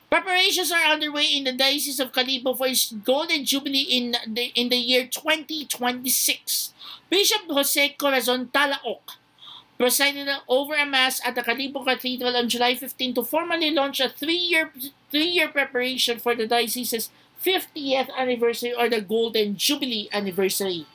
[0.08, 4.70] Preparations are underway in the Diocese of Calibo for its Golden Jubilee in the, in
[4.70, 6.72] the year 2026.
[7.10, 9.18] Bishop Jose Corazon Talaok
[9.76, 14.08] presided over a mass at the Calibo Cathedral on July 15 to formally launch a
[14.08, 14.72] three-year
[15.10, 17.10] three-year preparation for the diocese's
[17.44, 20.86] 50th anniversary or the Golden Jubilee anniversary.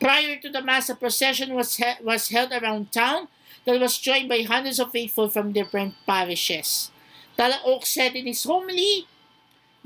[0.00, 3.28] Prior to the mass, a procession was he- was held around town
[3.64, 6.90] that was joined by hundreds of faithful from different parishes.
[7.36, 9.06] Talaok said in his homily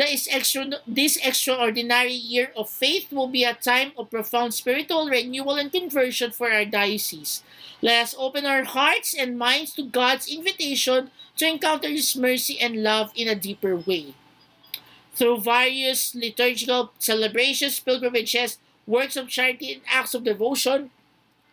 [0.00, 5.72] extra, this extraordinary year of faith will be a time of profound spiritual renewal and
[5.72, 7.42] conversion for our diocese.
[7.82, 12.82] Let us open our hearts and minds to God's invitation to encounter His mercy and
[12.82, 14.14] love in a deeper way.
[15.14, 20.90] Through various liturgical celebrations, pilgrimages, works of charity, and acts of devotion,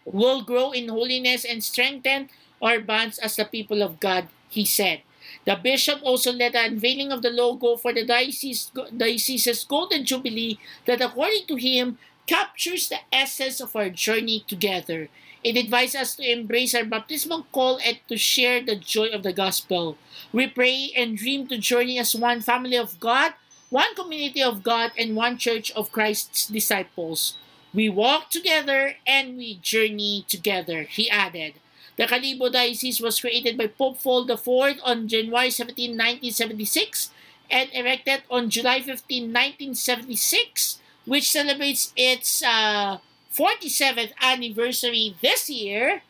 [0.06, 2.30] will grow in holiness and strengthen
[2.62, 5.02] our bonds as the people of God, he said.
[5.46, 10.60] The bishop also led the unveiling of the logo for the diocese, diocese's Golden Jubilee
[10.86, 15.10] that, according to him, captures the essence of our journey together.
[15.44, 19.34] It advises us to embrace our baptismal call and to share the joy of the
[19.34, 19.98] gospel.
[20.34, 23.34] We pray and dream to journey as one family of God,
[23.69, 27.38] one community of God, and one church of Christ's disciples.
[27.73, 31.56] We walk together and we journey together, he added.
[31.98, 37.11] The Calibo Diocese was created by Pope Paul IV on January 17, 1976
[37.49, 42.98] and erected on July 15, 1976, which celebrates its uh,
[43.34, 46.02] 47th anniversary this year,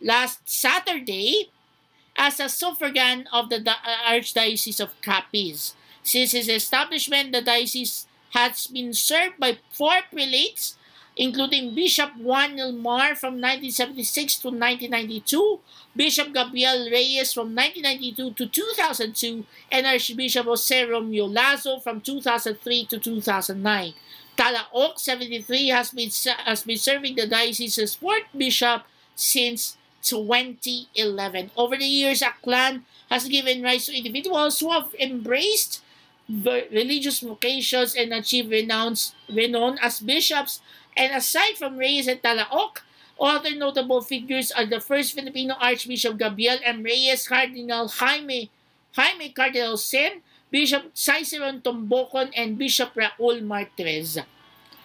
[0.00, 1.50] last Saturday,
[2.16, 5.74] as a suffragan of the uh, Archdiocese of Capiz.
[6.02, 10.76] Since its establishment, the diocese has been served by four prelates,
[11.16, 15.60] including Bishop Juan Nilmar from 1976 to 1992,
[15.94, 22.98] Bishop Gabriel Reyes from 1992 to 2002, and Archbishop Jose Romeo Lazo from 2003 to
[22.98, 23.94] 2009.
[24.36, 26.08] Talaok 73 has been
[26.46, 31.50] has been serving the diocese as fourth bishop since 2011.
[31.56, 35.82] Over the years, Aklan has given rise to individuals who have embraced
[36.30, 40.60] religious vocations and achieve renown, as bishops.
[40.96, 42.82] And aside from Reyes and Talaok,
[43.20, 46.82] other notable figures are the first Filipino Archbishop Gabriel M.
[46.82, 48.50] Reyes, Cardinal Jaime,
[48.96, 54.24] Jaime Cardinal Sen, Bishop Ciceron Tombocon, and Bishop Raul Martirez.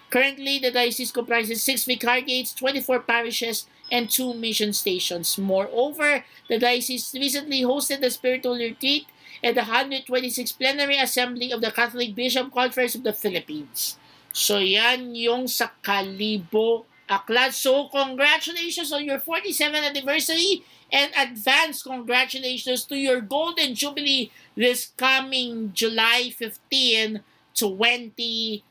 [0.09, 5.37] Currently, the diocese comprises six vicariates, 24 parishes, and two mission stations.
[5.37, 9.07] Moreover, the diocese recently hosted the spiritual retreat
[9.45, 14.01] at the 126th Plenary Assembly of the Catholic Bishop Conference of the Philippines.
[14.33, 17.53] So yan yung sa Kalibo Aklat.
[17.53, 25.69] So congratulations on your 47th anniversary and advance congratulations to your Golden Jubilee this coming
[25.77, 27.21] July 15,
[27.53, 28.65] 2026.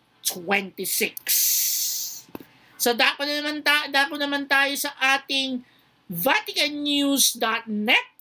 [2.74, 5.62] So dapat naman, ta- dapat naman tayo sa ating
[6.10, 8.14] VaticanNews.net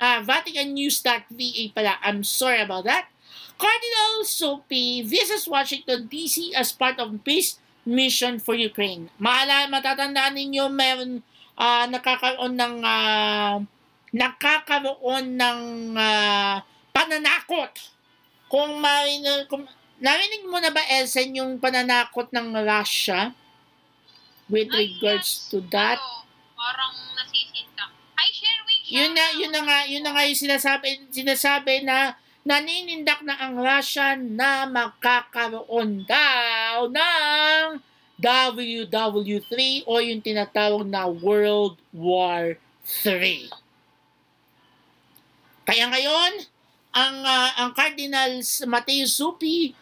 [0.00, 1.92] uh, VaticanNews.va pala.
[2.02, 3.08] I'm sorry about that.
[3.56, 6.52] Cardinal Sophie visits Washington, D.C.
[6.52, 7.56] as part of peace
[7.88, 9.08] mission for Ukraine.
[9.16, 11.24] Maala, matatandaan ninyo, meron
[11.56, 13.56] uh, nakakaroon ng uh,
[14.12, 15.60] nakakaroon ng
[15.96, 16.60] uh,
[16.92, 17.72] pananakot.
[18.46, 19.64] Kung, marinig, kung
[19.98, 23.32] narinig mo na ba, Elsen, yung pananakot ng Russia
[24.46, 25.50] with Ay, regards yes.
[25.50, 25.98] to that?
[25.98, 26.22] Oo,
[26.54, 27.35] parang nasisinta.
[28.86, 32.14] Yun na yun na nga yun na nga yung sinasabi sinasabi na
[32.46, 37.82] naninindak na ang Russia na makakaroon daw ng
[38.22, 43.50] WW3 o yung tinatawag na World War 3.
[45.66, 46.32] Kaya ngayon,
[46.94, 49.74] ang ah, ang Cardinals Mateo Supi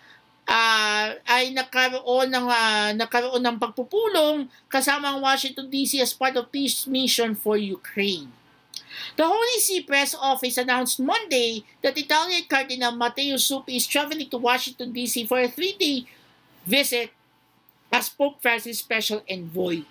[0.48, 6.48] ah, ay nagkaroon ng ah, nagkaroon ng pagpupulong kasama ang Washington DC as part of
[6.48, 8.32] peace mission for Ukraine.
[9.16, 14.38] The Holy See Press Office announced Monday that Italian Cardinal Matteo Suppi is traveling to
[14.38, 15.26] Washington, D.C.
[15.26, 16.06] for a three-day
[16.66, 17.10] visit
[17.92, 19.82] as Pope Francis' special envoy.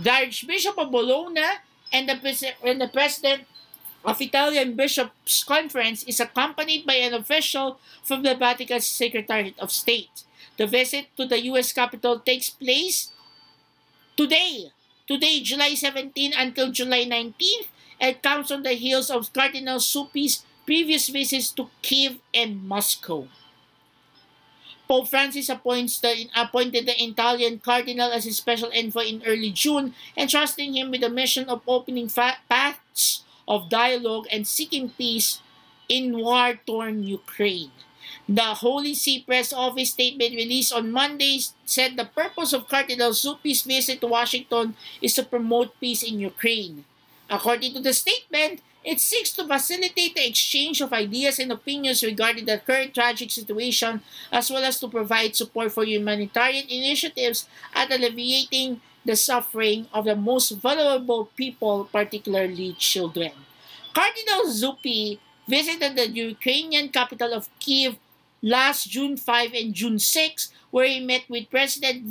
[0.00, 1.60] The Archbishop of Bologna
[1.92, 2.16] and the,
[2.64, 3.44] and the President
[4.04, 10.24] of Italian Bishops' Conference is accompanied by an official from the Vatican Secretariat of State.
[10.56, 11.72] The visit to the U.S.
[11.72, 13.12] Capitol takes place
[14.16, 14.72] today,
[15.12, 17.68] today, July 17 until July 19th,
[18.00, 23.28] it comes on the heels of Cardinal Supi's previous visits to Kiev and Moscow.
[24.88, 29.94] Pope Francis appoints the, appointed the Italian cardinal as his special envoy in early June,
[30.16, 35.40] entrusting him with the mission of opening fa- paths of dialogue and seeking peace
[35.88, 37.70] in war-torn Ukraine.
[38.32, 43.60] The Holy See Press Office statement released on Monday said the purpose of Cardinal Zuppi's
[43.60, 46.86] visit to Washington is to promote peace in Ukraine.
[47.28, 52.46] According to the statement, it seeks to facilitate the exchange of ideas and opinions regarding
[52.46, 54.00] the current tragic situation,
[54.32, 57.44] as well as to provide support for humanitarian initiatives
[57.74, 63.32] at alleviating the suffering of the most vulnerable people, particularly children.
[63.92, 68.00] Cardinal Zuppi visited the Ukrainian capital of Kiev
[68.42, 72.04] last June 5 and June 6, where he met with President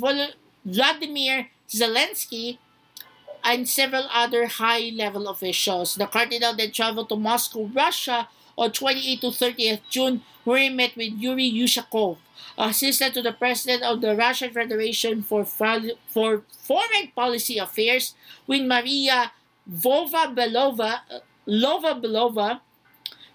[0.64, 2.58] Vladimir Zelensky
[3.44, 5.96] and several other high-level officials.
[5.96, 10.96] The cardinal then traveled to Moscow, Russia on 28 to 30th June, where he met
[10.96, 12.18] with Yuri Yushakov,
[12.56, 18.14] assistant to the president of the Russian Federation for, for Foreign Policy Affairs,
[18.46, 19.32] with Maria
[19.70, 21.00] Vova Belova,
[21.46, 22.60] Lova Belova,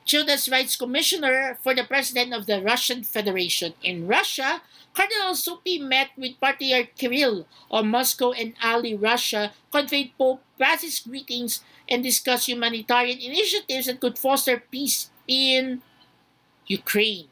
[0.07, 3.75] Children's Rights Commissioner for the President of the Russian Federation.
[3.83, 4.63] In Russia,
[4.95, 11.59] Cardinal Supi met with Patriarch Kirill of Moscow and Ali, Russia, conveyed Pope Francis' greetings,
[11.89, 15.83] and discussed humanitarian initiatives that could foster peace in
[16.67, 17.27] Ukraine.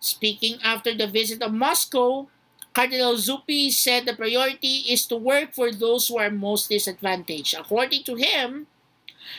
[0.00, 2.28] Speaking after the visit of Moscow,
[2.72, 7.54] Cardinal Zuppi said the priority is to work for those who are most disadvantaged.
[7.54, 8.66] According to him,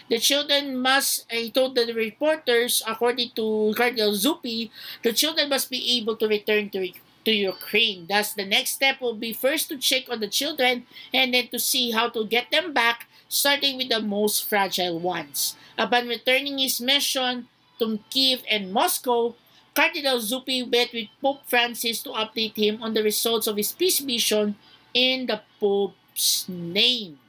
[0.10, 4.70] the children must, he told the reporters, according to Cardinal Zuppi,
[5.04, 6.92] the children must be able to return to,
[7.26, 8.08] to Ukraine.
[8.08, 11.60] Thus, the next step will be first to check on the children and then to
[11.60, 15.56] see how to get them back, starting with the most fragile ones.
[15.78, 17.48] Upon returning his mission
[17.80, 19.36] to Kiev and Moscow,
[19.76, 24.00] Cardinal Zuppi met with Pope Francis to update him on the results of his peace
[24.02, 24.56] mission
[24.94, 27.20] in the Pope's name.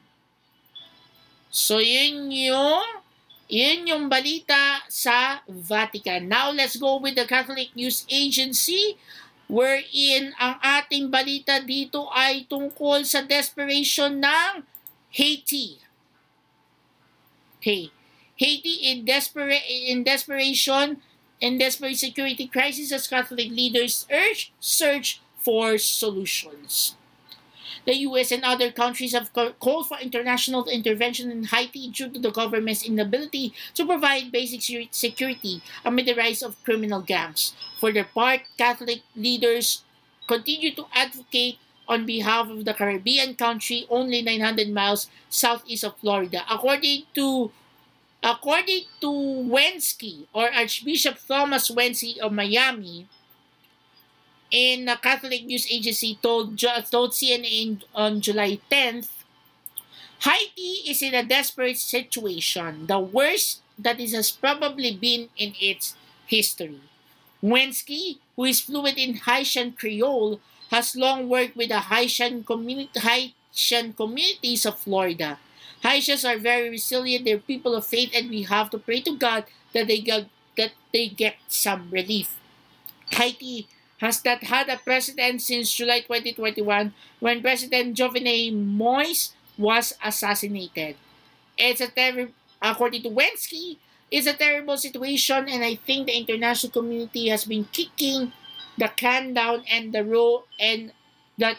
[1.57, 2.85] So, yun yung,
[3.49, 6.29] yun yung balita sa Vatican.
[6.29, 9.01] Now, let's go with the Catholic News Agency
[9.49, 14.69] wherein ang ating balita dito ay tungkol sa desperation ng
[15.17, 15.81] Haiti.
[17.57, 17.89] Okay.
[18.37, 21.01] Haiti in, desperate, in desperation
[21.41, 26.97] in desperate security crisis as Catholic leaders urge search for solutions.
[27.85, 28.33] The U.S.
[28.33, 33.53] and other countries have called for international intervention in Haiti due to the government's inability
[33.75, 37.55] to provide basic security amid the rise of criminal gangs.
[37.79, 39.85] For their part, Catholic leaders
[40.27, 46.43] continue to advocate on behalf of the Caribbean country only 900 miles southeast of Florida.
[46.51, 47.53] According to
[48.23, 53.07] according to Wensky or Archbishop Thomas Wensky of Miami,
[54.51, 56.59] in a Catholic news agency told,
[56.91, 59.09] told CNN on July 10th,
[60.21, 65.95] Haiti is in a desperate situation, the worst that it has probably been in its
[66.27, 66.81] history.
[67.43, 73.93] Wensky, who is fluent in Haitian Creole, has long worked with the Haitian, communi- Haitian
[73.93, 75.39] communities of Florida.
[75.83, 79.45] Haitians are very resilient, they're people of faith, and we have to pray to God
[79.75, 80.27] that they get,
[80.57, 82.37] that they get some relief.
[83.11, 83.69] Haiti
[83.99, 90.97] has not had a president since July 2021 when President Jovenel Moise was assassinated.
[91.57, 93.79] It's a terrible, according to Wensky,
[94.11, 98.33] it's a terrible situation and I think the international community has been kicking
[98.79, 100.93] the can down and the road and
[101.39, 101.57] that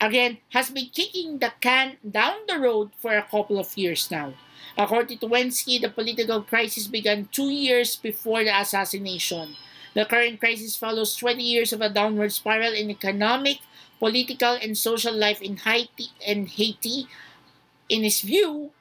[0.00, 4.32] again has been kicking the can down the road for a couple of years now.
[4.78, 9.56] According to Wensky, the political crisis began two years before the assassination.
[9.96, 13.64] The current crisis follows 20 years of a downward spiral in economic,
[13.98, 16.12] political, and social life in Haiti.
[16.20, 17.08] And Haiti.
[17.88, 18.72] In his view,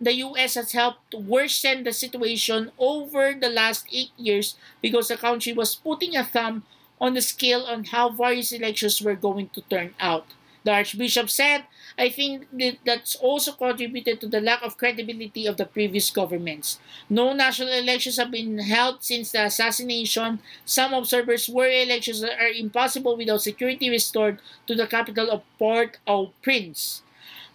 [0.00, 0.56] the U.S.
[0.56, 6.16] has helped worsen the situation over the last eight years because the country was putting
[6.16, 6.64] a thumb
[7.00, 10.26] on the scale on how various elections were going to turn out.
[10.64, 15.56] The Archbishop said, I think that that's also contributed to the lack of credibility of
[15.56, 16.80] the previous governments.
[17.08, 20.40] No national elections have been held since the assassination.
[20.64, 27.03] Some observers worry elections are impossible without security restored to the capital of Port-au-Prince.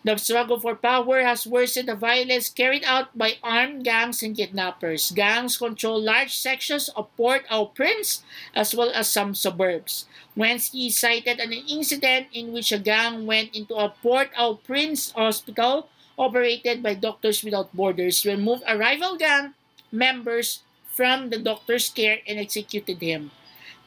[0.01, 5.11] The struggle for power has worsened the violence carried out by armed gangs and kidnappers.
[5.11, 8.23] Gangs control large sections of Port-au-Prince
[8.55, 10.07] as well as some suburbs.
[10.37, 16.93] Wensky cited an incident in which a gang went into a Port-au-Prince hospital operated by
[16.93, 19.53] Doctors Without Borders, removed a rival gang
[19.91, 20.63] members
[20.95, 23.31] from the doctor's care and executed him.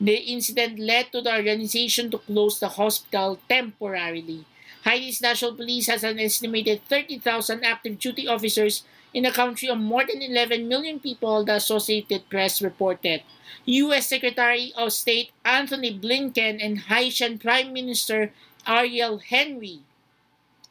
[0.00, 4.44] The incident led to the organization to close the hospital temporarily.
[4.84, 10.04] Haiti's national police has an estimated 30,000 active duty officers in a country of more
[10.04, 13.22] than 11 million people, the Associated Press reported.
[13.66, 14.08] U.S.
[14.08, 18.32] Secretary of State Anthony Blinken and Haitian Prime Minister
[18.66, 19.80] Ariel Henry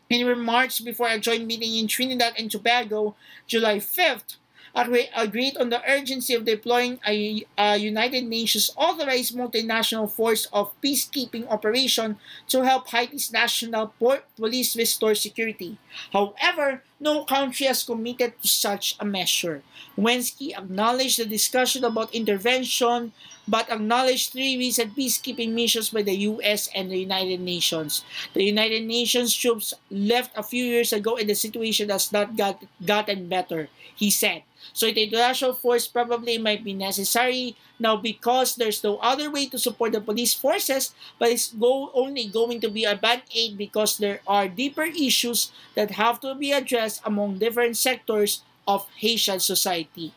[0.10, 3.16] in remarks before a joint meeting in Trinidad and Tobago
[3.48, 4.41] July 5th agree-
[4.74, 11.48] agreed on the urgency of deploying a, a United Nations authorized multinational force of peacekeeping
[11.50, 12.18] operation
[12.48, 13.94] to help Haiti's national
[14.36, 15.78] police restore security.
[16.14, 19.64] However, no country has committed to such a measure.
[19.98, 23.12] Wensky acknowledged the discussion about intervention
[23.52, 28.06] but acknowledged three recent peacekeeping missions by the US and the United Nations.
[28.34, 32.64] The United Nations troops left a few years ago and the situation has not got,
[32.80, 34.44] gotten better, he said.
[34.72, 39.60] So the international force probably might be necessary now because there's no other way to
[39.60, 43.98] support the police forces, but it's go, only going to be a band aid because
[43.98, 50.14] there are deeper issues that have to be addressed among different sectors of Haitian society.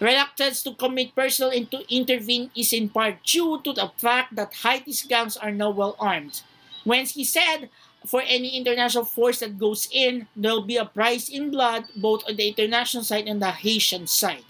[0.00, 4.54] Reluctance to commit personal and to intervene is in part due to the fact that
[4.54, 6.42] Haiti's gangs are now well armed.
[6.84, 7.68] Wensky said,
[8.06, 12.36] for any international force that goes in, there'll be a price in blood both on
[12.36, 14.44] the international side and the Haitian side.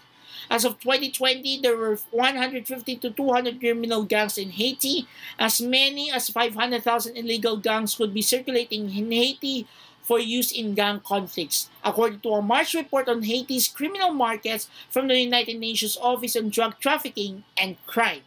[0.51, 5.07] As of 2020, there were 150 to 200 criminal gangs in Haiti.
[5.39, 9.69] As many as 500,000 illegal gangs could be circulating in Haiti
[10.11, 15.07] for use in gang conflicts, according to a March report on Haiti's criminal markets from
[15.07, 18.27] the United Nations Office on Drug Trafficking and Crime.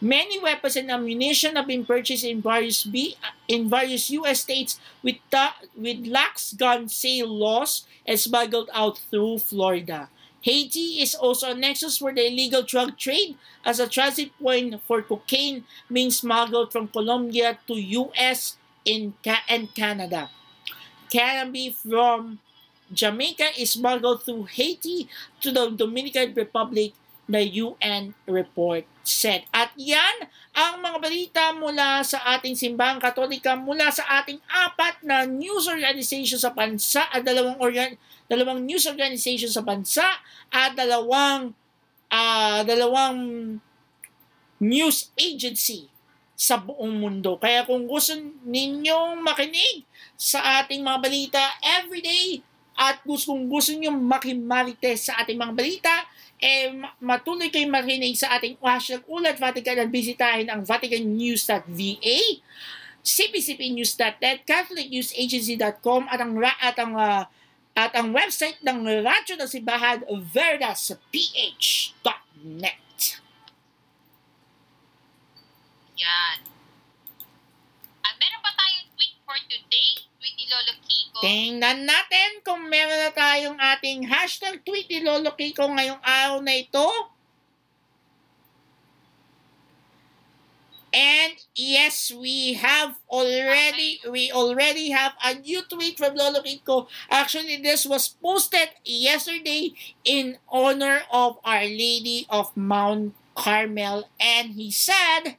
[0.00, 3.16] Many weapons and ammunition have been purchased in various B,
[3.48, 4.40] in various U.S.
[4.40, 10.08] states with ta- with lax gun sale laws and smuggled out through Florida.
[10.40, 15.02] Haiti is also a nexus for the illegal drug trade as a transit point for
[15.02, 18.56] cocaine being smuggled from Colombia to U.S.
[18.86, 20.30] In Ca- and Canada.
[21.10, 22.38] Cannabis from
[22.90, 25.10] Jamaica is smuggled through Haiti
[25.42, 26.94] to the Dominican Republic,
[27.26, 29.46] the UN report said.
[29.54, 35.26] At yan ang mga balita mula sa ating simbahang katolika mula sa ating apat na
[35.26, 37.94] news organization sa bansa at dalawang organ
[38.30, 40.06] dalawang news organization sa bansa
[40.50, 41.54] at dalawang
[42.10, 43.58] ah dalawang
[44.62, 45.90] news agency
[46.40, 47.36] sa buong mundo.
[47.36, 48.16] Kaya kung gusto
[48.46, 49.84] ninyong makinig
[50.20, 51.40] sa ating mga balita
[51.80, 52.44] everyday
[52.76, 55.92] at kung gusto niyo makimarites sa ating mga balita,
[56.40, 62.18] eh, ma- matuloy kayong makinig sa ating hashtag Ulat Vatican at bisitahin ang vaticannews.va,
[63.04, 67.24] cpcpnews.net, catholicnewsagency.com at ang at ang ah,
[67.76, 71.00] at ang website ng Radyo ng Simbahan verdazph.net.
[76.00, 76.38] Yan.
[78.00, 80.09] At meron pa tayong tweet for today?
[80.50, 81.18] Lolo Kiko.
[81.22, 86.58] Tingnan natin kung meron na tayong ating hashtag tweet ni Lolo Kiko ngayong araw na
[86.58, 86.90] ito.
[90.90, 96.90] And yes, we have already we already have a new tweet from Lolo Kiko.
[97.06, 99.70] Actually, this was posted yesterday
[100.02, 105.38] in honor of Our Lady of Mount Carmel, and he said,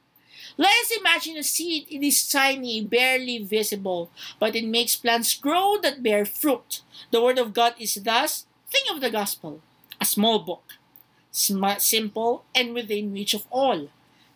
[0.56, 1.86] "Let us imagine a seed.
[1.88, 6.82] It is tiny, barely visible, but it makes plants grow that bear fruit.
[7.10, 8.46] The Word of God is thus.
[8.72, 9.60] Think of the Gospel,
[10.00, 10.80] a small book,
[11.32, 13.88] simple and within reach of all,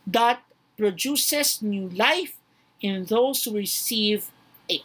[0.07, 0.45] that
[0.77, 2.37] produces new life
[2.81, 4.29] in those who receive
[4.69, 4.85] it.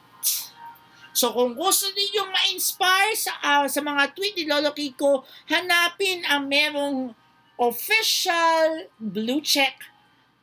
[1.11, 6.47] So kung gusto niyo ma-inspire sa, ah, sa mga tweet ni Lolo Kiko, hanapin ang
[6.47, 7.11] merong
[7.59, 9.75] official blue check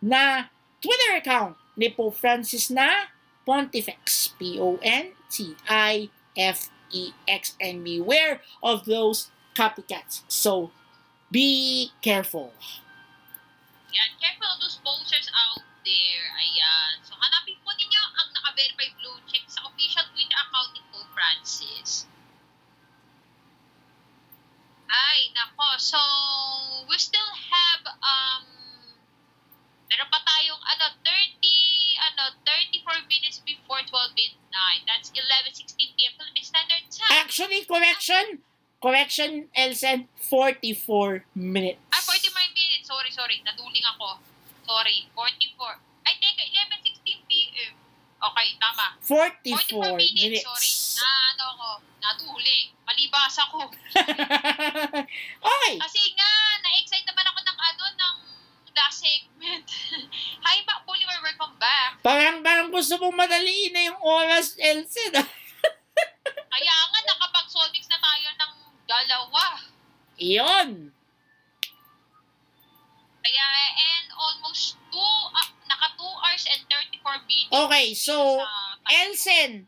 [0.05, 3.10] na Twitter account ni Pope Francis na
[3.47, 4.34] Pontifex.
[4.39, 5.15] P-O-N-T-I-F-E-X.
[7.58, 10.23] And beware of those copycats.
[10.28, 10.70] So,
[11.31, 12.52] be careful.
[13.90, 14.10] Yan.
[14.20, 16.24] Careful of those posters out there.
[16.39, 17.02] Ayan.
[17.02, 22.07] So, hanapin po ninyo ang naka-verify blue check sa official Twitter account ni Pope Francis.
[24.89, 25.76] Ay, nako.
[25.81, 26.00] So,
[26.89, 28.67] we still have, um,
[29.89, 34.83] meron pa tayong, ano, 30, ano, 34 minutes before 12 midnight.
[34.86, 36.18] That's 11.16 p.m.
[37.28, 38.42] Actually, correction,
[38.83, 41.81] correction, Elsen, 44 minutes.
[41.92, 42.84] Ay, 45 minutes.
[42.89, 43.36] Sorry, sorry.
[43.44, 44.18] Naduling ako.
[44.67, 45.07] Sorry.
[45.15, 45.78] 44.
[46.08, 46.44] Ay, teka.
[46.49, 47.73] 11.16 p.m.
[48.18, 48.99] Okay, tama.
[49.05, 50.18] 44 44 minutes.
[50.18, 50.44] minutes.
[50.49, 50.73] Sorry.
[50.99, 51.70] Na, ano ko.
[52.02, 52.67] Naduling.
[52.89, 53.60] Malibas ako.
[55.52, 55.75] okay.
[55.78, 56.31] Kasi nga,
[56.65, 57.38] na-excite naman ako
[58.78, 59.66] last segment.
[60.47, 61.18] Hi, Mac Bolivar.
[61.18, 61.98] Welcome back.
[62.00, 65.18] Parang, parang gusto mong madaliin na yung oras, Elsen.
[66.55, 68.52] Kaya nga, nakapag-solmix na tayo ng
[68.86, 69.44] dalawa.
[70.18, 70.94] Iyon.
[73.18, 74.98] Kaya, and almost 2,
[75.34, 77.52] ah, naka 2 hours and 34 minutes.
[77.52, 79.66] Okay, so, sa- Elsen,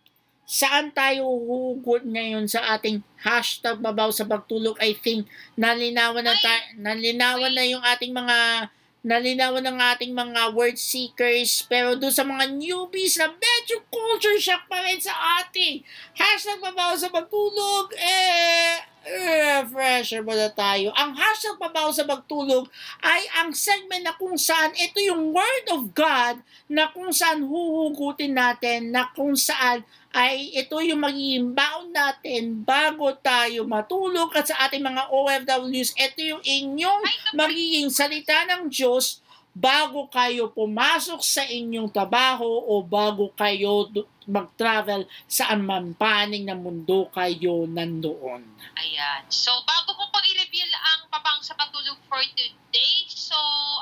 [0.51, 4.79] saan tayo hugot ngayon sa ating hashtag babaw sa pagtulog?
[4.83, 10.77] I think nalinawan na, ta- nalinawan na yung ating mga nalinawan ng ating mga word
[10.77, 15.81] seekers pero doon sa mga newbies na medyo culture shock pa rin sa ating
[16.13, 20.93] hashtag babaw sa pagtulog eh refresher muna tayo.
[20.93, 22.69] Ang hashtag babaw sa pagtulog
[23.01, 28.37] ay ang segment na kung saan ito yung word of God na kung saan huhugutin
[28.37, 34.67] natin, na kung saan ay ito yung magiging baon natin bago tayo matulog at sa
[34.67, 37.03] ating mga OFWs, ito yung inyong
[37.39, 43.91] magiging salita ng Diyos bago kayo pumasok sa inyong trabaho o bago kayo
[44.31, 48.47] mag-travel saan man paning na mundo kayo nandoon.
[48.79, 49.23] Ayan.
[49.27, 53.35] So, bago ko pang i-reveal ang pabang sa pagtulog for today, so,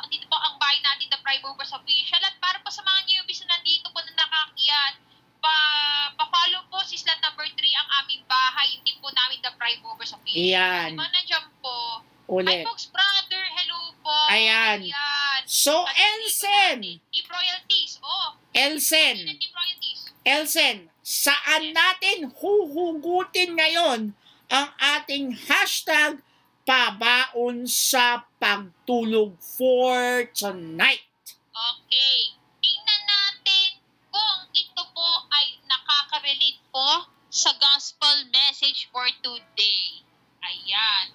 [0.04, 2.20] andito po ang bahay natin, The Prime Movers Official.
[2.24, 5.07] At para po sa mga newbies na nandito po na nakakiyat,
[5.38, 5.56] pa,
[6.14, 10.12] pa-follow po si slot number 3 ang aming bahay, team po namin, The Prime Movers
[10.14, 10.42] Official.
[10.42, 10.94] Ayan.
[10.94, 11.76] Yung mga nandiyan po,
[12.28, 12.64] Hi, Ulit.
[12.68, 14.12] folks, brother, hello po.
[14.28, 14.84] Ayan.
[14.84, 15.40] Ayan.
[15.48, 17.96] So, At Elsen, Team Royalties.
[18.04, 20.00] Oh, Elsen, Team Royalties?
[20.28, 24.12] Elsen, saan natin huhugutin ngayon
[24.52, 26.20] ang ating hashtag
[26.68, 31.08] pabaon sa pagtulog for tonight?
[31.48, 32.37] Okay.
[34.58, 40.02] Ito po ay nakaka-relate po sa gospel message for today.
[40.42, 41.14] Ayan.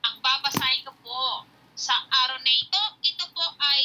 [0.00, 1.44] Ang babasahin ko po
[1.76, 1.92] sa
[2.24, 3.84] araw na ito, ito po ay...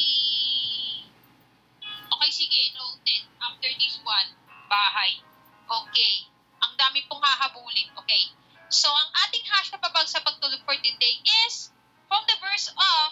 [2.08, 3.28] Okay, sige, noted.
[3.44, 4.32] After this one,
[4.72, 5.20] bahay.
[5.68, 6.24] Okay.
[6.64, 7.92] Ang dami pong hahabulin.
[8.00, 8.32] Okay.
[8.72, 11.68] So, ang ating hashtag pabag sa pagtulog for today is
[12.08, 13.06] from the verse of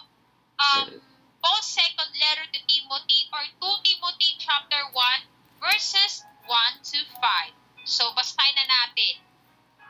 [0.57, 0.97] um,
[1.45, 7.53] Paul's second letter to Timothy or 2 Timothy chapter 1 verses 1 to 5.
[7.85, 9.13] So, basahin na natin.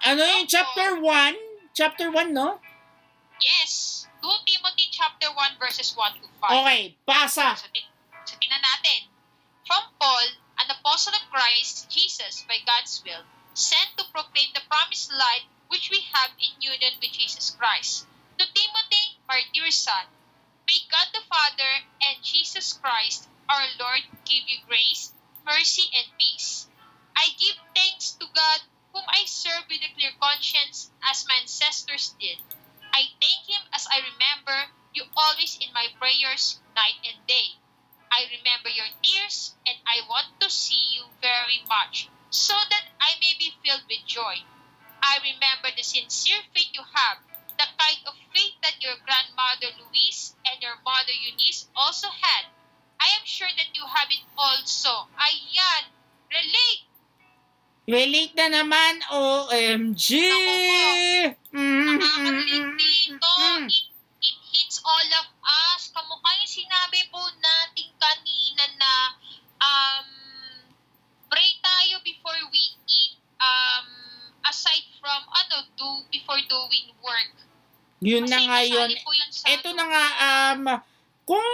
[0.04, 1.06] Ano yung chapter 1?
[1.74, 2.60] Chapter 1, no?
[3.40, 6.52] Yes, 2 Timothy chapter 1 verses 1 to 5.
[6.52, 7.56] Okay, pasa.
[7.56, 7.72] So,
[8.28, 9.08] so tingnan natin.
[9.64, 10.28] From Paul,
[10.60, 13.24] an apostle of Christ Jesus by God's will,
[13.56, 18.04] sent to proclaim the promised light which we have in union with Jesus Christ.
[18.40, 20.12] To Timothy, my dear son,
[20.68, 25.14] may God the Father and Jesus Christ, our Lord, give you grace,
[25.46, 26.68] mercy, and peace.
[27.16, 28.60] I give thanks to God,
[28.94, 32.38] whom I serve with a clear conscience, as my ancestors did.
[32.94, 37.56] I thank Him as I remember you always in my prayers, night and day.
[38.12, 43.14] I remember your tears, and I want to see you very much, so that I
[43.22, 44.42] may be filled with joy.
[45.02, 47.18] I remember the sincere faith you have,
[47.58, 52.46] the kind of faith that your grandmother Louise and your mother Eunice also had.
[53.00, 55.08] I am sure that you have it also.
[55.16, 55.84] Ayan,
[56.28, 56.84] relate.
[57.90, 60.08] Relate na naman, OMG!
[61.56, 63.32] Nakaka-relate dito.
[63.42, 63.66] Mm.
[63.66, 63.88] It,
[64.22, 65.90] it hits all of us.
[65.90, 68.94] Kamukha yung sinabi po natin kanina na
[69.58, 70.08] um,
[71.34, 73.88] pray tayo before we eat um,
[74.46, 77.34] aside from ano, do before doing work.
[78.00, 78.90] Yun na Kasi nga yun.
[79.50, 80.64] Ito ano, na nga, um,
[81.26, 81.50] kung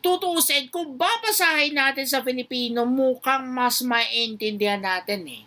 [0.00, 5.42] tutuusin, kung babasahin natin sa Filipino, mukhang mas maintindihan natin eh.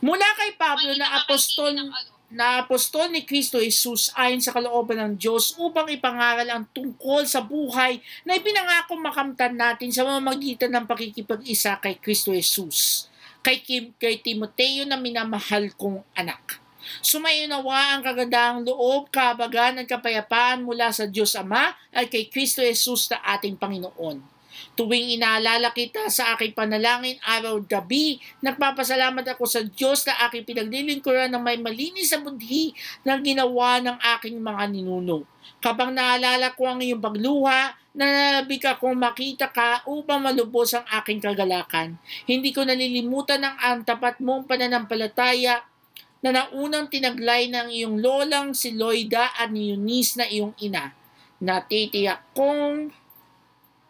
[0.00, 1.92] Mula kay Pablo na apostol ano.
[2.28, 7.40] na apostol ni Kristo Jesus ayon sa kalooban ng Diyos upang ipangaral ang tungkol sa
[7.40, 13.08] buhay na ipinangako makamtan natin sa mamamagitan ng pakikipag-isa kay Kristo Jesus.
[13.40, 16.60] Kay, Kim, kay Timoteo na minamahal kong anak.
[17.04, 23.08] Sumayunawa ang kagandahang loob, kabagan at kapayapaan mula sa Diyos Ama at kay Kristo Jesus
[23.12, 24.38] na ating Panginoon.
[24.74, 31.42] Tuwing inaalala kita sa aking panalangin araw-gabi, nagpapasalamat ako sa Diyos na aking pinaglilingkuran ng
[31.42, 35.26] may malinis sa budhi ng ginawa ng aking mga ninuno.
[35.58, 41.98] Kapag naalala ko ang iyong pagluha, nananabik akong makita ka upang malubos ang aking kagalakan.
[42.30, 45.66] Hindi ko nalilimutan ang ang tapat mong pananampalataya
[46.18, 50.90] na naunang tinaglay ng iyong lolang si Loida at ni Eunice na iyong ina.
[51.38, 52.90] Natitiyak kong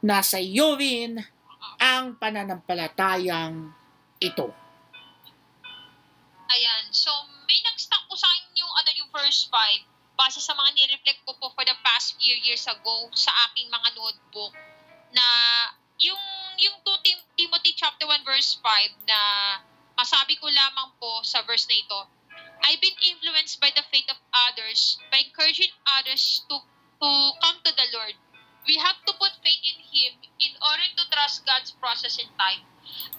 [0.04, 1.16] nasa iyo rin
[1.80, 3.72] ang pananampalatayang
[4.20, 4.52] ito.
[6.48, 6.84] Ayan.
[6.92, 7.12] So,
[7.48, 11.32] may nag-stuck po sa akin yung, ano, yung verse 5 base sa mga nireflect ko
[11.38, 14.50] po for the past few years ago sa aking mga notebook
[15.14, 15.26] na
[16.02, 16.18] yung
[16.58, 19.18] yung 2 Tim- Timothy chapter 1 verse 5 na
[19.94, 22.00] masabi ko lamang po sa verse na ito
[22.64, 26.56] I've been influenced by the faith of others by encouraging others to
[26.98, 27.10] to
[27.42, 28.14] come to the Lord
[28.66, 32.66] we have to put faith in Him in order to trust God's process in time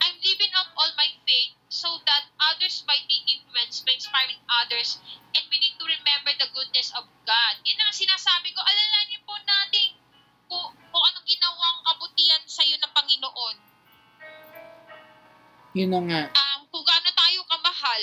[0.02, 4.98] I'm living up all my faith so that others might be influenced by inspiring others
[5.38, 7.54] and we need to remember the goodness of God.
[7.62, 8.62] Yan ang sinasabi ko.
[8.66, 9.90] Alalanin po natin
[10.50, 13.58] kung, kung anong ginawang kabutihan sa iyo ng Panginoon.
[15.78, 16.22] Yun na nga.
[16.34, 18.02] Um, kung gaano tayo kamahal.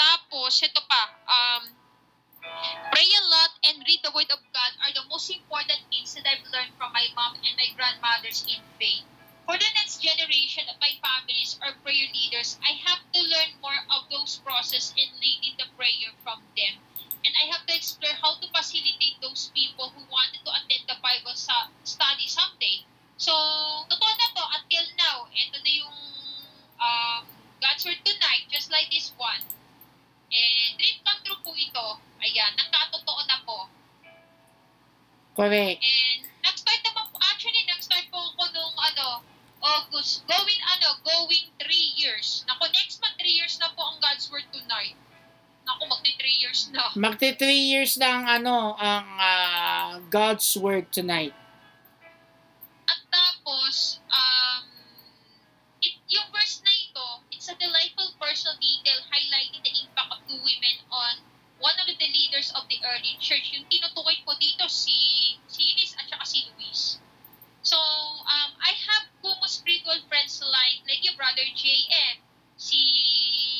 [0.00, 1.76] Tapos, ito pa, um,
[2.88, 6.24] pray a lot and read the Word of God are the most important things that
[6.24, 9.04] I've learned from my mom and my grandmothers in faith.
[9.44, 13.76] For the next generation of my families or prayer leaders, I have to learn more
[13.92, 16.80] of those process in leading the prayer from them.
[17.20, 20.96] And I have to explore how to facilitate those people who wanted to attend the
[21.04, 22.88] Bible study someday.
[23.20, 23.36] So,
[23.84, 25.98] totoo na to, until now, ito na yung
[26.80, 27.22] um,
[27.60, 29.59] God's Word tonight, just like this one.
[30.30, 31.86] And dream come true po ito.
[32.22, 33.66] Ayan, nagkatotoo na po.
[35.34, 35.82] Correct.
[35.82, 39.26] And nag-start naman po, actually, nag-start po ako nung ano,
[39.60, 42.46] August, going ano, going 3 years.
[42.48, 44.96] Nako, next month 3 years na po ang God's Word tonight.
[45.68, 46.82] Nako, magti 3 years na.
[46.96, 51.36] Magti 3 years na ang ano, ang ah, God's Word tonight.
[52.88, 54.64] At tapos, um,
[55.84, 59.74] it, yung verse na ito, it's a delightful personal detail highlighting the
[60.30, 61.26] two women on
[61.58, 63.50] one of the leaders of the early church.
[63.50, 67.02] Yung tinutukoy ko dito si, si Eunice at saka si Luis.
[67.66, 72.22] So, um, I have Kumu spiritual friends like, like your brother JM,
[72.56, 72.80] si,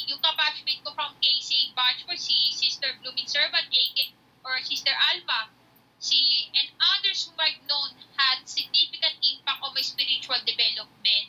[0.09, 3.99] yung kabatchmate ko from KC Batchford, si Sister Blooming Servant, AK,
[4.47, 5.53] or Sister Alma,
[6.01, 11.29] si, and others whom I've known had significant impact on my spiritual development.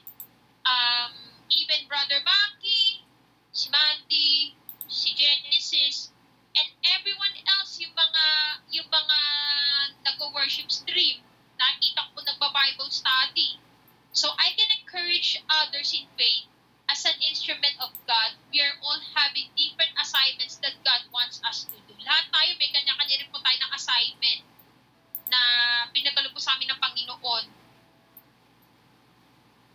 [0.64, 1.12] Um,
[1.52, 3.04] even Brother Maki,
[3.52, 4.56] si Mandy,
[4.92, 6.12] si Genesis,
[6.52, 6.68] and
[7.00, 8.26] everyone else, yung mga,
[8.76, 9.20] yung mga
[10.04, 11.24] nag-worship stream,
[11.56, 13.56] nakita ko nagba-Bible study.
[14.12, 16.52] So I can encourage others in faith
[16.92, 18.36] as an instrument of God.
[18.52, 21.96] We are all having different assignments that God wants us to do.
[22.04, 24.42] Lahat tayo, may kanya-kanya rin po tayo ng assignment
[25.32, 25.42] na
[25.96, 27.46] pinagalo po sa amin ng Panginoon.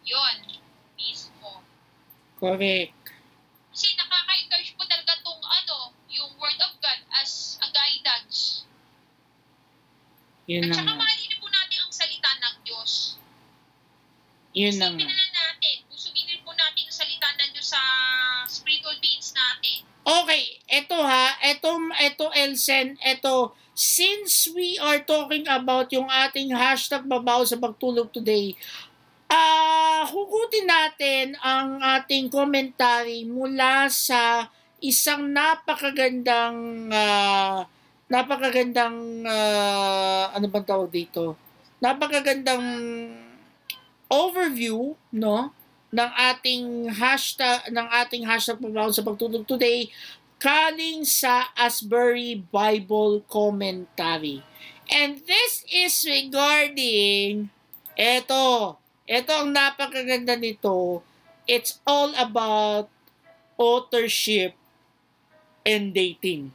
[0.04, 0.36] Yun,
[1.00, 1.64] mismo.
[2.36, 2.92] Correct.
[3.72, 8.62] Kasi nakaka-encourage po talaga tong ano, yung Word of God as a guidance.
[10.46, 13.18] Yun At saka mahalin po natin ang salita ng Diyos.
[14.54, 17.82] Yun Isipin na lang natin, busugin po natin ang salita ng Diyos sa
[18.46, 19.82] spiritual beings natin.
[20.06, 27.02] Okay, eto ha, eto, eto Elsen, eto, since we are talking about yung ating hashtag
[27.10, 28.54] babaw sa pagtulog today,
[29.26, 34.46] ah, hugutin natin ang ating commentary mula sa
[34.80, 37.64] isang napakagandang, ah,
[38.08, 41.36] napakagandang, ah, ano bang tawag dito?
[41.80, 42.64] Napakagandang
[44.08, 45.52] overview, no?
[45.96, 49.88] ng ating hashtag ng ating hashtag babaw sa pagtulog today
[50.36, 54.44] kaling sa Asbury Bible Commentary.
[54.92, 57.48] And this is regarding
[57.96, 58.76] eto,
[59.08, 61.00] eto ang napakaganda nito.
[61.48, 62.92] It's all about
[63.56, 64.52] authorship
[65.66, 66.54] and dating.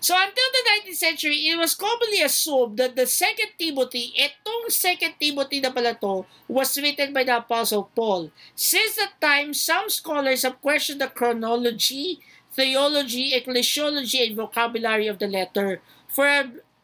[0.00, 5.18] So until the 19th century, it was commonly assumed that the Second Timothy, etong Second
[5.18, 8.30] Timothy na pala to, was written by the Apostle Paul.
[8.54, 12.20] Since that time, some scholars have questioned the chronology,
[12.54, 15.82] theology, ecclesiology, and vocabulary of the letter.
[16.06, 16.26] For,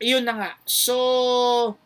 [0.02, 0.50] yun na nga.
[0.66, 1.78] So,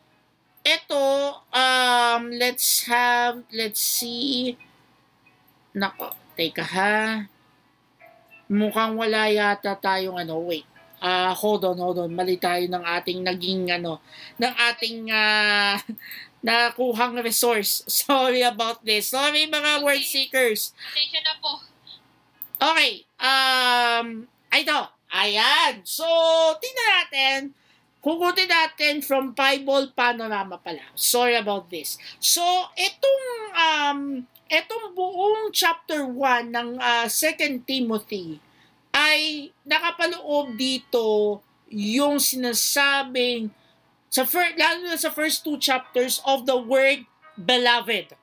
[0.65, 4.57] eto, um, let's have, let's see.
[5.77, 7.29] Nako, teka ha.
[8.49, 10.65] Mukhang wala yata tayong ano, wait.
[10.99, 12.11] Ah, hold on, hold on.
[12.11, 14.03] Mali tayo ng ating naging ano,
[14.41, 15.79] ng ating ah,
[16.47, 17.85] nakuhang resource.
[18.05, 19.13] Sorry about this.
[19.13, 20.75] Sorry mga word seekers.
[20.75, 21.53] Atensya na po.
[22.59, 24.81] Okay, um, ito.
[25.15, 25.81] Ayan.
[25.87, 26.05] So,
[26.59, 27.39] tingnan natin.
[28.03, 30.83] Hugutin natin from Bible Panorama pala.
[30.95, 31.99] Sorry about this.
[32.19, 32.43] So,
[32.75, 34.01] itong, um,
[34.49, 38.41] itong buong chapter 1 ng uh, 2 Timothy
[38.97, 43.53] ay nakapaloob dito yung sinasabing
[44.09, 47.05] sa first, lalo na sa first two chapters of the word
[47.37, 48.17] beloved.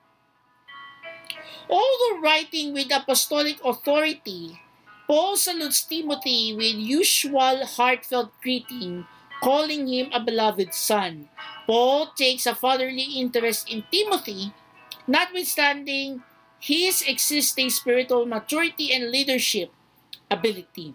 [1.69, 4.57] Although writing with apostolic authority,
[5.05, 9.05] Paul salutes Timothy with usual heartfelt greeting,
[9.45, 11.29] calling him a beloved son.
[11.69, 14.53] Paul takes a fatherly interest in Timothy,
[15.07, 16.21] notwithstanding
[16.59, 19.69] his existing spiritual maturity and leadership
[20.29, 20.93] ability.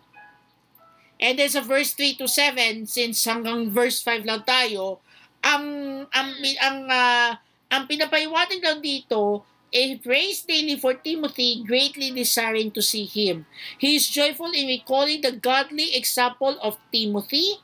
[1.20, 5.04] And then sa verse 3 to 7, since hanggang verse 5 lang tayo,
[5.44, 5.64] ang
[6.10, 6.28] ang
[6.60, 7.30] ang ah,
[7.70, 13.46] ang pinapaiwatig lang dito eh, prays daily for Timothy, greatly desiring to see him.
[13.78, 17.62] He is joyful in recalling the godly example of Timothy,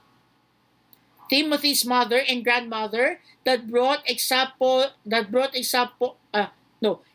[1.26, 6.25] Timothy's mother and grandmother that brought example that brought example uh,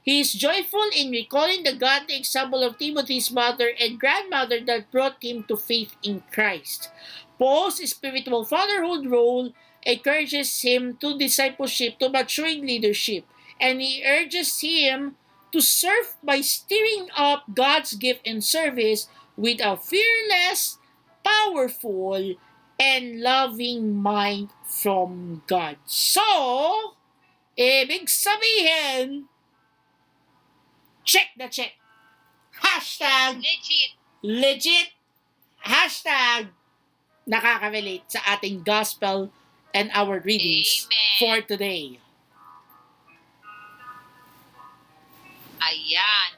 [0.02, 5.22] he is joyful in recalling the godly example of Timothy's mother and grandmother that brought
[5.22, 6.90] him to faith in Christ.
[7.38, 9.54] Paul's spiritual fatherhood role
[9.86, 13.26] encourages him to discipleship to maturing leadership
[13.60, 15.16] and he urges him
[15.54, 19.08] to serve by stirring up God's gift and service
[19.38, 20.80] with a fearless,
[21.24, 22.36] powerful,
[22.80, 25.78] and loving mind from God.
[25.86, 26.98] So,
[27.58, 29.30] ibig sabihin,
[31.04, 31.74] check the check.
[32.62, 33.92] Hashtag Legit.
[34.22, 34.90] legit.
[35.62, 36.50] Hashtag
[37.30, 39.30] nakaka-relate sa ating gospel
[39.74, 41.18] and our readings Amen.
[41.22, 42.02] for today.
[45.62, 46.32] Ayan.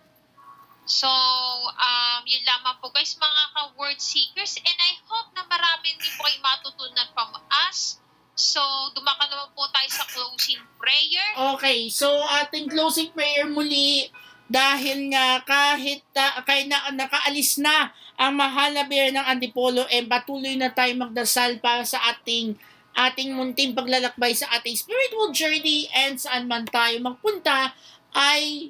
[0.83, 4.59] So, um, yun lamang po guys, mga ka-word seekers.
[4.59, 7.32] And I hope na marami din po kayo matutunan from
[7.72, 8.03] us.
[8.35, 8.59] So,
[8.92, 11.27] dumaka naman po tayo sa closing prayer.
[11.56, 12.09] Okay, so
[12.43, 14.11] ating closing prayer muli
[14.52, 20.04] dahil nga kahit uh, kahit na nakaalis na ang mahal na bear ng Antipolo eh
[20.04, 22.54] patuloy na tayo magdasal para sa ating
[22.94, 27.74] ating munting paglalakbay sa ating spiritual journey and saan man tayo magpunta
[28.14, 28.70] ay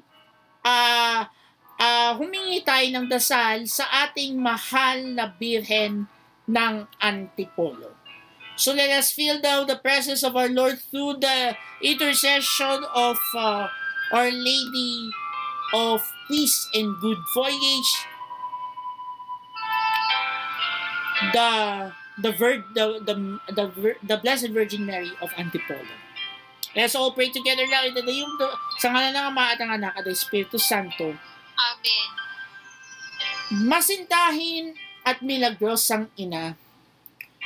[0.64, 1.28] ah
[1.84, 6.08] ah, humingi tayo ng dasal sa ating mahal na birhen
[6.48, 7.92] ng Antipolo.
[8.54, 13.66] So let us feel now the presence of our Lord through the intercession of uh,
[14.14, 15.10] Our Lady
[15.74, 17.92] of Peace and Good Voyage,
[21.34, 21.50] the
[22.22, 23.16] the vir- the the
[23.52, 23.66] the,
[24.06, 25.90] the Blessed Virgin Mary of Antipolo.
[26.74, 28.50] Let's all pray together now in the name of the,
[28.82, 31.14] sa ngalan ng Ama at ng Anak at ng Espiritu Santo.
[31.54, 32.10] Amen.
[33.70, 34.74] Masintahin
[35.06, 36.58] at milagrosang ina,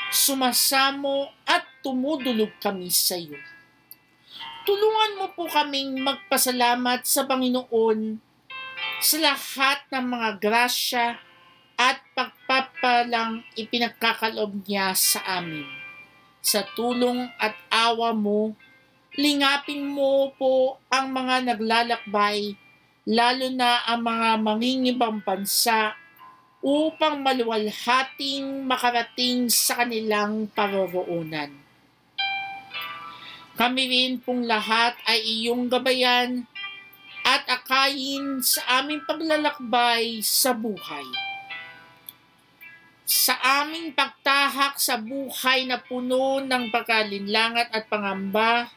[0.08, 3.36] sumasamo at tumudulog kami sa iyo.
[4.68, 8.20] Tulungan mo po kaming magpasalamat sa Panginoon
[9.00, 11.16] sa lahat ng mga grasya
[11.80, 15.64] at pagpapalang ipinagkakaloob niya sa amin.
[16.44, 18.60] Sa tulong at awa mo,
[19.16, 22.52] lingapin mo po ang mga naglalakbay,
[23.08, 25.96] lalo na ang mga mangingibang bansa
[26.60, 31.67] upang maluwalhating makarating sa kanilang paroroonan.
[33.58, 36.46] Kami rin pong lahat ay iyong gabayan
[37.26, 41.04] at akayin sa aming paglalakbay sa buhay.
[43.02, 43.34] Sa
[43.66, 48.70] aming pagtahak sa buhay na puno ng pagkalinlangat at pangamba,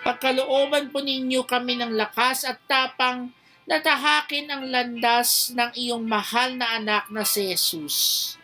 [0.00, 3.28] pagkalooban po ninyo kami ng lakas at tapang
[3.68, 8.34] na tahakin ang landas ng iyong mahal na anak na si Jesus.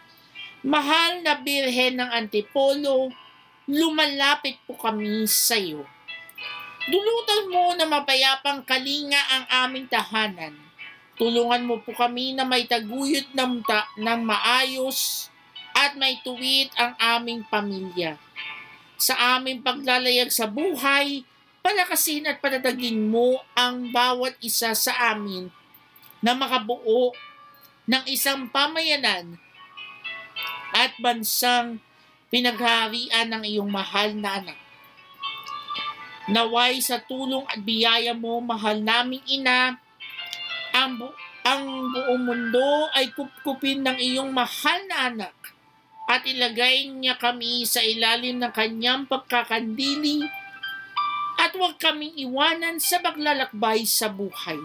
[0.61, 3.11] Mahal na Birhen ng Antipolo,
[3.69, 5.85] lumalapit po kami sa iyo.
[6.89, 10.57] Dulutan mo na mapayapang kalinga ang aming tahanan.
[11.21, 15.29] Tulungan mo po kami na may taguyod ng, ta- ng maayos
[15.77, 18.17] at may tuwid ang aming pamilya.
[18.97, 21.29] Sa aming paglalayag sa buhay,
[21.61, 25.53] palakasin at patatagin mo ang bawat isa sa amin
[26.25, 27.13] na makabuo
[27.85, 29.37] ng isang pamayanan
[30.73, 31.83] at bansang
[32.29, 34.59] pinagharian ng iyong mahal na anak.
[36.29, 39.81] Naway sa tulong at biyaya mo, mahal naming ina,
[40.77, 45.37] ang, bu- ang buong mundo ay kupkupin ng iyong mahal na anak
[46.09, 50.25] at ilagay niya kami sa ilalim ng kanyang pagkakandili
[51.41, 54.59] at huwag kaming iwanan sa paglalakbay sa buhay.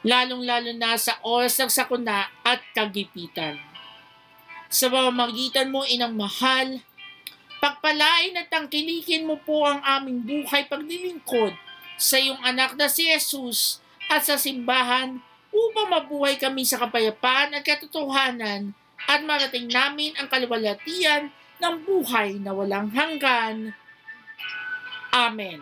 [0.00, 3.69] Lalong-lalo na sa oras ng sakuna at kagipitan.
[4.70, 6.78] Sa pamamagitan mo, inang mahal,
[7.58, 11.52] pagpalain at tangkilikin mo po ang aming buhay paglilingkod
[11.98, 15.18] sa iyong anak na si Jesus at sa simbahan
[15.50, 18.70] upang mabuhay kami sa kapayapaan at katotohanan
[19.10, 23.74] at marating namin ang kaluwalhatian ng buhay na walang hanggan.
[25.10, 25.58] Amen.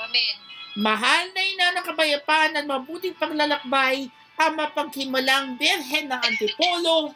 [0.00, 0.36] Amen.
[0.80, 4.08] Mahal na ina ng kapayapaan at mabuting paglalakbay
[4.40, 7.12] ang mapaghimalang Birhen ng Antipolo,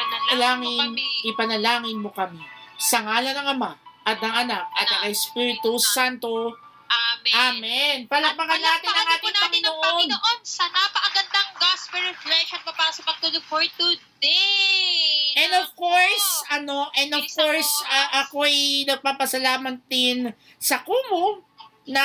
[0.00, 1.06] Panalangin mo Alangin, kami.
[1.28, 2.40] ipanalangin mo kami.
[2.80, 3.72] Sa ngala ng Ama
[4.08, 6.56] at ng Anak at ng Espiritu Santo.
[6.90, 7.34] Amen.
[7.36, 7.96] Amen.
[8.10, 9.84] Palakpakan natin ang ating natin ang Panginoon.
[10.10, 15.36] Panginoon sa napakagandang gospel reflection pa para sa pagtulog for today.
[15.38, 17.94] And of course, ano, and of course, ako.
[17.94, 21.44] ah, ako'y nagpapasalamat din sa Kumu
[21.86, 22.04] na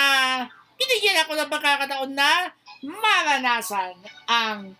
[0.77, 2.53] binigyan ako ng pagkakataon na
[2.85, 3.97] maranasan
[4.29, 4.77] ang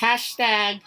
[0.00, 0.80] hashtag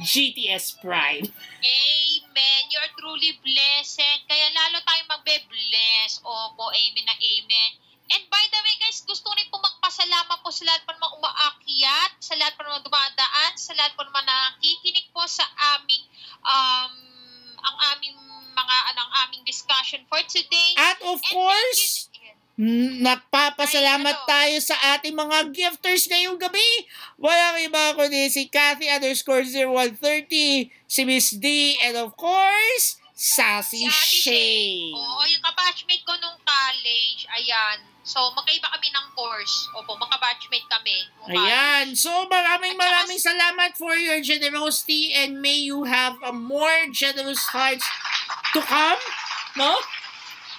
[0.00, 1.28] GTS Prime.
[1.60, 2.62] Amen.
[2.72, 4.18] You're truly blessed.
[4.24, 6.24] Kaya lalo tayo magbe-bless.
[6.24, 7.70] Opo, amen na amen.
[8.12, 12.12] And by the way, guys, gusto rin po magpasalamat po sa lahat po naman umaakyat,
[12.20, 16.04] sa lahat po naman dumadaan, sa lahat po naman nakikinig po sa aming,
[16.44, 16.92] um,
[17.56, 18.12] ang aming
[18.52, 20.76] mga, anong aming discussion for today.
[20.76, 22.11] At of And course,
[22.60, 26.70] Nagpapasalamat Ay, tayo sa ating mga gifters ngayong gabi.
[27.16, 34.26] Walang iba kundi si Cathy underscore 0130, si Miss D, and of course, Sassy Si
[34.26, 34.90] Shay.
[34.92, 37.78] Oo, yung kabatchmate ko nung college, ayan.
[38.02, 39.70] So, magkaiba kami ng course.
[39.78, 41.06] Opo, magkabatchmate kami.
[41.22, 41.38] college.
[41.38, 41.86] Ayan.
[41.94, 47.86] So, maraming maraming salamat for your generosity and may you have a more generous hearts
[48.52, 48.98] to come.
[49.54, 49.78] No?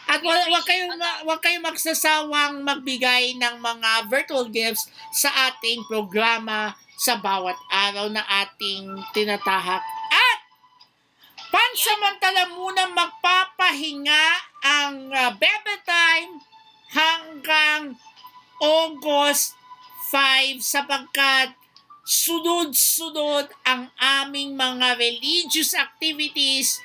[0.08, 6.76] At wag, wag kayong, wag kayong magsasawang magbigay ng mga virtual gifts sa ating programa
[7.00, 9.82] sa bawat araw na ating tinatahak.
[10.12, 10.40] At
[11.50, 14.26] pansamantala muna magpapahinga
[14.64, 16.40] ang uh, Bebe Time
[16.94, 17.98] hanggang
[18.62, 19.58] August
[20.14, 21.58] 5 sapagkat
[22.04, 26.84] sunod-sunod ang aming mga religious activities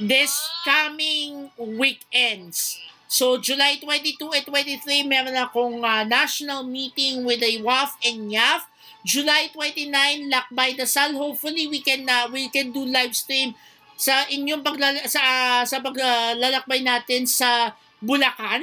[0.00, 2.80] this coming weekends.
[3.12, 8.64] So, July 22 at 23, meron akong uh, national meeting with the WAF and YAF.
[9.04, 9.92] July 29,
[10.32, 11.12] Lakbay Dasal.
[11.18, 13.52] Hopefully, we can uh, we can do live stream
[13.98, 18.62] sa inyong paglala sa uh, sa paglalakbay natin sa Bulacan.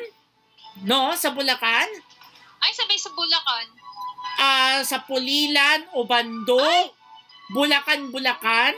[0.88, 1.88] No, sa Bulacan.
[2.60, 3.68] Ay, sabay sa Bulacan.
[4.40, 6.64] Ah, sa Pulilan, Obando,
[7.52, 8.72] Bulacan, Bulacan.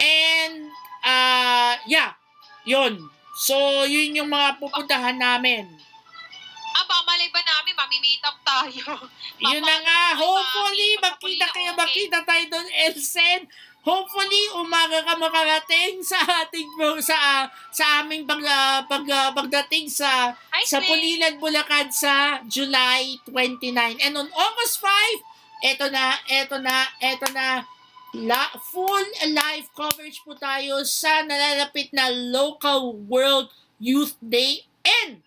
[0.00, 0.70] And,
[1.04, 2.16] ah, yeah,
[2.66, 2.98] yun.
[3.34, 5.66] So, yun yung mga pupuntahan namin.
[6.74, 9.06] Ah, baka malay ba namin, mamimit up tayo.
[9.54, 11.82] Yun na nga, hopefully, Mami, makita kayo, okay.
[11.86, 13.46] makita tayo doon, Elsen.
[13.84, 16.66] Hopefully, umaga ka makarating sa ating,
[16.98, 18.42] sa, sa aming pag,
[18.90, 20.82] pag, ah, pagdating sa Hi, sa.
[20.82, 24.02] Pulilan, Bulacan sa July 29.
[24.02, 27.62] And on August 5, eto na, eto na, eto na,
[28.14, 33.50] la, full live coverage po tayo sa nalalapit na Local World
[33.82, 34.62] Youth Day.
[34.86, 35.18] And,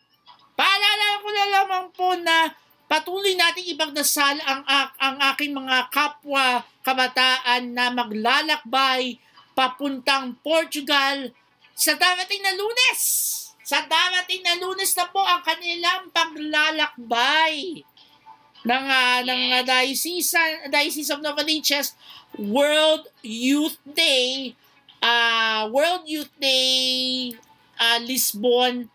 [0.55, 2.55] paalala ko na lamang po na
[2.87, 4.63] patuloy nating ipagdasal ang,
[4.97, 9.19] ang aking mga kapwa kabataan na maglalakbay
[9.51, 11.35] papuntang Portugal
[11.75, 13.03] sa darating na lunes.
[13.67, 17.83] Sa darating na lunes na po ang kanilang paglalakbay
[18.67, 20.35] ng, uh, ng uh, Diocese,
[20.67, 21.95] Diocese of Novaliches
[22.35, 24.51] World Youth Day
[24.99, 27.31] uh, World Youth Day
[27.79, 28.91] uh, Lisbon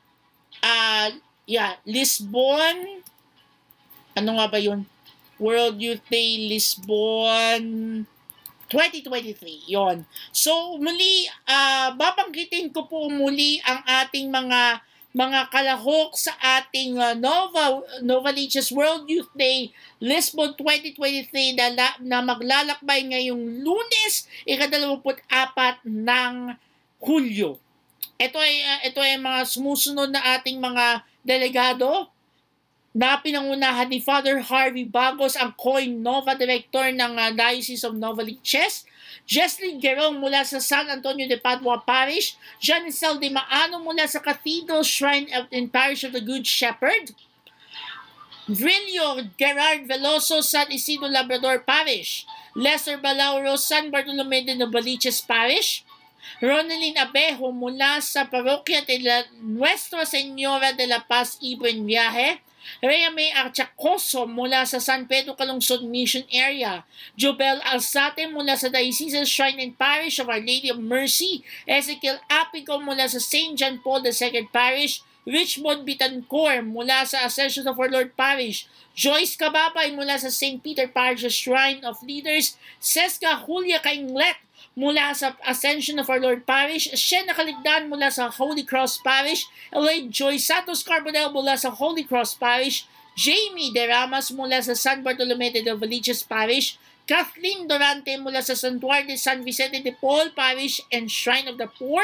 [0.60, 1.08] uh,
[1.48, 3.00] yeah, Lisbon
[4.12, 4.84] ano nga ba yun?
[5.40, 8.04] World Youth Day Lisbon
[8.72, 9.68] 2023.
[9.68, 10.04] Yon.
[10.32, 14.80] So muli ah babanggitin ko po muli ang ating mga
[15.12, 19.68] mga kalahok sa ating ah, Nova Novaliches World Youth Day
[20.00, 26.56] Lisbon 2023 na, la- na maglalakbay ngayong Lunes, ikadalawamput-apat ng
[27.04, 27.60] Hulyo.
[28.16, 32.08] Ito ay ah, ito ay mga sumusunod na ating mga delegado
[32.92, 38.84] na pinangunahan ni Father Harvey Bagos, ang COIN Nova Director ng uh, Diocese of Novaliches,
[39.26, 44.84] Jesslyn Gerong mula sa San Antonio de Padua Parish, Janicel de Maano mula sa Cathedral
[44.84, 47.14] Shrine and Parish of the Good Shepherd,
[48.48, 55.84] Vrillo Gerard Veloso, San Isidro Labrador Parish, Lester Balauro, San Bartolome de Novaliches Parish,
[56.40, 62.42] Ronaldine Abejo mula sa Parokya de la Nuestra Señora de la Paz Ibuen Viaje,
[62.82, 66.84] Rhea May Archacoso mula sa San Pedro Calungsod Mission Area,
[67.16, 72.82] Jobel Alzate mula sa Diocese Shrine and Parish of Our Lady of Mercy, Ezekiel Apico
[72.82, 73.54] mula sa St.
[73.54, 79.94] John Paul II Parish, Richmond Bitancourt mula sa Ascension of Our Lord Parish, Joyce Kababay
[79.94, 80.58] mula sa St.
[80.58, 84.36] Peter Parish Shrine of Leaders, Seska Julia Kainglet
[84.72, 90.08] mula sa Ascension of Our Lord Parish, Shena Kaligdan mula sa Holy Cross Parish, Elaine
[90.08, 95.60] Joy Santos Carbonell mula sa Holy Cross Parish, Jamie Deramas mula sa San Bartolome de
[95.76, 101.50] Valiches Parish, Kathleen Dorante mula sa Santuario de San Vicente de Paul Parish and Shrine
[101.50, 102.00] of the Poor,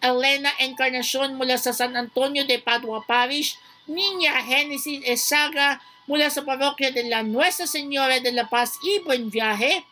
[0.00, 6.94] Elena Encarnacion mula sa San Antonio de Padua Parish, Nina Genesis Esaga mula sa parokya
[6.94, 9.84] de la Nuestra Señora de la Paz Buen Viaje,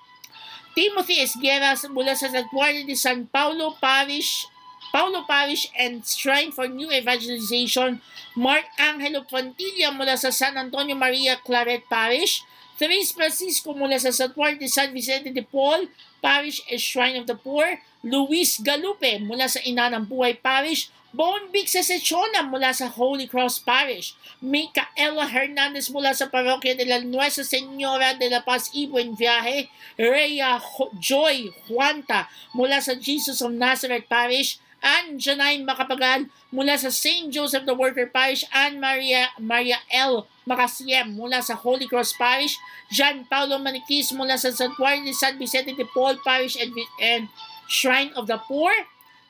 [0.75, 4.51] Timothy Esgueras mula sa Santuario de San Paulo Parish,
[4.91, 8.03] Paulo Parish and Shrine for New Evangelization,
[8.35, 12.43] Mark Angelo Fontilla mula sa San Antonio Maria Claret Parish,
[12.75, 15.87] Therese Francisco mula sa Santuario de San Vicente de Paul
[16.19, 22.43] Parish and Shrine of the Poor, Luis Galupe mula sa Inanang Buhay Parish, Bonvic Sesechona
[22.43, 28.27] mula sa Holy Cross Parish, Micaela Hernandez mula sa Parokya de la Nuestra Señora de
[28.27, 30.59] la Paz y Buen Viaje, Rhea
[30.99, 37.31] Joy Juanta mula sa Jesus of Nazareth Parish, Anne Janine Macapagal mula sa St.
[37.31, 40.27] Joseph the Worker Parish, Anne Maria, Maria L.
[40.51, 42.59] Macasiem mula sa Holy Cross Parish,
[42.91, 47.31] Jean Paulo Maniquis mula sa Santuario de San Vicente de Paul Parish and, and
[47.71, 48.75] Shrine of the Poor,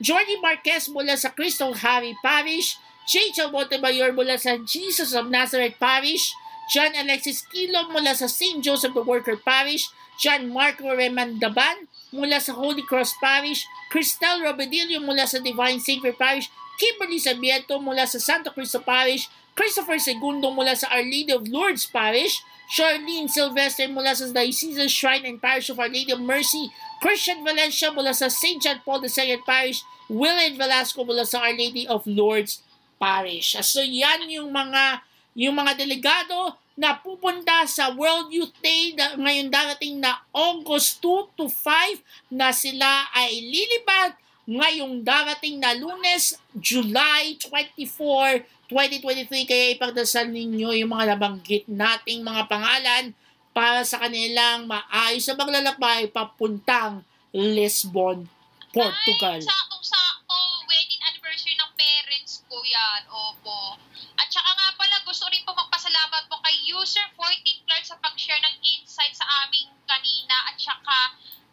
[0.03, 6.33] Jordy Marquez mula sa Crystal Harry Parish, Rachel Montemayor mula sa Jesus of Nazareth Parish,
[6.73, 8.65] John Alexis Kilo mula sa St.
[8.65, 15.29] Joseph the Worker Parish, John Marco Remandaban mula sa Holy Cross Parish, Cristel Robedillo mula
[15.29, 16.49] sa Divine Savior Parish,
[16.81, 21.87] Kimberly Sabiento mula sa Santo Cristo Parish, Christopher Segundo mula sa Our Lady of Lourdes
[21.87, 27.47] Parish, Charlene Sylvester mula sa Diocesan Shrine and Parish of Our Lady of Mercy, Christian
[27.47, 28.59] Valencia mula sa St.
[28.59, 32.67] John Paul II Parish, Willard Velasco mula sa Our Lady of Lourdes
[32.99, 33.55] Parish.
[33.63, 39.51] So yan yung mga yung mga delegado na pupunta sa World Youth Day na ngayon
[39.51, 42.03] darating na August 2 to 5
[42.35, 49.49] na sila ay lilipad ngayong darating na lunes, July 24, 2023.
[49.49, 53.17] Kaya ipagdasal ninyo yung mga nabanggit nating mga pangalan
[53.57, 58.29] para sa kanilang maayos na maglalakbay papuntang Lisbon,
[58.75, 59.41] Portugal.
[59.41, 60.39] Ay, saktong-sakto.
[60.69, 63.01] Wedding anniversary ng parents ko yan.
[63.11, 63.79] Opo.
[64.19, 68.43] At saka nga pala, gusto rin po magpasalamat po kay user 14 Clark sa pag-share
[68.43, 70.99] ng insight sa aming kanina at saka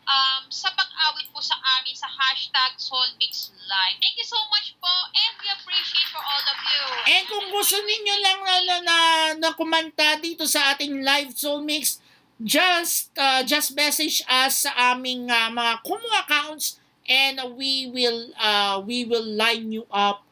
[0.07, 3.97] um, sa pag-awit po sa amin sa hashtag Soulmix Live.
[4.01, 6.83] Thank you so much po and we appreciate for all of you.
[7.11, 8.97] And kung gusto ninyo lang na, na, na,
[9.37, 12.01] na kumanta dito sa ating live Soul Mix,
[12.41, 18.81] just uh, just message us sa aming uh, mga Kumu accounts and we will uh,
[18.81, 20.25] we will line you up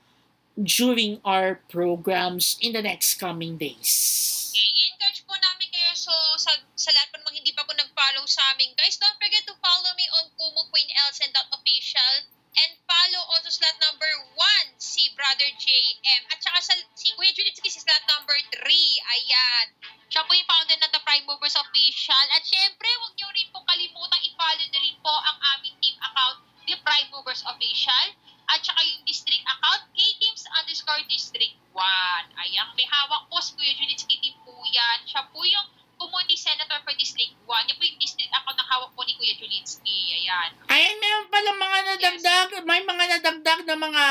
[0.59, 4.51] during our programs in the next coming days.
[4.51, 6.51] Okay, i-encourage po namin kayo so sa,
[6.89, 8.73] sa lahat po namang hindi pa po nag-follow sa amin.
[8.73, 12.13] Guys, don't forget to follow me on Kumu Queen Elsen official
[12.57, 17.69] and follow also slot number 1 si Brother JM at saka sa, si Kuya Julitsky
[17.69, 18.65] si slot number 3.
[18.65, 19.65] Ayan.
[20.09, 22.25] Siya po yung founder ng The Prime Movers Official.
[22.33, 26.41] At syempre, huwag niyo rin po kalimutang i-follow na rin po ang aming team account,
[26.65, 28.17] The Prime Movers Official.
[28.49, 31.85] At saka yung district account, K-Teams underscore District 1.
[32.33, 35.05] Ayan, may hawak po si Kuya Julitsky team po yan.
[35.05, 35.69] Siya po yung
[35.99, 37.67] Pumunti Senator for District 1.
[37.67, 40.15] Yan po yung district account na hawak po ni Kuya Julitsky.
[40.15, 40.49] Ayan.
[40.71, 44.05] Ayan, meron pala mga nadagdag, may mga nadagdag na mga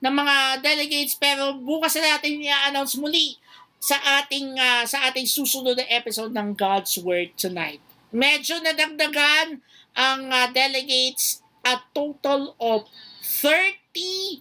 [0.00, 3.40] na mga delegates pero bukas na natin i-announce muli
[3.80, 7.80] sa ating ah, sa ating susunod na episode ng God's Word tonight.
[8.08, 9.60] Medyo nadagdagan
[9.92, 12.88] ang ah, delegates a total of
[13.20, 14.40] 35.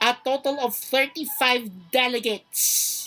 [0.00, 3.05] A total of 35 delegates.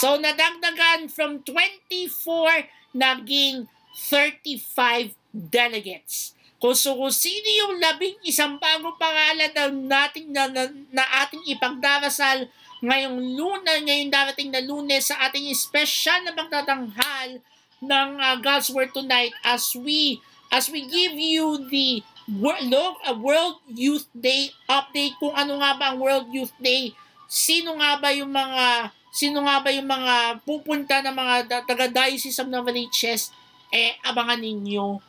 [0.00, 6.32] So, nadagdagan from 24, naging 35 delegates.
[6.56, 11.44] Kung so, kung sino yung labing isang bagong pangalan na, nating, na, na, na ating
[11.52, 12.48] ipagdarasal
[12.80, 17.40] ngayong luna, ngayong darating na lunes sa ating special na magtatanghal
[17.84, 23.16] ng uh, God's Word tonight as we as we give you the Wor- Lo- uh,
[23.16, 26.96] World Youth Day update kung ano nga ba ang World Youth Day
[27.28, 32.52] sino nga ba yung mga sino nga ba yung mga pupunta na mga taga-diocese of
[32.52, 33.32] Novaliches
[33.72, 35.00] eh abangan ninyo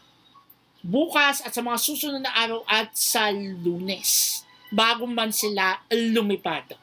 [0.80, 6.80] bukas at sa mga susunod na araw at sa lunes bago man sila lumipad.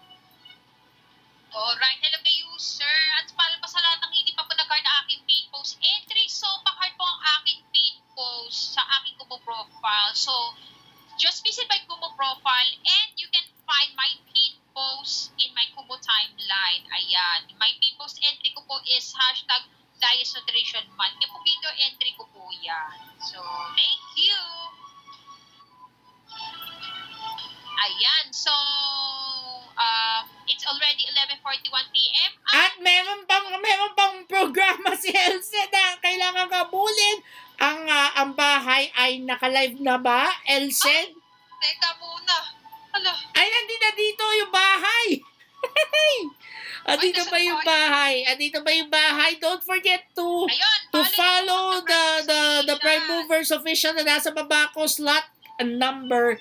[1.55, 2.97] Alright, hello kayo, sir.
[3.17, 6.29] At para pa sa lahat ng hindi pa po nag-guard na aking pin post entry,
[6.29, 10.13] so pakard po ang aking pin post sa aking Kumu profile.
[10.13, 10.35] So,
[11.17, 14.13] just visit my Kumu profile and you can find my
[16.45, 16.85] online.
[16.93, 17.41] Ayan.
[17.59, 19.63] My people's entry ko po is hashtag
[19.99, 21.17] Dias Nutrition Month.
[21.23, 22.95] Yung po video entry ko po yan.
[23.23, 23.39] So,
[23.75, 24.41] thank you!
[27.75, 28.27] Ayan.
[28.35, 28.53] So,
[29.75, 32.31] um, it's already 11.41 p.m.
[32.55, 37.19] At meron pang meron pang programa si Elsie na kailangan kabulin.
[37.63, 41.15] Ang ah, ang bahay ay naka-live na ba, Elsie?
[41.63, 42.64] Teka muna.
[42.95, 43.11] Hala.
[43.35, 45.07] Ay, nandito na dito yung bahay.
[46.85, 48.15] Andito pa yung bahay.
[48.29, 49.41] Andito pa yung bahay.
[49.41, 50.81] Don't forget to Ayun.
[50.93, 55.25] to follow the the the Prime Movers official na nasa baba ko slot
[55.59, 56.37] number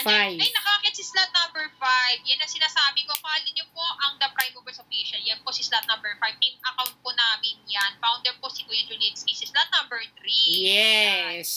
[0.00, 0.40] Andyan, 5.
[0.40, 2.24] ay, nakakit si slot number 5.
[2.24, 3.12] Yan ang sinasabi ko.
[3.20, 5.20] Follow niyo po ang The Prime Movers Official.
[5.22, 6.40] Yan po si slot number 5.
[6.40, 7.92] Team account po namin yan.
[8.00, 9.30] Founder po si Kuya Julietsky.
[9.30, 10.24] Si slot number 3.
[10.58, 11.48] Yes.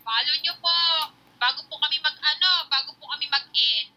[0.00, 0.70] Follow niyo po.
[1.36, 3.90] Bago po kami mag, ano, bago po kami mag-end.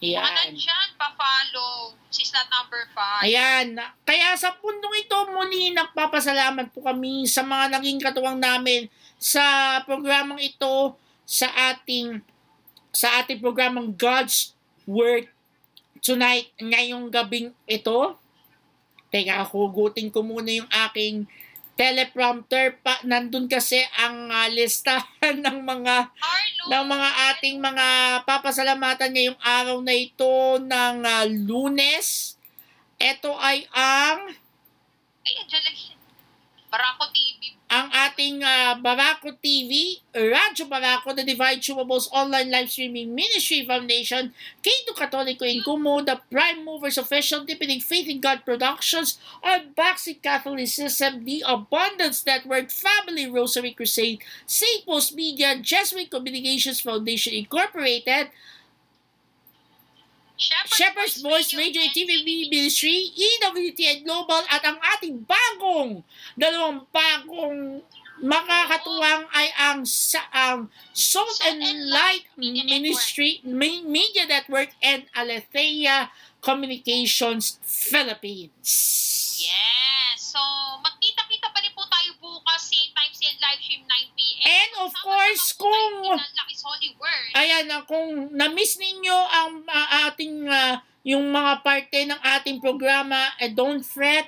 [0.00, 0.32] Mga Yan.
[0.56, 1.92] nandyan, pa-follow.
[2.08, 3.28] Si slot number 5.
[3.28, 3.76] Ayan.
[4.08, 8.88] Kaya sa pundong ito, muli nagpapasalamat po kami sa mga naging katuwang namin
[9.20, 10.96] sa programang ito
[11.28, 12.24] sa ating
[12.90, 14.56] sa ating programang God's
[14.88, 15.28] Word
[16.00, 18.16] tonight ngayong gabing ito.
[19.12, 21.28] Teka, hugutin ko muna yung aking
[21.80, 26.62] teleprompter pa nandun kasi ang ah, listahan ng mga Arlo.
[26.68, 27.86] ng mga ating mga
[28.28, 32.36] papasalamatan ngayong araw na ito ng ah, lunes.
[33.00, 34.28] Ito ay ang
[35.24, 35.60] Ay, siya.
[36.70, 37.39] Barako TV.
[37.70, 44.34] Ang ating ah, Barako TV, Radyo Barako, the Divine Chumables Online Live Streaming Ministry Foundation,
[44.58, 51.22] K2 Katoliko in Kumo, the Prime Movers Official, Deepening Faith in God Productions, Unboxing Catholicism,
[51.22, 54.18] The Abundance Network, Family Rosary Crusade,
[54.50, 54.82] St.
[54.84, 58.34] Post Media, Jesuit Communications Foundation Incorporated,
[60.40, 66.00] Shepherd's, Shepherd's Voice Radio and TV Ministry, EWTN Global at ang ating bagong,
[66.32, 67.84] dalawang bagong
[68.24, 76.08] makakatuwang ay ang sa ang Salt and Light Ministry Mi- Media Network and Aletheia
[76.40, 78.68] Communications Philippines.
[79.44, 80.20] Yes.
[80.20, 80.40] So,
[80.84, 80.99] magkita-kita
[83.30, 84.42] same live stream, 9 p.m.
[84.42, 87.30] And of Sama-sama course, kung- Lucky's Holy Word.
[87.38, 93.30] Ayan, na kung na-miss ninyo ang ah, ating ah, yung mga parte ng ating programa,
[93.38, 94.26] eh, don't fret.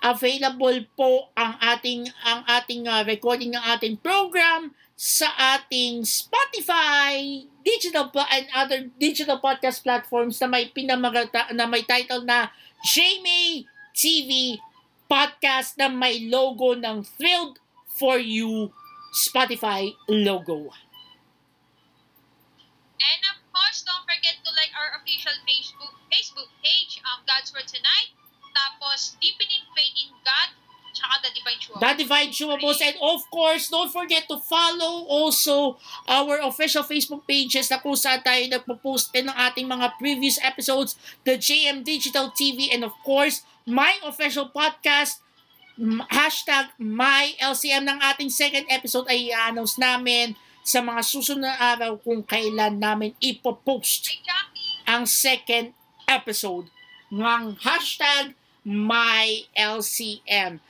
[0.00, 8.08] Available po ang ating ang ating ah, recording ng ating program sa ating Spotify, digital
[8.12, 12.48] po and other digital podcast platforms na may pinamagata na may title na
[12.84, 14.60] JMay TV
[15.04, 17.59] podcast na may logo ng Thrilled
[18.00, 18.72] for You
[19.12, 20.72] Spotify logo.
[23.00, 27.68] And of course, don't forget to like our official Facebook Facebook page, um, God's Word
[27.68, 28.16] Tonight.
[28.50, 30.48] Tapos, Deepening Faith in God,
[30.92, 31.74] tsaka The Divine Show.
[31.78, 32.78] The Divine Chumabos.
[32.82, 38.20] And of course, don't forget to follow also our official Facebook pages na kung saan
[38.20, 43.46] tayo nagpo-post din ng ating mga previous episodes, the JM Digital TV, and of course,
[43.64, 45.22] my official podcast,
[46.10, 51.96] hashtag my LCM ng ating second episode ay i-announce namin sa mga susunod na araw
[52.00, 54.20] kung kailan namin ipopost
[54.84, 55.72] ang second
[56.04, 56.68] episode
[57.10, 58.34] ng hashtag
[58.66, 60.60] MyLCM.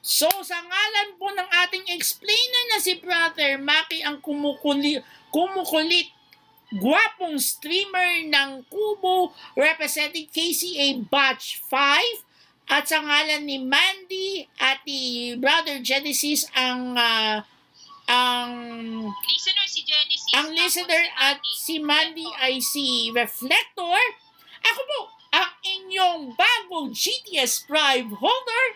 [0.00, 4.96] So, sa ngalan po ng ating explainer na si Brother Maki ang kumukuli,
[5.28, 6.08] kumukulit
[6.72, 12.29] gwapong streamer ng Kubo representing KCA Batch 5
[12.70, 17.42] at sa ngalan ni Mandy at ni Brother Genesis ang ah,
[18.06, 18.50] ang
[19.10, 20.30] Listener si Genesis.
[20.38, 23.98] ang listener si at si Mandy ay si Reflector.
[24.62, 25.00] Ako po,
[25.34, 28.66] ang inyong bagong GTS Prime holder,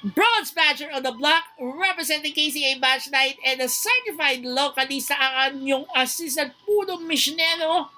[0.00, 5.86] Bronze Badger on the Block, representing KCA Batch 9 and a certified localista ang inyong
[5.94, 7.92] assistant puno missionero.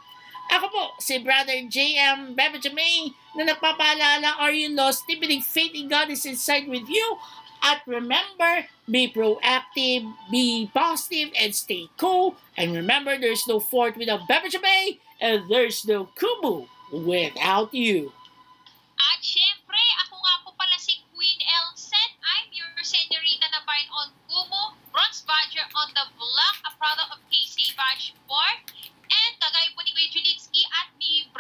[0.53, 5.01] Ako po, si Brother JM Bebe Jamay na nagpapaalala, are you lost?
[5.09, 7.17] Deepening faith in God is inside with you.
[7.65, 12.37] At remember, be proactive, be positive, and stay cool.
[12.53, 18.13] And remember, there's no fort without Bebe Jamay, and there's no Kumu without you.
[19.01, 22.13] At syempre, ako nga po pala si Queen Elset.
[22.21, 27.25] I'm your senorita na Vine on Kumo, Bronze Badger on the Block, a product of
[27.33, 28.62] KC Batch 4.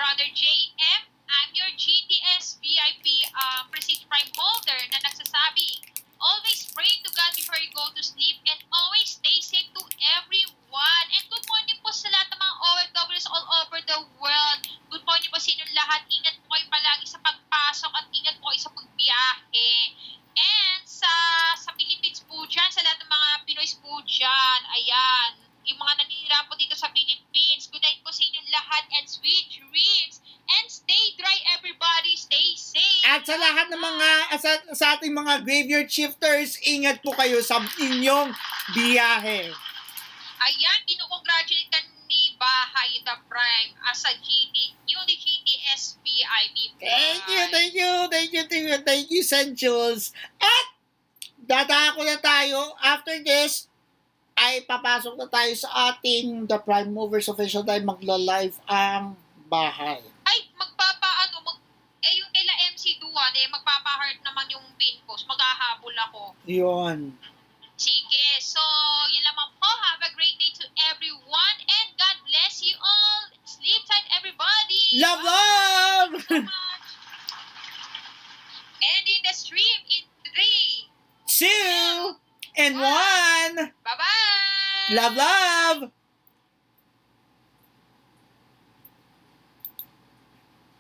[0.03, 1.03] Brother JM.
[1.31, 3.07] I'm your GTS VIP
[3.39, 5.79] uh, Precinct Prime Holder na nagsasabi,
[6.19, 9.83] always pray to God before you go to sleep and always stay safe to
[10.19, 11.07] everyone.
[11.07, 14.61] And good morning po sa lahat ng mga OFWs all over the world.
[14.91, 16.03] Good morning po sa inyong lahat.
[16.11, 19.71] Ingat po kayo palagi sa pagpasok at ingat po sa pagbiyahe.
[20.35, 21.15] And sa
[21.55, 26.43] sa Philippines po dyan, sa lahat ng mga Pinoy po dyan, ayan, yung mga naninira
[26.51, 30.21] po dito sa Philippines, good night po sa inyo lahat and sweet dreams.
[30.53, 33.03] And stay dry everybody, stay safe.
[33.09, 37.63] At sa lahat ng mga, sa, sa ating mga graveyard shifters, ingat po kayo sa
[37.81, 38.37] inyong
[38.77, 39.49] biyahe.
[40.43, 47.25] Ayan, kinukongratulate ka ni Bahay the Prime as a GD, yung the GDS VIP Thank
[47.31, 50.67] you, thank you, thank you, thank you, thank you, San At,
[51.43, 53.72] dadako na tayo after this
[54.37, 60.01] ay papasok na tayo sa ating The Prime Movers official dahil magla-live ang bahay.
[60.25, 61.59] Ay, magpapaano, mag,
[62.03, 66.23] eh yung kila MC Duan, eh magpapa-heart naman yung pin post, maghahabol ako.
[66.49, 67.13] Yun.
[67.77, 68.63] Sige, so
[69.11, 69.67] yun lamang po.
[69.67, 73.23] Have a great day to everyone and God bless you all.
[73.43, 75.03] Sleep tight everybody.
[75.03, 76.13] Love, love!
[76.23, 76.87] so much.
[78.83, 80.87] And in the stream in three.
[81.27, 82.22] Two
[82.57, 83.57] and one.
[83.85, 84.95] Bye-bye.
[84.95, 85.91] Love, love!